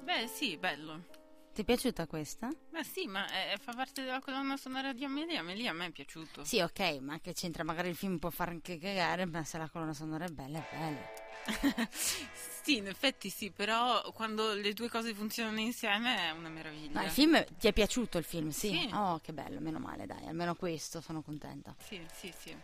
Beh, 0.01 0.27
sì, 0.27 0.57
bello. 0.57 1.12
Ti 1.53 1.61
è 1.61 1.63
piaciuta 1.65 2.07
questa? 2.07 2.49
Ma 2.71 2.81
sì, 2.81 3.05
ma 3.05 3.27
eh, 3.27 3.57
fa 3.57 3.73
parte 3.73 4.01
della 4.01 4.19
colonna 4.21 4.57
sonora 4.57 4.91
di 4.91 5.03
Amelia. 5.03 5.41
Amelia 5.41 5.69
a 5.69 5.73
me 5.73 5.85
è 5.85 5.91
piaciuto. 5.91 6.43
Sì, 6.43 6.59
ok, 6.59 6.97
ma 6.99 7.19
che 7.19 7.33
c'entra? 7.33 7.63
Magari 7.63 7.89
il 7.89 7.95
film 7.95 8.17
può 8.17 8.31
far 8.31 8.49
anche 8.49 8.79
cagare, 8.79 9.25
ma 9.25 9.43
se 9.43 9.59
la 9.59 9.69
colonna 9.69 9.93
sonora 9.93 10.25
è 10.25 10.29
bella, 10.29 10.57
è 10.57 10.75
bella. 10.75 11.87
sì, 11.91 12.77
in 12.77 12.87
effetti 12.87 13.29
sì, 13.29 13.51
però 13.51 14.01
quando 14.13 14.53
le 14.53 14.73
due 14.73 14.89
cose 14.89 15.13
funzionano 15.13 15.59
insieme 15.59 16.27
è 16.27 16.31
una 16.31 16.49
meraviglia. 16.49 17.01
No, 17.01 17.05
il 17.05 17.11
film 17.11 17.45
ti 17.59 17.67
è 17.67 17.73
piaciuto 17.73 18.17
il 18.17 18.23
film, 18.23 18.49
sì? 18.49 18.69
Sì. 18.69 18.89
Oh, 18.91 19.19
che 19.19 19.31
bello, 19.31 19.59
meno 19.59 19.77
male, 19.77 20.07
dai, 20.07 20.25
almeno 20.25 20.55
questo 20.55 21.01
sono 21.01 21.21
contenta. 21.21 21.75
Sì, 21.85 22.03
sì, 22.11 22.33
sì. 22.35 22.57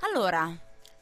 Allora, 0.00 0.50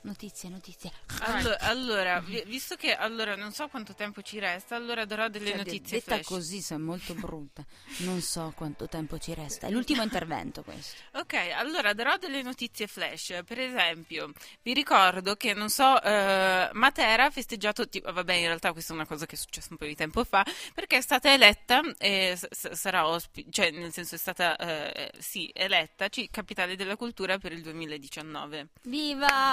notizie, 0.07 0.49
notizie. 0.49 0.91
Allo- 1.21 1.57
Allora, 1.61 2.21
vi- 2.21 2.43
visto 2.47 2.77
che 2.77 2.95
allora 2.95 3.37
non 3.37 3.53
so 3.53 3.69
quanto 3.69 3.95
tempo 3.95 4.23
ci 4.23 4.39
resta, 4.39 4.75
allora 4.77 5.05
darò 5.05 5.29
delle 5.29 5.49
Cioè, 5.49 5.57
notizie 5.59 5.99
detta 5.99 6.15
flash. 6.15 6.27
così 6.27 6.61
sei 6.61 6.79
molto 6.79 7.15
brutta. 7.15 7.65
Non 7.99 8.21
so 8.21 8.53
quanto 8.57 8.89
tempo 8.89 9.19
ci 9.19 9.35
resta. 9.35 9.67
È 9.67 9.71
l'ultimo 9.73 10.03
intervento 10.03 10.63
questo. 10.63 11.03
Ok, 11.19 11.35
allora 11.55 11.93
darò 11.93 12.17
delle 12.17 12.43
notizie 12.43 12.87
flash. 12.87 13.41
Per 13.45 13.59
esempio, 13.61 14.33
vi 14.63 14.73
ricordo 14.73 15.37
che, 15.37 15.53
non 15.55 15.69
so, 15.71 16.01
eh, 16.03 16.71
Matera 16.73 17.25
ha 17.25 17.31
festeggiato, 17.31 17.89
tipo, 17.89 18.13
vabbè, 18.13 18.33
in 18.35 18.47
realtà 18.47 18.73
questa 18.73 18.93
è 18.93 18.97
una 18.97 19.07
cosa 19.07 19.27
che 19.27 19.35
è 19.35 19.39
successa 19.39 19.69
un 19.71 19.77
po' 19.77 19.87
di 19.87 19.95
tempo 19.97 20.25
fa, 20.25 20.45
perché 20.75 20.99
è 20.99 21.01
stata 21.01 21.33
eletta, 21.33 21.81
e 21.99 22.37
s- 22.37 22.71
sarà 22.73 23.07
ospite, 23.07 23.51
cioè 23.51 23.71
nel 23.73 23.93
senso 23.93 24.15
è 24.15 24.19
stata, 24.19 24.57
eh, 24.57 25.11
sì, 25.19 25.51
eletta 25.55 26.09
ci- 26.09 26.29
capitale 26.31 26.77
della 26.77 26.97
cultura 26.97 27.39
per 27.39 27.53
il 27.53 27.63
2019. 27.63 28.69
Viva! 28.83 29.53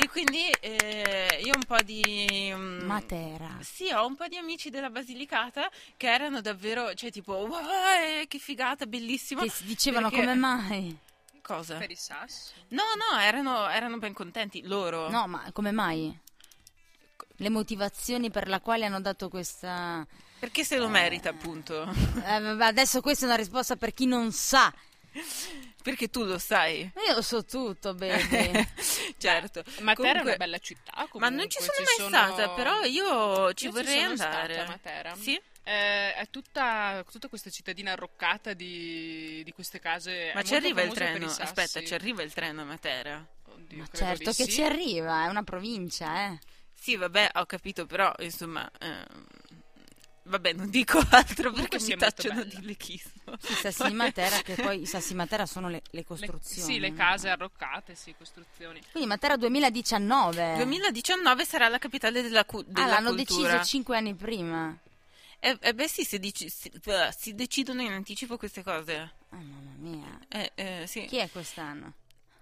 E 0.00 0.08
quindi 0.08 0.48
eh, 0.60 1.40
io 1.44 1.54
un 1.54 1.64
po' 1.66 1.80
di... 1.82 2.50
mm, 2.54 2.80
Matera. 2.84 3.58
Sì, 3.60 3.90
ho 3.90 4.06
un 4.06 4.14
po' 4.16 4.26
di 4.28 4.36
amici 4.36 4.70
della 4.70 4.90
Basilicata 4.90 5.70
che 5.96 6.10
erano 6.12 6.40
davvero, 6.40 6.94
cioè 6.94 7.10
tipo, 7.10 7.34
wow, 7.34 7.60
eh, 8.20 8.26
che 8.28 8.38
figata, 8.38 8.86
bellissimo. 8.86 9.42
Che 9.42 9.50
si 9.50 9.64
dicevano 9.64 10.08
Perché- 10.08 10.24
come 10.24 10.36
mai? 10.36 10.96
Cosa? 11.42 11.76
Per 11.76 11.90
i 11.90 11.96
sassi. 11.96 12.52
No, 12.68 12.82
no, 12.96 13.18
erano, 13.18 13.68
erano 13.68 13.98
ben 13.98 14.12
contenti 14.12 14.62
loro. 14.64 15.10
No, 15.10 15.26
ma 15.26 15.50
come 15.52 15.72
mai? 15.72 16.16
Le 17.36 17.48
motivazioni 17.50 18.30
per 18.30 18.48
la 18.48 18.60
quale 18.60 18.84
hanno 18.86 19.00
dato 19.00 19.28
questa... 19.28 20.06
Perché 20.38 20.64
se 20.64 20.76
lo 20.76 20.88
merita, 20.88 21.30
appunto. 21.30 21.82
Eh, 22.24 22.40
vabbè, 22.40 22.64
adesso 22.64 23.00
questa 23.00 23.24
è 23.24 23.28
una 23.28 23.36
risposta 23.36 23.76
per 23.76 23.92
chi 23.92 24.06
non 24.06 24.30
sa. 24.32 24.72
Perché 25.82 26.08
tu 26.08 26.24
lo 26.24 26.38
sai. 26.38 26.80
Io 27.06 27.14
lo 27.14 27.22
so 27.22 27.44
tutto, 27.44 27.94
baby. 27.94 28.66
certo. 29.18 29.62
Matera 29.80 29.90
è 29.90 29.94
Comunque- 29.94 30.20
una 30.22 30.36
bella 30.36 30.58
città. 30.58 30.92
Comunque. 30.92 31.20
Ma 31.20 31.28
non 31.28 31.48
ci 31.50 31.58
sono 31.60 31.72
mai 31.78 31.94
sono- 31.96 32.08
stata, 32.08 32.50
però 32.50 32.82
io 32.84 33.52
ci 33.54 33.64
Io 33.66 33.70
vorrei 33.72 33.98
sono 34.00 34.08
andare. 34.10 34.54
stata 34.54 34.66
a 34.68 34.70
Matera. 34.70 35.14
Sì? 35.16 35.40
Eh, 35.64 36.14
è 36.14 36.26
tutta, 36.30 37.04
tutta 37.10 37.28
questa 37.28 37.48
cittadina 37.50 37.92
arroccata 37.92 38.52
di, 38.52 39.42
di 39.44 39.52
queste 39.52 39.78
case. 39.78 40.32
Ma 40.34 40.40
è 40.40 40.44
ci 40.44 40.54
arriva 40.54 40.82
il 40.82 40.92
treno? 40.92 41.26
Aspetta, 41.26 41.82
ci 41.84 41.94
arriva 41.94 42.22
il 42.22 42.32
treno 42.32 42.62
a 42.62 42.64
Matera. 42.64 43.24
Oddio, 43.46 43.78
Ma 43.78 43.86
certo 43.92 44.30
che 44.32 44.44
sì. 44.44 44.50
ci 44.50 44.62
arriva, 44.62 45.24
è 45.24 45.28
una 45.28 45.42
provincia, 45.42 46.26
eh. 46.26 46.38
Sì, 46.72 46.96
vabbè, 46.96 47.30
ho 47.34 47.46
capito, 47.46 47.86
però, 47.86 48.12
insomma... 48.18 48.68
ehm, 48.80 49.06
Vabbè, 50.24 50.52
non 50.52 50.70
dico 50.70 50.98
altro 51.10 51.50
Comunque 51.50 51.78
perché 51.78 51.84
mi 51.84 51.96
bella. 51.96 52.44
di 52.44 52.64
lechismo. 52.66 53.32
I 53.32 53.54
sassi 53.60 53.84
di 53.88 53.92
Matera, 53.92 54.40
che 54.42 54.54
poi 54.54 54.82
i 54.82 54.86
sassi 54.86 55.08
di 55.08 55.14
Matera 55.14 55.46
sono 55.46 55.68
le, 55.68 55.82
le 55.90 55.90
Le- 55.98 56.04
costruzioni. 56.04 56.72
sì, 56.74 56.78
le 56.78 56.94
case 56.94 57.28
arroccate, 57.28 57.94
sì, 57.96 58.14
costruzioni. 58.16 58.80
Quindi 58.92 59.08
Matera 59.08 59.36
2019. 59.36 60.54
2019 60.56 61.44
sarà 61.44 61.68
la 61.68 61.78
capitale 61.78 62.22
della, 62.22 62.44
cu- 62.44 62.60
ah, 62.60 62.64
della 62.72 62.86
l'hanno 62.86 63.14
cultura. 63.14 63.50
deciso 63.52 63.64
cinque 63.64 63.96
anni 63.96 64.14
prima. 64.14 64.76
Eh, 65.40 65.58
eh, 65.60 65.74
beh 65.74 65.88
sì, 65.88 66.04
si, 66.04 66.20
dici- 66.20 66.48
si- 66.48 66.70
si 67.18 67.34
decidono 67.34 67.82
in 67.82 67.90
anticipo 67.90 68.36
queste 68.36 68.62
cose. 68.62 69.10
Oh, 69.30 69.36
mamma 69.36 69.72
mia. 69.78 70.18
Eh, 70.28 70.52
eh, 70.54 70.84
sì. 70.86 71.04
Chi 71.06 71.16
è 71.16 71.28
quest'anno? 71.30 71.94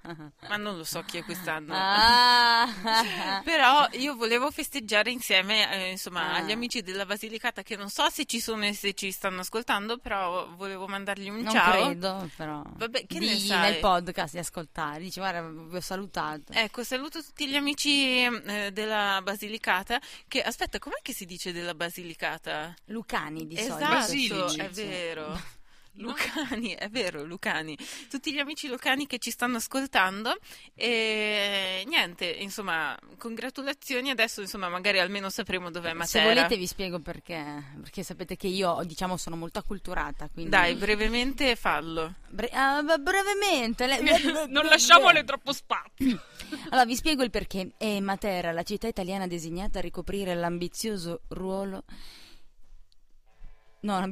Ma 0.02 0.56
non 0.56 0.76
lo 0.76 0.84
so 0.84 1.02
chi 1.02 1.18
è 1.18 1.22
quest'anno. 1.24 1.72
Ah. 1.76 2.66
Però 3.44 3.86
io 3.92 4.14
volevo 4.16 4.50
festeggiare 4.50 5.10
insieme, 5.10 5.70
eh, 5.72 5.90
insomma, 5.90 6.32
Ah. 6.32 6.34
agli 6.36 6.52
amici 6.52 6.80
della 6.82 7.04
Basilicata 7.06 7.62
che 7.62 7.76
non 7.76 7.88
so 7.90 8.08
se 8.10 8.24
ci 8.24 8.40
sono 8.40 8.64
e 8.64 8.72
se 8.74 8.94
ci 8.94 9.10
stanno 9.12 9.40
ascoltando, 9.40 9.98
però 9.98 10.48
volevo 10.56 10.86
mandargli 10.86 11.28
un 11.28 11.40
non 11.40 11.52
ciao. 11.52 11.84
credo, 11.86 12.30
però. 12.36 12.62
Vabbè, 12.66 13.06
che 13.06 13.18
ne 13.18 13.26
Digli 13.26 13.46
sai? 13.48 13.72
nel 13.72 13.80
podcast 13.80 14.32
di 14.34 14.38
ascoltare. 14.40 15.00
Dici, 15.00 15.18
guarda, 15.20 15.42
vi 15.42 15.76
ho 15.76 15.80
salutato. 15.80 16.52
Ecco, 16.52 16.82
saluto 16.84 17.22
tutti 17.22 17.48
gli 17.48 17.56
amici 17.56 18.22
eh, 18.24 18.70
della 18.72 19.20
Basilicata. 19.22 20.00
Che 20.26 20.42
aspetta, 20.42 20.78
com'è 20.78 20.98
che 21.02 21.12
si 21.12 21.24
dice 21.26 21.52
della 21.52 21.74
Basilicata? 21.74 22.74
Lucani 22.86 23.46
di 23.46 23.56
solito. 23.56 23.76
esatto, 23.76 24.02
si 24.06 24.16
dice. 24.28 24.64
è 24.64 24.68
vero. 24.70 25.58
Lucani, 26.00 26.70
è 26.74 26.88
vero, 26.88 27.22
Lucani. 27.24 27.76
Tutti 28.08 28.32
gli 28.32 28.38
amici 28.38 28.68
lucani 28.68 29.06
che 29.06 29.18
ci 29.18 29.30
stanno 29.30 29.56
ascoltando 29.58 30.36
e 30.74 31.84
niente, 31.86 32.26
insomma, 32.26 32.98
congratulazioni. 33.18 34.10
Adesso, 34.10 34.40
insomma, 34.40 34.68
magari 34.68 34.98
almeno 34.98 35.28
sapremo 35.30 35.70
dov'è 35.70 35.90
Se 35.90 35.94
Matera. 35.94 36.24
volete 36.24 36.56
vi 36.56 36.66
spiego 36.66 37.00
perché. 37.00 37.62
Perché 37.80 38.02
sapete 38.02 38.36
che 38.36 38.46
io, 38.46 38.80
diciamo, 38.84 39.16
sono 39.16 39.36
molto 39.36 39.58
acculturata. 39.58 40.28
Quindi... 40.32 40.50
Dai, 40.50 40.74
brevemente 40.74 41.54
fallo. 41.56 42.14
Bre- 42.28 42.50
b- 42.50 42.98
brevemente. 43.00 43.86
le- 43.86 44.00
Non 44.48 44.64
lasciamole 44.66 45.24
troppo 45.24 45.52
spazio. 45.52 46.22
Allora, 46.70 46.84
vi 46.84 46.96
spiego 46.96 47.22
il 47.22 47.30
perché. 47.30 47.72
È 47.76 48.00
Matera, 48.00 48.50
la 48.52 48.62
città 48.64 48.88
italiana 48.88 49.26
designata 49.28 49.78
a 49.78 49.82
ricoprire 49.82 50.34
l'ambizioso 50.34 51.20
ruolo. 51.28 51.84
No, 53.82 53.98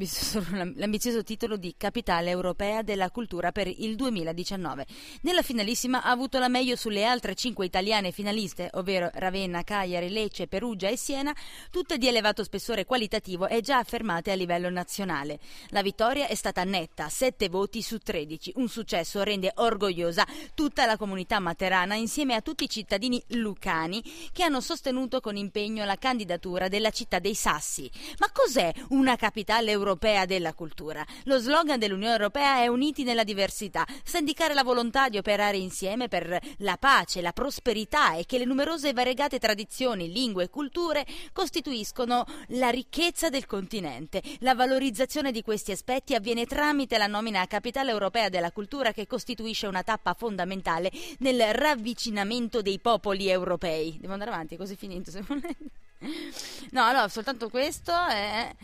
l'ambizioso, 0.76 1.22
titolo 1.22 1.58
di 1.58 1.74
Capitale 1.76 2.30
Europea 2.30 2.80
della 2.80 3.10
Cultura 3.10 3.52
per 3.52 3.66
il 3.66 3.96
2019. 3.96 4.86
Nella 5.22 5.42
finalissima 5.42 6.02
ha 6.02 6.10
avuto 6.10 6.38
la 6.38 6.48
meglio 6.48 6.74
sulle 6.74 7.04
altre 7.04 7.34
cinque 7.34 7.66
italiane 7.66 8.10
finaliste, 8.10 8.70
ovvero 8.74 9.10
Ravenna, 9.12 9.64
Cagliari, 9.64 10.08
Lecce, 10.08 10.46
Perugia 10.46 10.88
e 10.88 10.96
Siena, 10.96 11.36
tutte 11.70 11.98
di 11.98 12.08
elevato 12.08 12.44
spessore 12.44 12.86
qualitativo 12.86 13.46
e 13.46 13.60
già 13.60 13.76
affermate 13.76 14.30
a 14.30 14.36
livello 14.36 14.70
nazionale. 14.70 15.38
La 15.68 15.82
vittoria 15.82 16.28
è 16.28 16.34
stata 16.34 16.64
netta, 16.64 17.10
7 17.10 17.50
voti 17.50 17.82
su 17.82 17.98
13. 17.98 18.54
Un 18.56 18.68
successo 18.68 19.22
rende 19.22 19.52
orgogliosa 19.56 20.26
tutta 20.54 20.86
la 20.86 20.96
comunità 20.96 21.40
materana 21.40 21.94
insieme 21.94 22.34
a 22.34 22.40
tutti 22.40 22.64
i 22.64 22.70
cittadini 22.70 23.22
lucani 23.32 24.02
che 24.32 24.44
hanno 24.44 24.62
sostenuto 24.62 25.20
con 25.20 25.36
impegno 25.36 25.84
la 25.84 25.96
candidatura 25.96 26.68
della 26.68 26.90
città 26.90 27.18
dei 27.18 27.34
Sassi. 27.34 27.90
Ma 28.16 28.30
cos'è 28.32 28.72
una 28.88 29.16
capitale 29.16 29.56
europea 29.66 30.24
della 30.24 30.54
cultura. 30.54 31.04
Lo 31.24 31.38
slogan 31.38 31.78
dell'Unione 31.78 32.12
Europea 32.12 32.62
è 32.62 32.66
Uniti 32.66 33.02
nella 33.02 33.24
diversità, 33.24 33.84
sta 34.04 34.18
a 34.18 34.20
indicare 34.20 34.54
la 34.54 34.62
volontà 34.62 35.08
di 35.08 35.18
operare 35.18 35.56
insieme 35.56 36.08
per 36.08 36.38
la 36.58 36.76
pace, 36.76 37.20
la 37.20 37.32
prosperità 37.32 38.14
e 38.14 38.24
che 38.26 38.38
le 38.38 38.44
numerose 38.44 38.90
e 38.90 38.92
variegate 38.92 39.38
tradizioni, 39.38 40.12
lingue 40.12 40.44
e 40.44 40.50
culture 40.50 41.06
costituiscono 41.32 42.24
la 42.48 42.70
ricchezza 42.70 43.28
del 43.28 43.46
continente. 43.46 44.22
La 44.40 44.54
valorizzazione 44.54 45.32
di 45.32 45.42
questi 45.42 45.72
aspetti 45.72 46.14
avviene 46.14 46.46
tramite 46.46 46.98
la 46.98 47.06
nomina 47.06 47.40
a 47.40 47.46
capitale 47.46 47.90
europea 47.90 48.28
della 48.28 48.52
cultura 48.52 48.92
che 48.92 49.06
costituisce 49.06 49.66
una 49.66 49.82
tappa 49.82 50.14
fondamentale 50.14 50.90
nel 51.18 51.54
ravvicinamento 51.54 52.62
dei 52.62 52.78
popoli 52.78 53.28
europei. 53.28 53.98
Devo 54.00 54.12
andare 54.12 54.30
avanti, 54.30 54.56
così 54.56 54.76
finito 54.76 55.10
se 55.10 55.22
volete. 55.22 55.56
No, 56.70 56.92
no, 56.92 57.08
soltanto 57.08 57.48
questo 57.48 57.92
è 57.92 58.54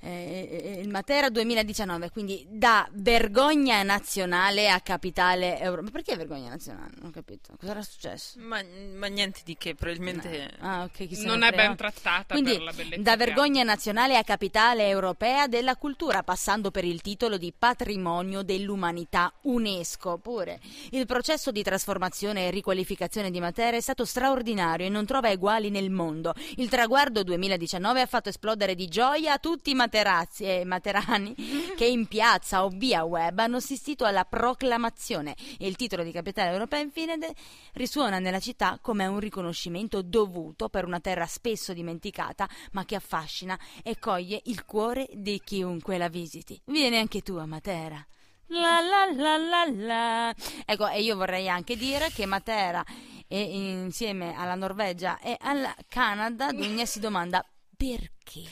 eh, 0.00 0.80
il 0.82 0.88
Matera 0.88 1.28
2019, 1.28 2.10
quindi 2.10 2.46
da 2.48 2.88
vergogna 2.92 3.82
nazionale 3.82 4.70
a 4.70 4.80
capitale 4.80 5.58
europea. 5.58 5.84
Ma 5.84 5.90
perché 5.90 6.16
vergogna 6.16 6.48
nazionale? 6.48 6.92
Non 6.98 7.08
ho 7.08 7.10
capito. 7.10 7.54
Cosa 7.58 7.72
era 7.72 7.82
successo? 7.82 8.38
Ma, 8.40 8.60
ma 8.94 9.06
niente 9.06 9.40
di 9.44 9.56
che, 9.56 9.74
probabilmente... 9.74 10.50
Ah, 10.60 10.84
ok, 10.84 11.06
chi 11.06 11.14
se 11.14 11.26
Non 11.26 11.42
è 11.42 11.52
ben 11.52 11.76
trattata 11.76 12.34
Quindi, 12.34 12.52
per 12.52 12.62
la 12.62 12.72
bellezza 12.72 13.02
da 13.02 13.16
vergogna 13.16 13.62
nazionale 13.62 14.16
a 14.16 14.24
capitale 14.24 14.88
europea 14.88 15.46
della 15.46 15.76
cultura, 15.76 16.22
passando 16.22 16.70
per 16.70 16.84
il 16.84 17.00
titolo 17.02 17.36
di 17.36 17.52
patrimonio 17.56 18.42
dell'umanità 18.42 19.32
UNESCO. 19.42 20.18
Pure 20.18 20.60
il 20.90 21.06
processo 21.06 21.50
di 21.50 21.62
trasformazione 21.62 22.46
e 22.46 22.50
riqualificazione 22.50 23.30
di 23.30 23.40
Matera 23.40 23.76
è 23.76 23.80
stato 23.80 24.04
straordinario 24.04 24.86
e 24.86 24.88
non 24.88 25.06
trova 25.06 25.30
eguali 25.30 25.70
nel 25.70 25.90
mondo. 25.90 26.34
Il 26.56 26.68
traguardo 26.68 27.22
2019 27.22 28.00
ha 28.00 28.06
fatto 28.06 28.28
esplodere 28.28 28.74
di 28.74 28.88
gioia 28.88 29.38
tutti 29.38 29.70
i 29.70 29.74
materazzi 29.90 30.44
e 30.44 30.64
materani 30.64 31.34
che 31.76 31.84
in 31.84 32.06
piazza 32.06 32.64
o 32.64 32.68
via 32.68 33.02
web 33.02 33.36
hanno 33.40 33.56
assistito 33.56 34.04
alla 34.04 34.24
proclamazione 34.24 35.34
e 35.58 35.66
il 35.66 35.74
titolo 35.74 36.04
di 36.04 36.12
capitale 36.12 36.52
europea 36.52 36.78
infine 36.78 37.18
de- 37.18 37.34
risuona 37.72 38.20
nella 38.20 38.38
città 38.38 38.78
come 38.80 39.06
un 39.06 39.18
riconoscimento 39.18 40.00
dovuto 40.02 40.68
per 40.68 40.84
una 40.84 41.00
terra 41.00 41.26
spesso 41.26 41.72
dimenticata 41.72 42.48
ma 42.72 42.84
che 42.84 42.94
affascina 42.94 43.58
e 43.82 43.98
coglie 43.98 44.40
il 44.44 44.64
cuore 44.64 45.08
di 45.12 45.40
chiunque 45.44 45.98
la 45.98 46.08
visiti. 46.08 46.60
Vieni 46.66 46.96
anche 46.96 47.22
tu 47.22 47.34
a 47.34 47.46
Matera. 47.46 48.04
La 48.46 48.80
la 48.80 49.12
la 49.12 49.36
la 49.36 49.70
la. 49.70 50.34
Ecco, 50.64 50.88
e 50.88 51.02
io 51.02 51.16
vorrei 51.16 51.48
anche 51.48 51.76
dire 51.76 52.10
che 52.10 52.26
Matera 52.26 52.84
e 53.28 53.40
insieme 53.40 54.34
alla 54.34 54.56
Norvegia 54.56 55.18
e 55.20 55.36
al 55.40 55.72
Canada, 55.88 56.50
Dunia 56.50 56.84
si 56.84 56.98
domanda 56.98 57.44
perché 57.76 58.42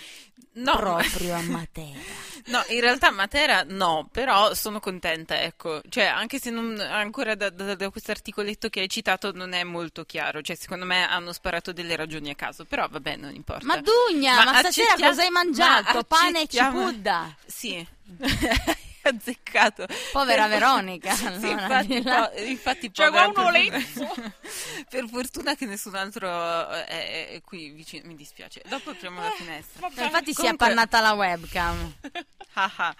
No, 0.59 0.76
proprio 0.76 1.34
a 1.34 1.42
Matera. 1.48 1.98
No, 2.46 2.64
in 2.68 2.80
realtà 2.80 3.11
Matera 3.11 3.64
no, 3.66 4.09
però 4.11 4.54
sono 4.54 4.80
contenta, 4.80 5.40
ecco, 5.42 5.80
cioè 5.88 6.04
anche 6.04 6.38
se 6.38 6.50
non, 6.50 6.78
ancora 6.80 7.34
da, 7.34 7.50
da, 7.50 7.74
da 7.74 7.90
questo 7.90 8.11
articoletto 8.11 8.68
che 8.70 8.80
hai 8.80 8.88
citato 8.88 9.32
non 9.32 9.52
è 9.52 9.62
molto 9.64 10.04
chiaro, 10.04 10.40
cioè 10.40 10.56
secondo 10.56 10.84
me 10.86 11.06
hanno 11.06 11.32
sparato 11.32 11.72
delle 11.72 11.94
ragioni 11.96 12.30
a 12.30 12.34
caso, 12.34 12.64
però 12.64 12.86
vabbè, 12.88 13.16
non 13.16 13.34
importa. 13.34 13.66
Ma 13.66 13.76
Dugna, 13.80 14.44
ma, 14.44 14.59
stasera 14.59 14.92
accettia- 14.92 15.09
cosa 15.09 15.22
hai 15.22 15.30
mangiato? 15.30 15.94
ma 15.94 16.02
Pane 16.04 16.42
e 16.42 16.46
cipudda? 16.48 17.36
Sì, 17.44 17.86
azzeccato. 19.09 19.86
Povera 20.12 20.42
Per- 20.46 20.51
Veronica, 20.59 21.12
Sì, 21.14 21.24
allora, 21.26 21.80
infatti, 21.82 22.03
po- 22.03 22.40
infatti 22.42 22.90
C'è 22.90 23.05
povera 23.07 23.26
un 23.26 23.32
per- 23.32 23.44
olezzo. 23.44 24.14
per 24.88 25.09
fortuna 25.09 25.55
che 25.55 25.66
nessun 25.66 25.94
altro 25.94 26.28
è, 26.68 27.28
è 27.30 27.40
qui 27.44 27.70
vicino, 27.70 28.07
mi 28.07 28.14
dispiace. 28.14 28.62
Dopo 28.68 28.90
apriamo 28.90 29.20
la 29.22 29.30
finestra. 29.30 29.88
vabbè. 29.88 30.05
Infatti 30.05 30.24
si 30.26 30.30
è 30.32 30.34
Comunque- 30.34 30.66
appannata 30.66 31.01
la 31.01 31.12
webcam. 31.12 31.92
Ah, 32.61 32.72
ah. 32.76 32.94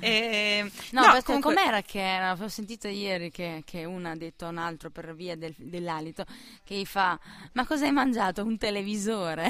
Eh, 0.00 0.70
No, 0.90 1.00
no, 1.06 1.22
comunque- 1.22 1.54
com'era 1.54 1.80
che 1.80 2.00
era? 2.00 2.36
Ho 2.38 2.48
sentito 2.48 2.86
ieri 2.86 3.30
che, 3.30 3.62
che 3.64 3.86
una 3.86 4.10
ha 4.10 4.14
detto 4.16 4.44
a 4.44 4.48
un 4.48 4.58
altro 4.58 4.90
per 4.90 5.14
via 5.14 5.36
del- 5.36 5.54
dell'alito 5.56 6.26
che 6.64 6.74
gli 6.74 6.84
fa: 6.84 7.18
Ma 7.52 7.64
cosa 7.64 7.86
hai 7.86 7.92
mangiato? 7.92 8.42
Un 8.42 8.58
televisore? 8.58 9.48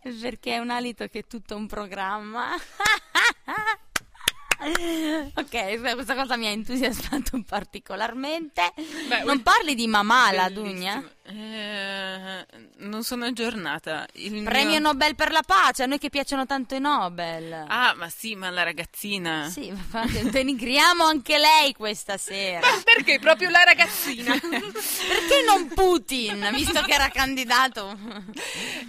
Perché 0.00 0.54
è 0.54 0.58
un 0.58 0.70
alito 0.70 1.06
che 1.08 1.18
è 1.18 1.26
tutto 1.26 1.54
un 1.54 1.66
programma. 1.66 2.48
ok, 5.34 5.94
questa 5.94 6.14
cosa 6.14 6.36
mi 6.36 6.46
ha 6.46 6.50
entusiasmato 6.50 7.42
particolarmente. 7.46 8.72
Beh, 9.08 9.24
non 9.24 9.42
parli 9.42 9.74
di 9.74 9.86
Mamala, 9.86 10.48
Bellissimo. 10.48 10.66
Dugna? 10.68 11.10
Eh, 11.26 12.46
non 12.78 13.02
sono 13.02 13.24
aggiornata. 13.24 14.06
Il 14.14 14.42
Premio 14.42 14.70
mio- 14.72 14.78
Nobel 14.80 15.14
per 15.14 15.30
la 15.32 15.42
pace, 15.44 15.82
a 15.82 15.86
noi 15.86 15.98
che 15.98 16.10
piacciono 16.10 16.44
tanto 16.44 16.74
i 16.74 16.80
Nobel. 16.80 17.64
Ah, 17.66 17.94
ma 17.96 18.10
sì, 18.10 18.34
ma 18.34 18.50
la 18.50 18.62
ragazzina. 18.62 19.48
Sì, 19.48 19.72
ma 19.90 20.04
denigriamo 20.04 21.02
anche 21.04 21.38
lei 21.38 21.72
questa 21.72 22.18
sera. 22.18 22.60
Ma 22.70 22.80
perché 22.84 23.18
proprio 23.18 23.48
la 23.48 23.62
ragazzina? 23.64 24.32
Perché 24.38 25.42
non 25.46 25.68
Putin, 25.68 26.50
visto 26.52 26.82
che 26.82 26.92
era 26.92 27.08
candidato? 27.08 27.98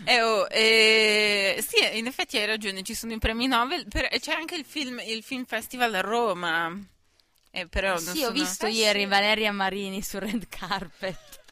Eh, 0.03 0.21
oh, 0.21 0.45
eh, 0.49 1.63
sì, 1.65 1.97
in 1.97 2.05
effetti 2.07 2.38
hai 2.38 2.45
ragione, 2.45 2.83
ci 2.83 2.93
sono 2.95 3.13
i 3.13 3.17
premi 3.17 3.47
Nobel, 3.47 3.88
per- 3.88 4.09
c'è 4.19 4.33
anche 4.33 4.55
il 4.55 4.65
film, 4.65 5.01
il 5.05 5.23
film 5.23 5.45
festival 5.45 5.93
a 5.93 6.01
Roma. 6.01 6.77
Eh, 7.51 7.67
però 7.67 7.91
non 7.93 7.99
Sì, 7.99 8.09
ho 8.23 8.27
sono- 8.27 8.31
visto 8.31 8.65
Eh, 8.65 8.71
ieri 8.71 8.99
sì. 9.01 9.05
Valeria 9.05 9.51
Marini 9.53 10.01
sul 10.01 10.19
red 10.21 10.47
carpet. 10.49 11.43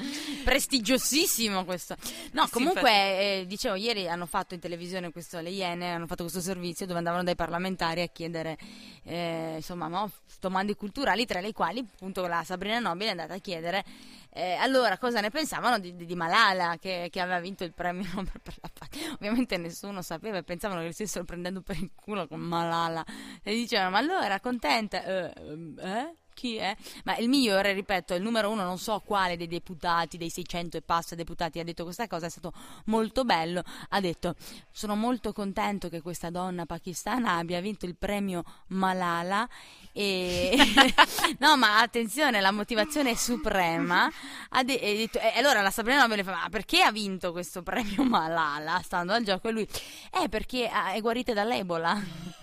Prestigiosissimo 0.44 1.64
questo. 1.64 1.96
No, 2.32 2.44
Sì, 2.46 2.52
comunque, 2.52 2.90
eh, 2.90 3.44
dicevo, 3.46 3.74
ieri 3.74 4.08
hanno 4.08 4.26
fatto 4.26 4.54
in 4.54 4.60
televisione 4.60 5.12
questo, 5.12 5.40
le 5.40 5.50
Iene 5.50 5.92
hanno 5.92 6.06
fatto 6.06 6.22
questo 6.22 6.40
servizio 6.40 6.86
dove 6.86 6.98
andavano 6.98 7.24
dai 7.24 7.34
parlamentari 7.34 8.02
a 8.02 8.08
chiedere, 8.08 8.58
eh, 9.04 9.54
insomma, 9.56 9.88
no, 9.88 10.10
domande 10.40 10.74
culturali, 10.74 11.26
tra 11.26 11.40
le 11.40 11.52
quali 11.52 11.80
appunto 11.80 12.26
la 12.26 12.42
Sabrina 12.44 12.78
Nobile 12.78 13.08
è 13.08 13.10
andata 13.10 13.34
a 13.34 13.38
chiedere 13.38 13.84
eh, 14.32 14.52
allora 14.52 14.96
cosa 14.96 15.20
ne 15.20 15.30
pensavano 15.30 15.78
di, 15.80 15.94
di- 15.96 16.14
Malala 16.14 16.76
che, 16.78 17.08
che 17.10 17.20
aveva 17.20 17.40
vinto 17.40 17.64
il 17.64 17.72
premio 17.72 18.06
Nobel 18.14 18.40
per 18.42 18.54
la 18.60 18.70
pace. 18.72 19.10
Ovviamente 19.14 19.56
nessuno 19.56 20.02
sapeva 20.02 20.38
e 20.38 20.42
pensavano 20.44 20.80
che 20.80 20.86
li 20.86 20.92
stessero 20.92 21.24
prendendo 21.24 21.62
per 21.62 21.76
il 21.76 21.90
culo 21.94 22.28
con 22.28 22.40
Malala 22.40 23.04
e 23.42 23.54
dicevano 23.54 23.90
ma 23.90 23.98
allora 23.98 24.38
contenta? 24.40 25.02
Eh, 25.02 25.32
ehm, 25.36 25.78
eh? 25.80 26.14
Chi 26.40 26.56
è? 26.56 26.74
Ma 27.04 27.18
il 27.18 27.28
migliore, 27.28 27.74
ripeto, 27.74 28.14
il 28.14 28.22
numero 28.22 28.48
uno, 28.48 28.64
non 28.64 28.78
so 28.78 28.98
quale 29.04 29.36
dei 29.36 29.46
deputati, 29.46 30.16
dei 30.16 30.30
600 30.30 30.78
e 30.78 30.80
passa 30.80 31.14
deputati 31.14 31.58
ha 31.58 31.64
detto 31.64 31.84
questa 31.84 32.06
cosa, 32.06 32.24
è 32.24 32.30
stato 32.30 32.54
molto 32.86 33.26
bello. 33.26 33.62
Ha 33.90 34.00
detto: 34.00 34.36
Sono 34.72 34.96
molto 34.96 35.34
contento 35.34 35.90
che 35.90 36.00
questa 36.00 36.30
donna 36.30 36.64
pakistana 36.64 37.34
abbia 37.34 37.60
vinto 37.60 37.84
il 37.84 37.94
premio 37.94 38.42
Malala. 38.68 39.46
E 39.92 40.56
no, 41.40 41.58
ma 41.58 41.80
attenzione, 41.80 42.40
la 42.40 42.52
motivazione 42.52 43.10
è 43.10 43.14
suprema. 43.16 44.10
Ha 44.48 44.64
de- 44.64 44.80
e 44.80 44.96
detto- 44.96 45.18
e 45.20 45.36
allora 45.36 45.60
la 45.60 45.70
Sabrina 45.70 46.00
Nobile 46.00 46.24
fa: 46.24 46.32
Ma 46.32 46.48
perché 46.48 46.80
ha 46.80 46.90
vinto 46.90 47.32
questo 47.32 47.62
premio 47.62 48.02
Malala? 48.02 48.80
Stando 48.82 49.12
al 49.12 49.22
gioco, 49.24 49.48
e 49.48 49.50
lui: 49.52 49.68
Eh, 50.10 50.30
perché 50.30 50.68
ah, 50.68 50.92
è 50.92 51.02
guarita 51.02 51.34
dall'Ebola. 51.34 52.39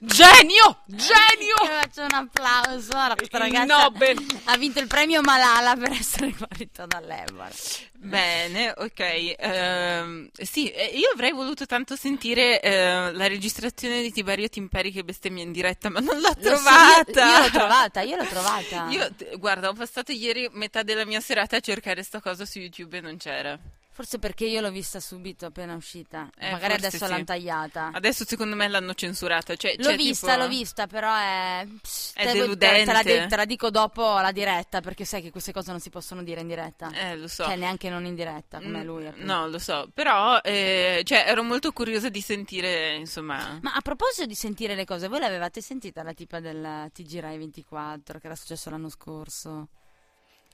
Genio! 0.00 0.82
Io 0.86 0.96
Genio! 0.96 1.54
faccio 1.80 2.02
un 2.02 2.14
applauso 2.14 2.96
a 2.96 3.14
questa 3.16 3.38
Il 3.38 3.42
ragazza 3.42 3.82
Nobel. 3.82 4.16
ha 4.44 4.56
vinto 4.56 4.78
il 4.78 4.86
premio 4.86 5.20
Malala 5.20 5.74
per 5.74 5.90
essere 5.90 6.30
guarito 6.30 6.86
dall'Ebola 6.86 7.50
Bene, 7.94 8.72
ok. 8.76 9.34
ehm, 9.36 10.28
sì, 10.32 10.70
eh, 10.70 10.92
io 10.94 11.10
avrei 11.12 11.32
voluto 11.32 11.66
tanto 11.66 11.96
sentire 11.96 12.60
eh, 12.60 13.12
la 13.12 13.26
registrazione 13.26 14.00
di 14.00 14.12
Tiberio 14.12 14.48
Timperi 14.48 14.92
che 14.92 15.02
bestemmia 15.02 15.42
in 15.42 15.50
diretta, 15.50 15.88
ma 15.90 15.98
non 15.98 16.20
l'ho 16.20 16.34
trovata. 16.40 17.24
io, 17.24 17.32
io 17.32 17.38
l'ho 17.40 17.50
trovata 17.50 18.00
io 18.02 18.16
l'ho 18.16 18.26
trovata 18.26 18.86
Io, 18.90 19.08
guarda, 19.38 19.68
ho 19.70 19.72
passato 19.72 20.12
ieri 20.12 20.48
metà 20.52 20.84
della 20.84 21.04
mia 21.04 21.20
serata 21.20 21.56
a 21.56 21.60
cercare 21.60 22.04
sta 22.04 22.20
cosa 22.20 22.44
su 22.46 22.60
YouTube 22.60 22.98
e 22.98 23.00
non 23.00 23.16
c'era. 23.16 23.58
Forse 23.98 24.20
perché 24.20 24.44
io 24.44 24.60
l'ho 24.60 24.70
vista 24.70 25.00
subito 25.00 25.46
appena 25.46 25.74
uscita 25.74 26.30
Eh, 26.38 26.52
magari 26.52 26.74
adesso 26.74 27.04
sì. 27.04 27.10
l'hanno 27.10 27.24
tagliata 27.24 27.90
Adesso 27.92 28.24
secondo 28.24 28.54
me 28.54 28.68
l'hanno 28.68 28.94
censurata. 28.94 29.56
Cioè, 29.56 29.74
L'ho 29.76 29.88
c'è 29.88 29.96
vista, 29.96 30.26
tipo- 30.34 30.42
l'ho 30.42 30.48
vista, 30.48 30.86
però 30.86 31.12
è... 31.16 31.66
pss, 31.82 32.12
È 32.14 32.26
te, 32.26 32.32
deludente. 32.38 32.84
Te 32.84 32.92
la, 32.92 33.02
de- 33.02 33.26
te 33.26 33.36
la 33.36 33.44
dico 33.44 33.70
dopo 33.70 34.18
la 34.20 34.30
diretta, 34.30 34.80
perché 34.80 35.04
sai 35.04 35.20
che 35.20 35.32
queste 35.32 35.50
cose 35.52 35.72
non 35.72 35.80
si 35.80 35.90
possono 35.90 36.22
dire 36.22 36.42
in 36.42 36.46
diretta. 36.46 36.92
Eh, 36.92 37.16
lo 37.16 37.26
so. 37.26 37.42
Cioè, 37.42 37.56
neanche 37.56 37.88
non 37.90 38.04
in 38.04 38.14
diretta, 38.14 38.58
come 38.60 38.82
Mm, 38.82 38.84
lui. 38.86 39.06
appunto. 39.08 39.26
No, 39.26 39.48
lo 39.48 39.58
so, 39.58 39.90
però 39.92 40.38
eh, 40.44 41.00
cioè, 41.04 41.24
ero 41.26 41.42
molto 41.42 41.72
curiosa 41.72 42.08
di 42.08 42.20
sentire, 42.20 42.94
insomma... 42.94 43.58
Ma 43.62 43.72
a 43.74 43.80
proposito 43.80 44.26
di 44.26 44.36
sentire 44.36 44.76
le 44.76 44.84
cose, 44.84 45.08
voi 45.08 45.18
l'avevate 45.18 45.60
sentita 45.60 46.04
la 46.04 46.12
tipa 46.12 46.38
del 46.38 46.88
TG 46.92 47.18
Rai 47.18 47.36
24 47.38 48.20
che 48.20 48.26
era 48.26 48.36
successo 48.36 48.70
l'anno 48.70 48.88
scorso? 48.90 49.68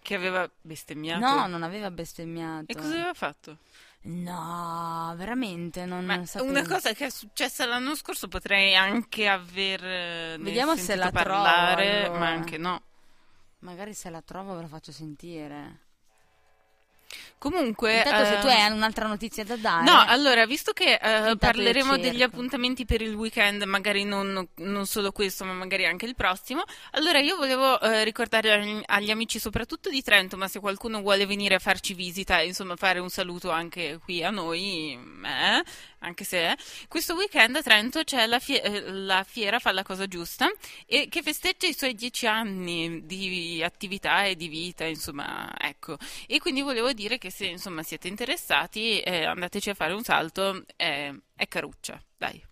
Che 0.05 0.15
aveva 0.15 0.47
bestemmiato. 0.61 1.25
No, 1.25 1.47
non 1.47 1.63
aveva 1.63 1.91
bestemmiato. 1.91 2.67
E 2.71 2.75
cosa 2.75 2.89
aveva 2.89 3.15
fatto? 3.15 3.57
No, 4.03 5.15
veramente 5.17 5.87
non 5.87 6.05
Ma 6.05 6.27
sapevo. 6.27 6.51
una 6.51 6.63
cosa 6.67 6.93
che 6.93 7.07
è 7.07 7.11
successa 7.11 7.65
l'anno 7.65 7.95
scorso 7.95 8.29
potrei 8.29 8.75
anche 8.77 9.27
aver 9.27 9.83
eh, 9.83 10.37
Vediamo 10.39 10.77
se 10.77 10.95
la 10.95 11.11
trovo, 11.11 11.17
parlare, 11.31 12.05
allora. 12.05 12.19
ma 12.19 12.29
anche 12.29 12.59
no. 12.59 12.83
Magari 13.61 13.95
se 13.95 14.11
la 14.11 14.21
trovo 14.21 14.55
ve 14.57 14.61
la 14.61 14.69
faccio 14.69 14.93
sentire. 14.93 15.79
Comunque, 17.39 17.99
Intanto 17.99 18.25
se 18.25 18.39
eh, 18.39 18.41
tu 18.41 18.47
hai 18.47 18.73
un'altra 18.73 19.07
notizia 19.07 19.45
da 19.45 19.57
dare. 19.57 19.85
No, 19.85 20.03
allora, 20.07 20.47
visto 20.47 20.73
che 20.73 20.99
Intanto 21.03 21.37
parleremo 21.37 21.99
degli 21.99 22.23
appuntamenti 22.23 22.87
per 22.87 23.03
il 23.03 23.15
weekend, 23.15 23.63
magari 23.65 24.05
non, 24.05 24.49
non 24.55 24.87
solo 24.87 25.13
questo, 25.13 25.45
ma 25.45 25.53
magari 25.53 25.85
anche 25.85 26.07
il 26.07 26.15
prossimo, 26.15 26.63
allora 26.93 27.19
io 27.19 27.37
volevo 27.37 27.79
eh, 27.81 28.03
ricordare 28.05 28.53
agli, 28.53 28.83
agli 28.87 29.11
amici 29.11 29.39
soprattutto 29.39 29.91
di 29.91 30.03
Trento, 30.03 30.39
ma 30.39 30.49
se 30.49 30.59
qualcuno 30.59 31.03
vuole 31.03 31.27
venire 31.27 31.55
a 31.55 31.59
farci 31.59 31.93
visita 31.93 32.41
insomma 32.41 32.77
fare 32.77 32.99
un 32.99 33.11
saluto 33.11 33.51
anche 33.51 33.99
qui 34.03 34.25
a 34.25 34.31
noi, 34.31 34.93
eh, 34.95 35.63
anche 36.05 36.25
se 36.25 36.57
questo 36.89 37.15
weekend 37.15 37.57
a 37.57 37.63
Trento 37.63 38.05
c'è 38.05 38.27
la, 38.27 38.39
fie- 38.39 38.63
eh, 38.63 38.91
la 38.91 39.25
fiera 39.25 39.59
Fa 39.59 39.73
la 39.73 39.83
cosa 39.83 40.07
giusta 40.07 40.53
e 40.87 41.09
che 41.09 41.23
festeggia 41.23 41.67
i 41.67 41.75
suoi 41.75 41.95
dieci 41.95 42.27
anni 42.27 43.05
di 43.07 43.63
attività 43.65 44.25
e 44.25 44.37
di 44.37 44.49
vita, 44.49 44.85
insomma, 44.85 45.53
ecco. 45.59 45.97
E 46.27 46.39
quindi 46.39 46.61
volevo 46.61 46.93
dire 46.93 47.19
che 47.19 47.31
se 47.31 47.47
insomma 47.47 47.83
siete 47.83 48.09
interessati, 48.09 49.01
eh, 49.01 49.25
andateci 49.25 49.71
a 49.71 49.75
fare 49.75 49.95
un 49.95 50.03
salto, 50.03 50.65
eh, 50.77 51.19
è 51.35 51.49
caruccia, 51.49 52.03
dai. 52.17 52.43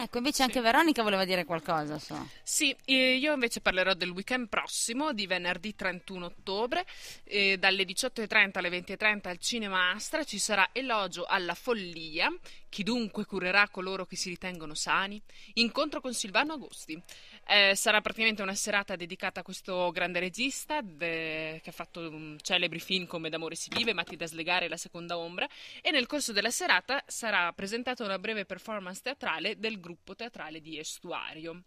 Ecco, 0.00 0.18
invece 0.18 0.44
anche 0.44 0.60
Veronica 0.60 1.02
voleva 1.02 1.24
dire 1.24 1.44
qualcosa, 1.44 1.98
so. 1.98 2.28
Sì, 2.44 2.74
eh, 2.84 3.16
io 3.16 3.32
invece 3.32 3.60
parlerò 3.60 3.94
del 3.94 4.10
weekend 4.10 4.48
prossimo, 4.48 5.12
di 5.12 5.26
venerdì 5.26 5.74
31 5.74 6.26
ottobre, 6.26 6.86
eh, 7.24 7.56
dalle 7.58 7.84
18.30 7.84 8.58
alle 8.58 8.68
20.30 8.68 9.28
al 9.28 9.38
Cinema 9.38 9.90
Astra 9.90 10.22
ci 10.22 10.38
sarà 10.38 10.68
Elogio 10.72 11.24
alla 11.24 11.54
follia, 11.54 12.32
chi 12.68 12.82
dunque 12.82 13.24
curerà 13.24 13.68
coloro 13.68 14.04
che 14.06 14.16
si 14.16 14.28
ritengono 14.28 14.74
sani, 14.74 15.20
incontro 15.54 16.00
con 16.00 16.12
Silvano 16.14 16.52
Agosti. 16.54 17.00
Eh, 17.46 17.74
sarà 17.74 18.00
praticamente 18.02 18.42
una 18.42 18.54
serata 18.54 18.94
dedicata 18.94 19.40
a 19.40 19.42
questo 19.42 19.90
grande 19.90 20.20
regista 20.20 20.80
de- 20.82 21.60
che 21.62 21.70
ha 21.70 21.72
fatto 21.72 22.00
um, 22.00 22.36
celebri 22.42 22.78
film 22.78 23.06
come 23.06 23.30
D'amore 23.30 23.54
si 23.54 23.70
vive, 23.74 23.94
Matti 23.94 24.16
da 24.16 24.26
slegare 24.26 24.66
e 24.66 24.68
La 24.68 24.76
seconda 24.76 25.16
ombra 25.16 25.48
e 25.80 25.90
nel 25.90 26.06
corso 26.06 26.32
della 26.32 26.50
serata 26.50 27.02
sarà 27.06 27.50
presentata 27.52 28.04
una 28.04 28.18
breve 28.18 28.44
performance 28.44 29.00
teatrale 29.02 29.58
del 29.58 29.80
gruppo 29.80 30.14
teatrale 30.14 30.60
di 30.60 30.78
Estuario. 30.78 31.62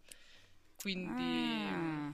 Quindi 0.79 1.65
Ah. 1.67 2.13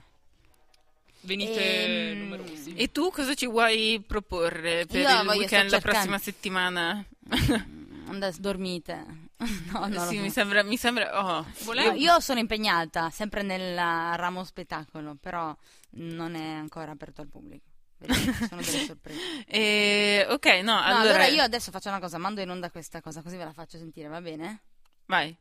venite 1.22 2.10
Ehm, 2.12 2.18
numerosi. 2.20 2.74
E 2.74 2.90
tu 2.90 3.10
cosa 3.10 3.34
ci 3.34 3.46
vuoi 3.46 4.02
proporre 4.06 4.86
per 4.86 5.00
Io 5.00 5.20
il 5.22 5.28
weekend 5.28 5.70
la 5.70 5.80
prossima 5.80 6.18
settimana? 6.18 7.04
Andate, 8.08 8.40
dormite. 8.40 9.26
No, 9.72 9.86
no, 9.86 10.06
sì, 10.06 10.18
mi 10.18 10.30
sembra, 10.30 10.62
mi 10.62 10.76
sembra, 10.76 11.38
oh, 11.38 11.46
Io, 11.74 11.92
io 11.92 12.20
sono 12.20 12.40
impegnata 12.40 13.10
sempre 13.10 13.42
nel 13.42 13.76
ramo 13.76 14.42
spettacolo, 14.44 15.14
però 15.14 15.54
non 15.90 16.34
è 16.34 16.52
ancora 16.54 16.90
aperto 16.90 17.20
al 17.20 17.28
pubblico. 17.28 17.66
Vedete, 17.98 18.32
sono 18.46 18.60
delle 18.62 18.84
sorprese. 18.86 19.44
Eh, 19.46 20.26
ok, 20.28 20.46
no, 20.62 20.72
No, 20.72 20.78
allora, 20.78 21.00
allora 21.00 21.26
io 21.26 21.42
adesso 21.42 21.70
faccio 21.70 21.88
una 21.88 22.00
cosa, 22.00 22.18
mando 22.18 22.40
in 22.40 22.48
onda 22.50 22.70
questa 22.70 23.00
cosa, 23.00 23.22
così 23.22 23.36
ve 23.36 23.44
la 23.44 23.52
faccio 23.52 23.78
sentire, 23.78 24.08
va 24.08 24.20
bene? 24.20 24.62
vai. 25.06 25.36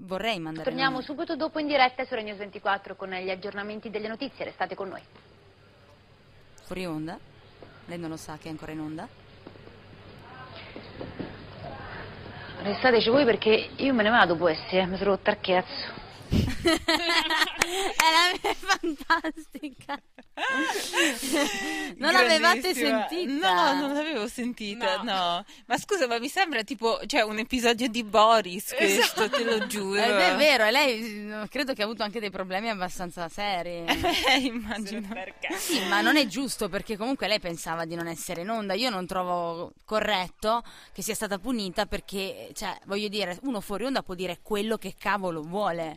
Vorrei 0.00 0.38
mandare 0.38 0.64
Torniamo 0.64 1.00
subito 1.00 1.34
dopo 1.34 1.58
in 1.58 1.66
diretta 1.66 2.04
su 2.04 2.14
Regno 2.14 2.36
24 2.36 2.94
con 2.94 3.10
gli 3.10 3.30
aggiornamenti 3.30 3.90
delle 3.90 4.06
notizie. 4.06 4.44
Restate 4.44 4.76
con 4.76 4.88
noi. 4.88 5.02
fuori 6.62 6.86
onda. 6.86 7.18
Lei 7.86 7.98
non 7.98 8.10
lo 8.10 8.16
sa 8.16 8.36
che 8.38 8.46
è 8.46 8.50
ancora 8.50 8.70
in 8.70 8.80
onda? 8.80 9.08
Restateci 12.60 13.08
voi 13.08 13.24
perché 13.24 13.70
io 13.76 13.94
me 13.94 14.02
ne 14.02 14.10
vado, 14.10 14.36
può 14.36 14.48
essere, 14.48 14.86
mi 14.86 14.96
sono 14.96 15.10
rotta 15.10 15.30
il 15.30 15.38
cazzo. 15.40 16.06
è 16.38 18.10
la 18.10 18.38
mia 18.42 18.54
fantastica. 18.54 20.00
non 21.96 22.12
l'avevate 22.12 22.74
sentita? 22.74 23.72
No, 23.74 23.80
non 23.80 23.94
l'avevo 23.94 24.28
sentita, 24.28 25.02
No. 25.02 25.02
no. 25.02 25.44
Ma 25.66 25.78
scusa, 25.78 26.06
ma 26.06 26.18
mi 26.18 26.28
sembra 26.28 26.62
tipo, 26.62 27.00
cioè, 27.06 27.22
un 27.22 27.38
episodio 27.38 27.88
di 27.88 28.04
Boris 28.04 28.74
questo, 28.76 29.28
te 29.28 29.44
lo 29.44 29.66
giuro. 29.66 30.00
Ed 30.00 30.10
è 30.10 30.36
vero, 30.36 30.64
e 30.64 30.70
lei 30.70 31.46
credo 31.48 31.72
che 31.72 31.82
ha 31.82 31.84
avuto 31.84 32.02
anche 32.02 32.20
dei 32.20 32.30
problemi 32.30 32.68
abbastanza 32.68 33.28
seri. 33.28 33.84
Eh, 34.28 34.40
immagino. 34.40 35.08
Sì, 35.56 35.80
ma 35.86 36.00
non 36.00 36.16
è 36.16 36.26
giusto 36.26 36.68
perché 36.68 36.96
comunque 36.96 37.28
lei 37.28 37.40
pensava 37.40 37.84
di 37.84 37.94
non 37.94 38.06
essere 38.08 38.42
in 38.42 38.50
onda. 38.50 38.74
Io 38.74 38.90
non 38.90 39.06
trovo 39.06 39.72
corretto 39.84 40.62
che 40.92 41.02
sia 41.02 41.14
stata 41.14 41.38
punita 41.38 41.86
perché, 41.86 42.50
cioè, 42.54 42.76
voglio 42.84 43.08
dire, 43.08 43.38
uno 43.42 43.60
fuori 43.60 43.84
onda 43.84 44.02
può 44.02 44.14
dire 44.14 44.40
quello 44.42 44.76
che 44.76 44.94
cavolo 44.98 45.42
vuole. 45.42 45.94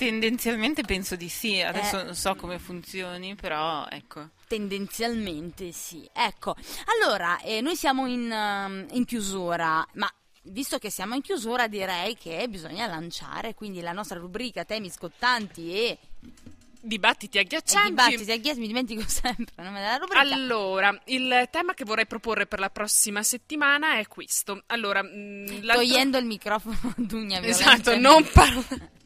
Tendenzialmente 0.00 0.80
penso 0.80 1.14
di 1.14 1.28
sì, 1.28 1.60
adesso 1.60 2.00
Eh. 2.00 2.04
non 2.04 2.14
so 2.14 2.34
come 2.34 2.58
funzioni, 2.58 3.34
però 3.34 3.86
ecco. 3.90 4.30
Tendenzialmente 4.48 5.72
sì. 5.72 6.08
Ecco, 6.10 6.56
allora, 6.98 7.38
eh, 7.42 7.60
noi 7.60 7.76
siamo 7.76 8.06
in, 8.06 8.30
um, 8.32 8.86
in 8.92 9.04
chiusura, 9.04 9.86
ma 9.96 10.10
visto 10.44 10.78
che 10.78 10.88
siamo 10.88 11.14
in 11.16 11.20
chiusura 11.20 11.68
direi 11.68 12.16
che 12.16 12.46
bisogna 12.48 12.86
lanciare 12.86 13.52
quindi 13.54 13.82
la 13.82 13.92
nostra 13.92 14.18
rubrica 14.18 14.64
temi 14.64 14.88
scottanti 14.90 15.70
e, 15.74 15.98
Dibattiti 16.82 17.36
e 17.36 17.40
agghiaccianti. 17.42 17.88
dibattiti. 17.90 18.32
Aghies, 18.32 18.56
mi 18.56 18.68
dimentico 18.68 19.02
sempre 19.06 19.52
il 19.58 19.64
nome 19.64 19.80
della 19.80 19.96
rubrica. 19.98 20.20
Allora, 20.20 20.98
il 21.08 21.46
tema 21.50 21.74
che 21.74 21.84
vorrei 21.84 22.06
proporre 22.06 22.46
per 22.46 22.58
la 22.58 22.70
prossima 22.70 23.22
settimana 23.22 23.98
è 23.98 24.06
questo. 24.08 24.62
Allora, 24.68 25.02
l'altro- 25.02 25.74
Togliendo 25.74 26.16
il 26.16 26.24
microfono 26.24 26.78
a 26.84 26.94
Dugna 26.96 27.38
Esatto, 27.42 27.98
non 27.98 28.26
parlo. 28.32 28.64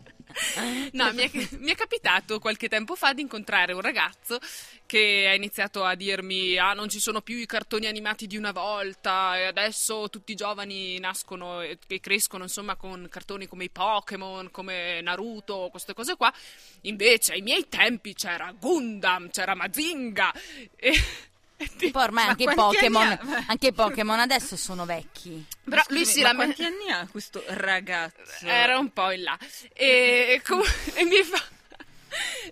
No, 0.92 1.12
mi 1.12 1.22
è, 1.22 1.30
mi 1.58 1.70
è 1.70 1.74
capitato 1.74 2.38
qualche 2.38 2.68
tempo 2.68 2.94
fa 2.94 3.12
di 3.12 3.22
incontrare 3.22 3.72
un 3.72 3.80
ragazzo 3.80 4.38
che 4.86 5.26
ha 5.28 5.34
iniziato 5.34 5.84
a 5.84 5.94
dirmi: 5.94 6.56
Ah, 6.56 6.72
non 6.72 6.88
ci 6.88 7.00
sono 7.00 7.20
più 7.20 7.36
i 7.36 7.46
cartoni 7.46 7.86
animati 7.86 8.26
di 8.26 8.36
una 8.36 8.52
volta, 8.52 9.36
e 9.38 9.44
adesso 9.44 10.08
tutti 10.10 10.32
i 10.32 10.36
giovani 10.36 10.98
nascono 10.98 11.60
e, 11.62 11.78
e 11.86 12.00
crescono 12.00 12.44
insomma 12.44 12.76
con 12.76 13.06
cartoni 13.10 13.46
come 13.46 13.64
i 13.64 13.70
Pokémon, 13.70 14.50
come 14.50 15.00
Naruto, 15.00 15.68
queste 15.70 15.94
cose 15.94 16.16
qua. 16.16 16.32
Invece 16.82 17.32
ai 17.32 17.42
miei 17.42 17.68
tempi 17.68 18.14
c'era 18.14 18.52
Gundam, 18.58 19.30
c'era 19.30 19.54
Mazinga. 19.54 20.32
E, 20.76 20.92
Poi 21.56 22.02
ormai 22.02 22.24
Ma 22.24 22.30
anche 22.30 22.42
i 22.42 22.46
ha? 22.46 23.44
anche 23.46 23.66
i 23.68 23.72
Pokémon 23.72 24.18
adesso 24.18 24.56
sono 24.56 24.84
vecchi. 24.84 25.44
Però 25.64 25.82
Scusami, 25.82 25.98
lui 25.98 26.06
si 26.06 26.20
ma 26.22 26.32
lamenta. 26.32 26.54
quanti 26.54 26.74
anni 26.74 26.90
ha 26.92 27.06
questo 27.10 27.42
ragazzo? 27.48 28.44
Era 28.44 28.78
un 28.78 28.92
po' 28.92 29.10
in 29.12 29.22
là. 29.22 29.38
E, 29.72 30.42
com- 30.44 30.62
e 30.94 31.04
mi 31.04 31.22
fa. 31.22 31.40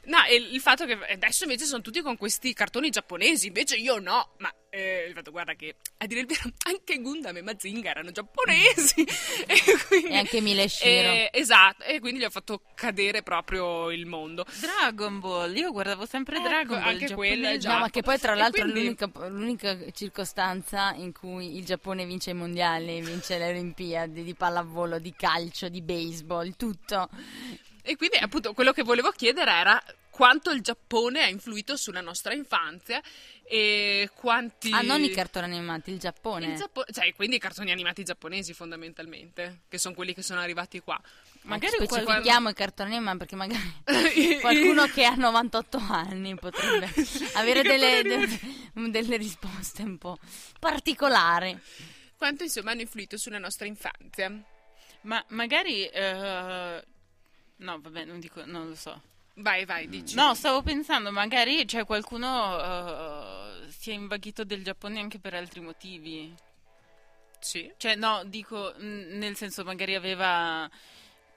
No, 0.05 0.25
e 0.25 0.35
il 0.37 0.61
fatto 0.61 0.85
che 0.87 0.99
adesso 1.13 1.45
invece 1.45 1.65
sono 1.65 1.83
tutti 1.83 2.01
con 2.01 2.17
questi 2.17 2.53
cartoni 2.53 2.91
giapponesi, 2.91 3.47
invece 3.49 3.77
io 3.77 3.99
no. 3.99 4.35
Ma 4.39 4.53
eh, 4.71 5.05
il 5.09 5.13
fatto, 5.15 5.31
guarda, 5.31 5.55
che 5.55 5.77
a 5.99 6.07
dire 6.07 6.21
il 6.21 6.27
vero, 6.27 6.51
anche 6.67 6.99
Gundam 7.01 7.37
e 7.37 7.43
Mazinga 7.43 7.91
erano 7.91 8.11
giapponesi. 8.11 9.03
e, 9.47 9.57
quindi, 9.87 10.09
E 10.09 10.17
anche 10.17 10.41
Mila 10.41 10.63
e 10.63 10.69
Shiro. 10.69 11.09
Eh, 11.11 11.31
esatto, 11.33 11.85
e 11.85 12.01
quindi 12.01 12.21
gli 12.21 12.25
ho 12.25 12.31
fatto 12.31 12.63
cadere 12.75 13.23
proprio 13.23 13.91
il 13.91 14.07
mondo. 14.07 14.45
Dragon 14.61 15.21
Ball, 15.21 15.55
io 15.57 15.71
guardavo 15.73 16.07
sempre 16.07 16.37
Ecco, 16.39 16.49
Dragon 16.49 16.79
Ball. 16.81 16.89
anche 16.89 17.13
quella 17.15 17.51
è 17.51 17.59
giapponese. 17.59 17.59
già- 17.59 17.73
No, 17.75 17.79
ma 17.81 17.91
che 17.91 18.03
poi 18.03 18.19
tra 18.19 18.35
l'altro 18.35 18.63
quindi- 18.63 18.81
è 18.81 18.83
l'unica, 18.85 19.29
l'unica 19.29 19.91
circostanza 19.93 20.93
in 20.97 21.13
cui 21.13 21.57
il 21.57 21.65
Giappone 21.65 22.05
vince 22.07 22.31
i 22.31 22.35
mondiali, 22.35 23.01
vince 23.03 23.39
le 23.39 23.49
Olimpiadi 23.49 24.23
di 24.25 24.35
pallavolo, 24.35 24.99
di 24.99 25.13
calcio, 25.17 25.69
di 25.69 25.83
baseball, 25.83 26.55
tutto. 26.57 27.09
E 27.83 27.97
quindi 27.97 28.16
appunto 28.16 28.53
quello 28.55 28.72
che 28.72 28.83
volevo 28.83 29.11
chiedere 29.11 29.51
era 29.51 29.83
quanto 30.09 30.51
il 30.51 30.61
Giappone 30.61 31.22
ha 31.22 31.26
influito 31.26 31.74
sulla 31.76 32.03
nostra 32.03 32.35
infanzia 32.35 33.01
e 33.45 34.11
quanti... 34.14 34.70
Ah, 34.70 34.83
non 34.83 35.03
i 35.03 35.11
cartoni 35.11 35.47
animati, 35.47 35.91
il 35.91 35.99
Giappone. 35.99 36.47
Il 36.47 36.57
Giappo- 36.57 36.85
cioè, 36.93 37.12
quindi 37.14 37.37
i 37.37 37.39
cartoni 37.39 37.72
animati 37.72 38.05
giapponesi 38.05 38.53
fondamentalmente, 38.53 39.62
che 39.68 39.78
sono 39.78 39.95
quelli 39.95 40.14
che 40.14 40.22
sono 40.22 40.41
arrivati 40.41 40.80
qua. 40.80 41.01
Magari 41.43 41.76
qual- 41.76 42.03
specifichiamo 42.03 42.51
i 42.51 42.55
cartoni 42.55 42.95
animati 42.95 43.18
perché 43.18 43.37
magari 43.37 43.61
qualcuno 44.41 44.87
che 44.87 45.05
ha 45.05 45.14
98 45.14 45.78
anni 45.78 46.37
potrebbe 46.37 46.89
avere 47.35 47.62
delle, 47.62 48.03
de- 48.03 48.91
delle 48.91 49.16
risposte 49.16 49.83
un 49.83 49.99
po' 49.99 50.18
particolari. 50.61 51.59
Quanto 52.16 52.45
insomma 52.45 52.70
hanno 52.70 52.83
influito 52.83 53.16
sulla 53.16 53.39
nostra 53.39 53.66
infanzia. 53.66 54.30
Ma 55.03 55.24
magari... 55.28 55.87
eh, 55.87 56.85
No, 57.57 57.80
vabbè, 57.80 58.05
non 58.05 58.20
dico, 58.20 58.44
non 58.44 58.68
lo 58.68 58.74
so. 58.74 59.00
Vai, 59.36 59.64
vai, 59.64 59.88
dici. 59.88 60.14
No, 60.14 60.34
stavo 60.34 60.62
pensando, 60.62 61.11
magari 61.11 61.64
c'è 61.64 61.86
qualcuno 61.86 62.61
eh, 62.61 63.70
si 63.70 63.90
è 63.90 63.94
invaghito 63.94 64.44
del 64.44 64.62
Giappone 64.62 65.00
anche 65.00 65.18
per 65.18 65.34
altri 65.34 65.61
motivi. 65.61 66.34
Sì. 67.40 67.72
Cioè, 67.76 67.96
no, 67.96 68.22
dico, 68.24 68.74
mh, 68.76 69.16
nel 69.16 69.36
senso, 69.36 69.64
magari 69.64 69.94
aveva 69.94 70.70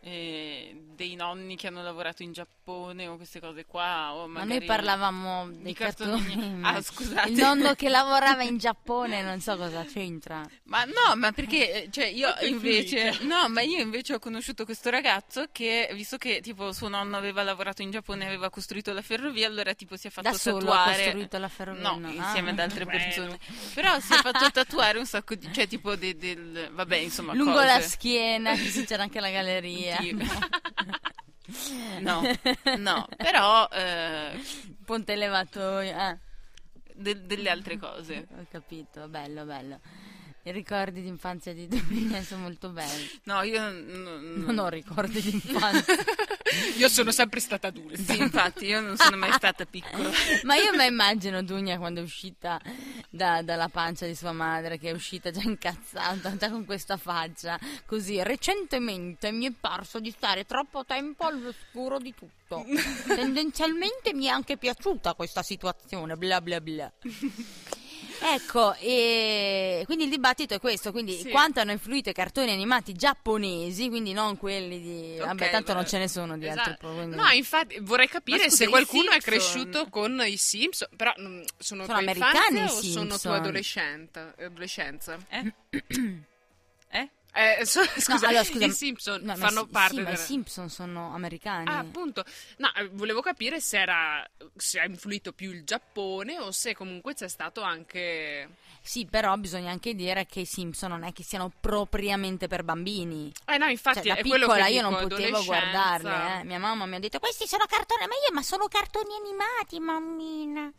eh, 0.07 0.83
dei 0.95 1.15
nonni 1.15 1.55
che 1.55 1.65
hanno 1.67 1.81
lavorato 1.81 2.21
in 2.21 2.31
Giappone 2.31 3.07
o 3.07 3.15
queste 3.15 3.39
cose 3.39 3.65
qua. 3.65 4.13
O 4.13 4.27
Ma 4.27 4.43
noi 4.43 4.61
parlavamo 4.63 5.49
di 5.49 5.63
dei 5.63 5.73
cartoni- 5.73 6.23
cartoni. 6.23 6.59
Ah, 6.63 6.79
scusate. 6.81 7.29
Il 7.29 7.35
nonno 7.37 7.73
che 7.73 7.89
lavorava 7.89 8.43
in 8.43 8.57
Giappone, 8.59 9.23
non 9.23 9.41
so 9.41 9.57
cosa 9.57 9.83
c'entra. 9.83 10.45
Ma 10.65 10.83
no, 10.85 11.15
ma 11.15 11.31
perché 11.31 11.85
eh, 11.85 11.89
cioè 11.91 12.05
io 12.05 12.33
invece 12.41 13.17
no, 13.21 13.49
ma 13.49 13.61
io 13.61 13.79
invece 13.81 14.13
ho 14.13 14.19
conosciuto 14.19 14.63
questo 14.63 14.91
ragazzo 14.91 15.47
che 15.51 15.89
visto 15.93 16.17
che 16.17 16.39
tipo 16.41 16.71
suo 16.71 16.87
nonno 16.87 17.17
aveva 17.17 17.41
lavorato 17.41 17.81
in 17.81 17.89
Giappone 17.89 18.23
e 18.25 18.27
aveva 18.27 18.49
costruito 18.51 18.93
la 18.93 19.01
ferrovia, 19.01 19.47
allora 19.47 19.73
tipo 19.73 19.97
si 19.97 20.05
è 20.07 20.09
fatto 20.11 20.29
Da 20.29 20.35
solo 20.37 20.57
ha 20.71 20.77
tatuare 20.77 21.03
costruito 21.03 21.37
la 21.39 21.49
ferrovia. 21.49 21.81
No, 21.89 21.97
no? 21.97 22.09
insieme 22.11 22.49
Ah. 22.49 22.53
ad 22.53 22.59
altre 22.59 22.83
Bueno. 22.85 22.99
persone. 22.99 23.39
Però 23.73 23.99
si 23.99 24.13
è 24.13 24.17
fatto 24.17 24.51
tatuare 24.51 24.99
un 24.99 25.05
sacco 25.07 25.33
di 25.33 25.51
cioè 25.51 25.67
tipo 25.67 25.95
de- 25.95 26.15
del 26.15 26.69
vabbè, 26.71 26.95
insomma, 26.97 27.33
Lungo 27.33 27.53
cose. 27.53 27.65
la 27.65 27.81
schiena, 27.81 28.53
c'era 28.85 29.01
anche 29.03 29.19
la 29.19 29.31
galleria. 29.31 29.93
Sì. 31.47 31.99
No, 32.01 32.21
no, 32.77 33.07
però 33.15 33.67
eh, 33.71 34.31
Ponte 34.83 35.13
elevatoio. 35.13 35.95
eh. 35.95 36.17
de- 36.95 37.25
delle 37.25 37.49
altre 37.49 37.77
cose. 37.77 38.27
Ho 38.37 38.45
capito, 38.49 39.07
bello, 39.07 39.45
bello. 39.45 39.79
I 40.47 40.51
ricordi 40.51 41.01
di 41.01 41.07
infanzia 41.07 41.55
di 41.55 41.67
Domina 41.67 42.21
sono 42.21 42.43
molto 42.43 42.69
belli. 42.69 43.09
No, 43.23 43.41
io 43.41 43.67
n- 43.67 44.43
Non 44.45 44.59
ho 44.59 44.67
ricordi 44.67 45.19
di 45.19 45.31
infanzia. 45.33 45.95
Io 46.77 46.87
sono 46.87 47.11
sempre 47.11 47.39
stata 47.39 47.67
adulta. 47.67 47.97
Sì, 48.13 48.19
infatti, 48.21 48.65
io 48.65 48.79
non 48.79 48.95
sono 48.95 49.17
mai 49.17 49.31
stata 49.33 49.65
piccola. 49.65 50.09
Ma 50.43 50.55
io 50.55 50.73
mi 50.75 50.85
immagino 50.85 51.41
Dunia 51.43 51.77
quando 51.79 51.99
è 51.99 52.03
uscita 52.03 52.61
da- 53.09 53.41
dalla 53.41 53.67
pancia 53.67 54.05
di 54.05 54.13
sua 54.15 54.31
madre, 54.31 54.77
che 54.77 54.89
è 54.89 54.93
uscita 54.93 55.31
già 55.31 55.41
incazzata, 55.41 56.37
già 56.37 56.49
con 56.51 56.63
questa 56.63 56.95
faccia. 56.97 57.59
Così, 57.87 58.21
recentemente 58.21 59.31
mi 59.31 59.47
è 59.47 59.51
parso 59.59 59.99
di 59.99 60.11
stare 60.11 60.45
troppo 60.45 60.85
tempo 60.85 61.25
all'oscuro 61.25 61.97
di 61.97 62.13
tutto. 62.13 62.63
Tendenzialmente 63.07 64.13
mi 64.13 64.25
è 64.25 64.29
anche 64.29 64.55
piaciuta 64.57 65.15
questa 65.15 65.41
situazione, 65.41 66.15
bla 66.15 66.39
bla 66.39 66.61
bla. 66.61 66.91
Ecco, 68.21 68.73
e 68.75 69.83
quindi 69.85 70.05
il 70.05 70.09
dibattito 70.09 70.53
è 70.53 70.59
questo, 70.59 70.91
quindi 70.91 71.17
Sì. 71.19 71.29
quanto 71.29 71.59
hanno 71.59 71.71
influito 71.71 72.09
i 72.09 72.13
cartoni 72.13 72.51
animati 72.51 72.93
giapponesi, 72.93 73.89
quindi 73.89 74.13
non 74.13 74.37
quelli 74.37 74.81
di... 74.81 75.19
Ok, 75.19 75.25
vabbè, 75.27 75.49
tanto 75.51 75.73
non 75.73 75.83
beh, 75.83 75.87
ce 75.89 75.97
ne 75.99 76.07
sono 76.07 76.37
di 76.37 76.47
altri. 76.47 76.71
Esatto. 76.71 76.93
quindi- 76.93 77.15
No, 77.15 77.27
infatti 77.29 77.77
vorrei 77.81 78.07
capire 78.07 78.43
scusa, 78.43 78.55
se 78.55 78.67
qualcuno 78.67 79.09
è 79.11 79.19
Simpson- 79.19 79.33
cresciuto 79.33 79.89
con 79.89 80.21
i 80.25 80.37
Simpson, 80.37 80.87
però 80.95 81.13
mm, 81.19 81.23
sono, 81.57 81.83
Sono 81.83 81.85
tua 81.85 81.95
americani 81.97 82.59
infanzia 82.59 82.77
o 82.77 82.81
sono 82.91 83.17
tua 83.17 83.35
adolescenza? 83.35 84.33
adolescenza? 84.37 85.17
Eh? 85.29 85.53
Eh? 86.91 87.09
Eh, 87.37 87.65
so- 87.65 87.81
No, 87.81 87.87
scusa, 87.97 88.27
allora, 88.29 88.43
scusa, 88.45 88.65
i 88.65 88.71
Simpson 88.71 89.21
no, 89.23 89.35
fanno 89.35 89.65
parte 89.67 89.95
sì, 89.95 90.01
ma 90.01 90.11
i 90.11 90.17
Simpson 90.17 90.69
sono 90.69 91.13
americani. 91.13 91.67
Ah, 91.67 91.79
appunto. 91.79 92.23
No, 92.57 92.73
eh, 92.75 92.87
volevo 92.93 93.19
capire 93.21 93.59
se 93.59 93.77
era 93.77 94.25
se 94.55 94.79
ha 94.79 94.85
influito 94.85 95.33
più 95.33 95.51
il 95.51 95.65
Giappone 95.65 96.39
o 96.39 96.51
se 96.51 96.73
comunque 96.73 97.13
c'è 97.13 97.27
stato 97.27 97.61
anche 97.61 98.49
Sì, 98.81 99.05
però 99.05 99.35
bisogna 99.35 99.69
anche 99.71 99.93
dire 99.95 100.25
che 100.27 100.41
i 100.41 100.45
Simpson 100.45 100.91
non 100.91 101.03
è 101.03 101.11
che 101.11 101.23
siano 101.23 101.51
propriamente 101.59 102.47
per 102.47 102.63
bambini. 102.63 103.31
Eh 103.45 103.57
no, 103.57 103.65
infatti 103.65 103.97
Cioè, 104.03 104.13
da 104.13 104.19
è 104.19 104.21
piccola 104.21 104.67
io 104.67 104.81
dico, 104.87 104.89
non 104.89 105.07
potevo 105.09 105.43
guardarle. 105.43 106.39
eh. 106.39 106.43
Mia 106.45 106.59
mamma 106.59 106.85
mi 106.85 106.95
ha 106.95 106.99
detto: 106.99 107.19
Questi 107.19 107.47
sono 107.47 107.65
cartoni. 107.67 108.05
Ma 108.07 108.13
io, 108.13 108.33
ma 108.33 108.43
sono 108.43 108.67
cartoni 108.69 109.09
animati, 109.13 109.79
mammina. 109.81 110.71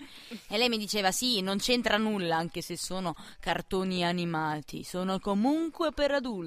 E 0.48 0.56
lei 0.56 0.70
mi 0.70 0.78
diceva: 0.78 1.12
Sì, 1.12 1.42
non 1.42 1.58
c'entra 1.58 1.98
nulla, 1.98 2.36
anche 2.36 2.62
se 2.62 2.78
sono 2.78 3.14
cartoni 3.40 4.04
animati. 4.06 4.84
Sono 4.84 5.18
comunque 5.18 5.92
per 5.92 6.12
adulti. 6.12 6.44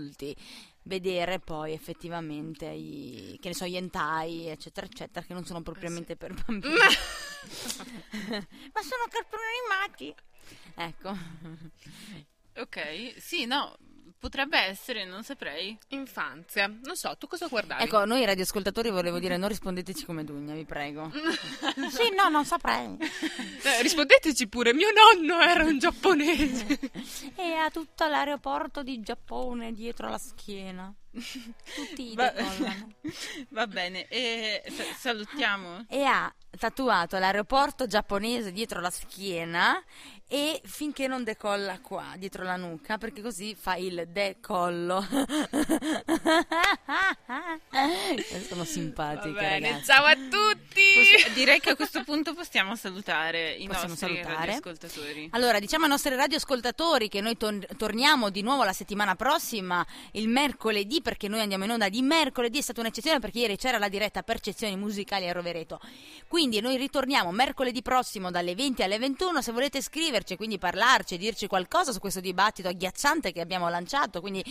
Vedere 0.83 1.39
poi 1.39 1.73
effettivamente 1.73 2.65
i, 2.65 3.37
che 3.39 3.49
ne 3.49 3.53
so, 3.53 3.65
gli 3.65 3.75
hentai, 3.75 4.47
eccetera, 4.47 4.85
eccetera, 4.85 5.25
che 5.25 5.33
non 5.33 5.45
sono 5.45 5.61
propriamente 5.61 6.15
per 6.15 6.33
bambini. 6.33 6.73
ma 6.75 8.81
sono 8.81 9.05
cartoni 9.09 9.43
animati. 9.69 10.15
Ecco. 10.75 11.17
Ok, 12.61 13.15
sì, 13.17 13.45
no, 13.45 13.77
potrebbe 14.19 14.59
essere, 14.59 15.05
non 15.05 15.23
saprei. 15.23 15.77
Infanzia. 15.89 16.67
Non 16.67 16.95
so, 16.95 17.15
tu 17.17 17.27
cosa 17.27 17.47
guardavi? 17.47 17.83
Ecco, 17.83 18.05
noi 18.05 18.25
radioascoltatori 18.25 18.89
volevo 18.89 19.17
dire, 19.19 19.37
non 19.37 19.47
rispondeteci 19.49 20.05
come 20.05 20.23
Dugna, 20.23 20.53
vi 20.53 20.65
prego. 20.65 21.09
sì, 21.89 22.13
no, 22.15 22.29
non 22.29 22.45
saprei. 22.45 22.97
Eh, 22.99 23.81
rispondeteci 23.81 24.47
pure, 24.47 24.73
mio 24.73 24.89
nonno 24.91 25.39
era 25.41 25.63
un 25.63 25.79
giapponese. 25.79 26.79
E 27.39 27.53
ha 27.53 27.69
tutto 27.69 28.05
l'aeroporto 28.07 28.83
di 28.83 28.99
Giappone 28.99 29.71
dietro 29.71 30.09
la 30.09 30.17
schiena. 30.17 30.93
Tutti 31.11 32.11
i 32.11 32.15
Va, 32.15 32.33
va 33.49 33.67
bene, 33.67 34.07
e 34.07 34.61
sa- 34.67 34.83
salutiamo. 34.97 35.85
E 35.87 36.03
ha 36.03 36.31
tatuato 36.57 37.17
l'aeroporto 37.17 37.85
giapponese 37.87 38.51
dietro 38.51 38.79
la 38.81 38.89
schiena 38.89 39.81
e 40.27 40.61
finché 40.63 41.07
non 41.07 41.23
decolla 41.23 41.79
qua, 41.79 42.13
dietro 42.15 42.43
la 42.43 42.55
nuca, 42.55 42.97
perché 42.99 43.21
così 43.21 43.55
fa 43.55 43.75
il 43.75 44.07
decollo. 44.09 45.03
Sono 48.47 48.63
simpatica, 48.63 49.81
ciao 49.83 50.05
a 50.05 50.15
tutti. 50.15 50.58
Poss- 50.73 51.33
direi 51.33 51.59
che 51.59 51.71
a 51.71 51.75
questo 51.75 52.03
punto 52.05 52.33
possiamo 52.33 52.75
salutare 52.75 53.53
i 53.53 53.65
Possiamo 53.67 53.89
nostri 53.89 54.21
salutare. 54.21 54.53
ascoltatori. 54.53 55.29
Allora, 55.31 55.59
diciamo 55.59 55.85
ai 55.85 55.89
nostri 55.89 56.15
radioascoltatori 56.15 57.09
che 57.09 57.21
noi 57.21 57.37
tor- 57.37 57.65
torniamo 57.75 58.29
di 58.29 58.41
nuovo 58.41 58.63
la 58.63 58.73
settimana 58.73 59.15
prossima, 59.15 59.85
il 60.13 60.27
mercoledì, 60.27 61.01
perché 61.01 61.27
noi 61.27 61.41
andiamo 61.41 61.63
in 61.65 61.71
onda 61.71 61.89
di 61.89 62.01
mercoledì, 62.01 62.59
è 62.59 62.61
stata 62.61 62.81
un'eccezione 62.81 63.19
perché 63.19 63.39
ieri 63.39 63.57
c'era 63.57 63.77
la 63.77 63.89
diretta 63.89 64.23
Percezioni 64.23 64.75
Musicali 64.75 65.27
a 65.27 65.31
Rovereto. 65.31 65.79
Quindi 66.27 66.59
noi 66.61 66.77
ritorniamo 66.77 67.31
mercoledì 67.31 67.81
prossimo 67.81 68.31
dalle 68.31 68.55
20 68.55 68.83
alle 68.83 68.99
21, 68.99 69.41
se 69.41 69.51
volete 69.51 69.81
scriverci, 69.81 70.35
quindi 70.35 70.57
parlarci, 70.57 71.17
dirci 71.17 71.47
qualcosa 71.47 71.91
su 71.91 71.99
questo 71.99 72.19
dibattito 72.19 72.67
agghiacciante 72.67 73.31
che 73.31 73.41
abbiamo 73.41 73.67
lanciato, 73.69 74.21
quindi 74.21 74.43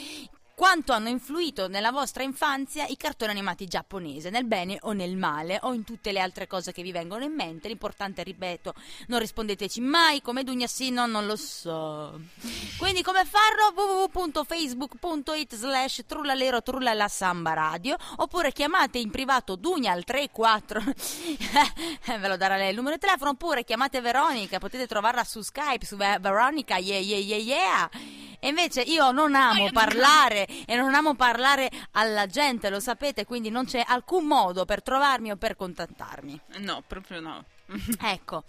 quanto 0.59 0.93
hanno 0.93 1.09
influito 1.09 1.69
nella 1.69 1.93
vostra 1.93 2.25
infanzia 2.25 2.85
i 2.89 2.97
cartoni 2.97 3.31
animati 3.31 3.69
giapponesi, 3.69 4.29
nel 4.29 4.45
bene 4.45 4.77
o 4.81 4.93
nel 4.93 5.17
male, 5.17 5.61
o 5.63 5.73
in 5.73 5.85
tutte 5.85 6.11
le 6.11 6.19
altre 6.19 6.49
cose 6.49 6.73
che 6.73 6.83
vi 6.83 6.91
vengono 6.91 7.23
in 7.23 7.33
mente. 7.33 7.69
L'importante, 7.69 8.25
ripeto, 8.25 8.75
non 9.07 9.21
rispondeteci 9.21 9.81
mai 9.81 10.21
come 10.21 10.43
Dugna 10.43 10.67
sì, 10.67 10.91
no, 10.91 11.07
non 11.07 11.27
lo 11.27 11.37
so. 11.37 12.19
Quindi 12.77 13.05
come 13.05 13.25
farlo? 13.25 13.73
www.facebook.it 13.73 15.55
slash 15.55 16.03
trullalero 16.05 16.61
trullala 16.61 17.07
samba 17.07 17.53
radio 17.53 17.97
oppure 18.17 18.51
chiamate 18.51 18.99
in 18.99 19.11
privato 19.11 19.55
Dugna 19.55 19.93
al 19.93 20.03
34 20.03 20.83
Eh, 22.09 22.19
ve 22.19 22.27
lo 22.29 22.37
darà 22.37 22.57
lei 22.57 22.71
il 22.71 22.77
numero 22.77 22.97
di 22.97 23.01
telefono 23.01 23.31
oppure 23.31 23.63
chiamate 23.63 24.01
Veronica, 24.01 24.59
potete 24.59 24.89
trovarla 24.89 25.23
su 25.23 25.41
Skype, 25.41 25.87
su 25.87 25.95
Ve- 25.95 26.19
Veronica, 26.21 26.79
yeah 26.79 26.99
yeah 26.99 27.19
yeah 27.19 27.37
yeah. 27.37 27.91
E 28.41 28.49
invece 28.49 28.83
io 28.83 29.11
non 29.11 29.35
amo 29.35 29.71
parlare 29.73 30.47
e 30.65 30.77
non 30.77 30.95
amo 30.95 31.15
parlare 31.15 31.71
alla 31.93 32.27
gente, 32.27 32.71
lo 32.71 32.81
sapete, 32.81 33.25
quindi 33.25 33.51
non 33.51 33.65
c'è 33.65 33.85
alcun 33.87 34.27
modo 34.27 34.65
per 34.65 34.83
trovarmi 34.83 35.31
o 35.31 35.37
per 35.37 35.57
contattarmi. 35.57 36.41
No, 36.59 36.83
proprio 36.87 37.21
no. 37.21 37.45
Ecco. 38.01 38.45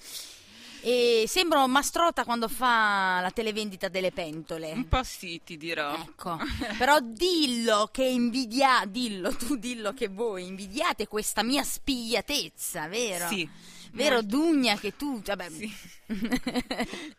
E 0.81 1.25
sembro 1.27 1.67
Mastrota 1.67 2.23
quando 2.23 2.47
fa 2.47 3.19
la 3.21 3.31
televendita 3.31 3.89
delle 3.89 4.11
pentole. 4.11 4.71
Un 4.71 4.87
po' 4.87 5.03
sì, 5.03 5.41
ti 5.43 5.57
dirò. 5.57 5.93
Ecco, 5.93 6.37
però 6.77 6.99
dillo 7.01 7.89
che 7.91 8.05
invidia, 8.05 8.83
dillo 8.87 9.35
tu, 9.35 9.57
dillo 9.57 9.93
che 9.93 10.07
voi 10.07 10.47
invidiate 10.47 11.07
questa 11.07 11.43
mia 11.43 11.63
spigliatezza, 11.63 12.87
vero? 12.87 13.27
Sì. 13.27 13.49
Vero 13.91 14.21
Dugna 14.21 14.77
che 14.77 14.95
tu, 14.95 15.19
vabbè. 15.21 15.49
Sì. 15.49 15.75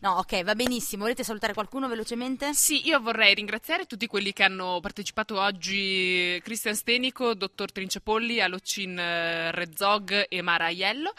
no, 0.00 0.12
ok, 0.18 0.42
va 0.44 0.54
benissimo. 0.54 1.02
Volete 1.02 1.24
salutare 1.24 1.52
qualcuno 1.54 1.88
velocemente? 1.88 2.54
Sì, 2.54 2.86
io 2.86 3.00
vorrei 3.00 3.34
ringraziare 3.34 3.86
tutti 3.86 4.06
quelli 4.06 4.32
che 4.32 4.42
hanno 4.42 4.78
partecipato 4.80 5.38
oggi, 5.40 6.40
Cristian 6.42 6.74
Stenico, 6.74 7.34
Dottor 7.34 7.72
Trinciapolli, 7.72 8.40
Alocin 8.40 8.98
eh, 8.98 9.50
Rezzog 9.50 10.26
e 10.28 10.42
Mara 10.42 10.66
Aiello. 10.66 11.12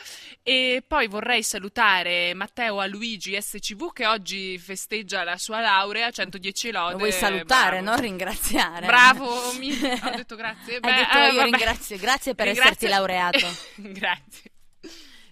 E 0.43 0.83
poi 0.87 1.07
vorrei 1.07 1.43
salutare 1.43 2.33
Matteo 2.33 2.79
Aluigi 2.79 3.39
SCV 3.39 3.91
che 3.93 4.07
oggi 4.07 4.57
festeggia 4.57 5.23
la 5.23 5.37
sua 5.37 5.59
laurea, 5.59 6.09
110 6.09 6.71
lode. 6.71 6.91
Lo 6.93 6.97
vuoi 6.99 7.11
salutare, 7.11 7.81
bravo. 7.81 7.85
non 7.85 7.99
ringraziare. 7.99 8.85
Bravo, 8.85 9.51
mi... 9.59 9.71
ho 9.71 10.15
detto 10.15 10.35
grazie. 10.35 10.77
Hai 10.81 10.93
detto 10.95 11.17
eh, 11.17 11.43
ringrazio, 11.43 11.97
grazie 11.97 12.33
per 12.35 12.45
Ringrazio- 12.47 12.71
esserti 12.73 12.87
laureato. 12.87 13.47
grazie. 13.75 14.51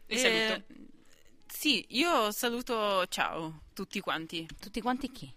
E 0.05 0.15
Eh, 0.15 0.17
saluto. 0.17 0.63
Sì, 1.59 1.85
io 1.89 2.31
saluto 2.31 3.05
ciao 3.07 3.63
tutti 3.73 3.99
quanti. 3.99 4.47
Tutti 4.61 4.79
quanti 4.79 5.11
chi? 5.11 5.29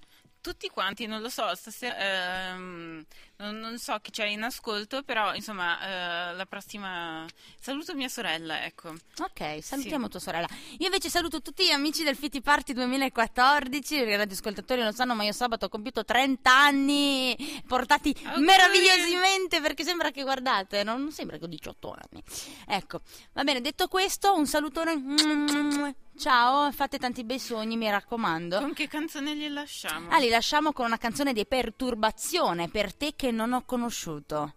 tutti 0.43 0.69
quanti, 0.69 1.07
non 1.07 1.23
lo 1.23 1.31
so, 1.31 1.55
stasera, 1.55 1.97
ehm, 1.97 3.05
non, 3.37 3.59
non 3.59 3.79
so 3.79 3.97
chi 4.03 4.11
c'è 4.11 4.27
in 4.27 4.43
ascolto, 4.43 5.03
però 5.05 5.35
insomma, 5.35 5.81
eh, 5.81 6.35
la 6.35 6.45
prossima 6.47 7.25
saluto 7.59 7.95
mia 7.95 8.09
sorella, 8.09 8.65
ecco. 8.65 8.93
Ok, 9.21 9.63
salutiamo 9.63 10.09
tua 10.09 10.19
sorella. 10.21 10.49
Io 10.79 10.87
invece 10.87 11.09
saluto 11.09 11.41
tutti 11.41 11.65
gli 11.65 11.71
amici 11.71 12.03
del 12.03 12.17
Fiti 12.17 12.43
Party 12.43 12.75
2014, 12.75 13.95
i 13.95 14.17
radioascoltatori 14.17 14.83
lo 14.83 14.93
sanno, 14.93 15.15
ma 15.15 15.23
io 15.23 15.33
sabato 15.33 15.67
ho 15.67 15.69
compiuto 15.69 16.05
30 16.05 16.51
anni, 16.53 17.63
portati 17.67 18.15
Auguri! 18.25 18.45
meravigliosamente, 18.45 19.61
perché 19.61 19.85
sembra 19.85 20.11
che 20.11 20.23
guardate, 20.23 20.83
non, 20.83 21.01
non 21.01 21.13
sembra 21.13 21.39
che 21.39 21.45
ho 21.45 21.49
18 21.49 21.97
anni. 22.11 22.23
Ecco, 22.67 23.01
va 23.33 23.45
bene, 23.45 23.61
detto 23.61 23.87
questo, 23.87 24.35
un 24.35 24.47
salutone. 24.47 26.01
Ciao, 26.23 26.71
fate 26.71 26.99
tanti 26.99 27.25
bei 27.25 27.41
sogni, 27.41 27.77
mi 27.77 27.91
raccomando. 27.91 28.61
Con 28.61 28.75
che 28.75 28.87
canzone 28.87 29.35
li 29.35 29.49
lasciamo? 29.49 30.09
Ah, 30.09 30.21
li 30.21 30.29
lasciamo 30.29 30.73
con 30.73 30.87
una 30.87 30.97
canzone 30.97 31.33
di 31.33 31.45
perturbazione 31.45 32.69
per 32.69 32.95
te 32.95 33.15
che 33.17 33.33
non 33.33 33.53
ho 33.53 33.65
conosciuto. 33.65 34.55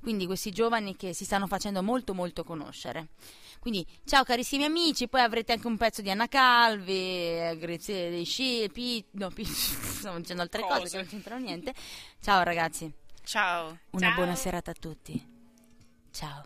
Quindi 0.00 0.24
questi 0.26 0.52
giovani 0.52 0.94
che 0.94 1.12
si 1.12 1.24
stanno 1.24 1.48
facendo 1.48 1.82
molto 1.82 2.14
molto 2.14 2.44
conoscere. 2.44 3.08
Quindi 3.58 3.84
ciao 4.04 4.22
carissimi 4.22 4.62
amici, 4.62 5.08
poi 5.08 5.22
avrete 5.22 5.50
anche 5.50 5.66
un 5.66 5.76
pezzo 5.76 6.00
di 6.00 6.10
Anna 6.12 6.28
Calvi, 6.28 6.92
eh, 6.92 7.56
Grazie 7.58 8.08
dei 8.10 8.24
Sci, 8.24 8.70
Pi, 8.72 9.04
no, 9.14 9.30
Pi, 9.34 9.44
stavo 9.44 10.16
dicendo 10.16 10.42
altre 10.42 10.62
cose. 10.62 10.78
Cose. 10.78 10.90
che 10.90 10.96
non 10.98 11.06
c'entrano 11.08 11.44
niente. 11.44 11.74
Ciao 12.20 12.44
ragazzi, 12.44 12.88
Ciao. 13.24 13.80
una 13.90 14.06
Ciao. 14.06 14.14
buona 14.14 14.36
serata 14.36 14.70
a 14.70 14.74
tutti. 14.78 15.20
Ciao. 16.12 16.44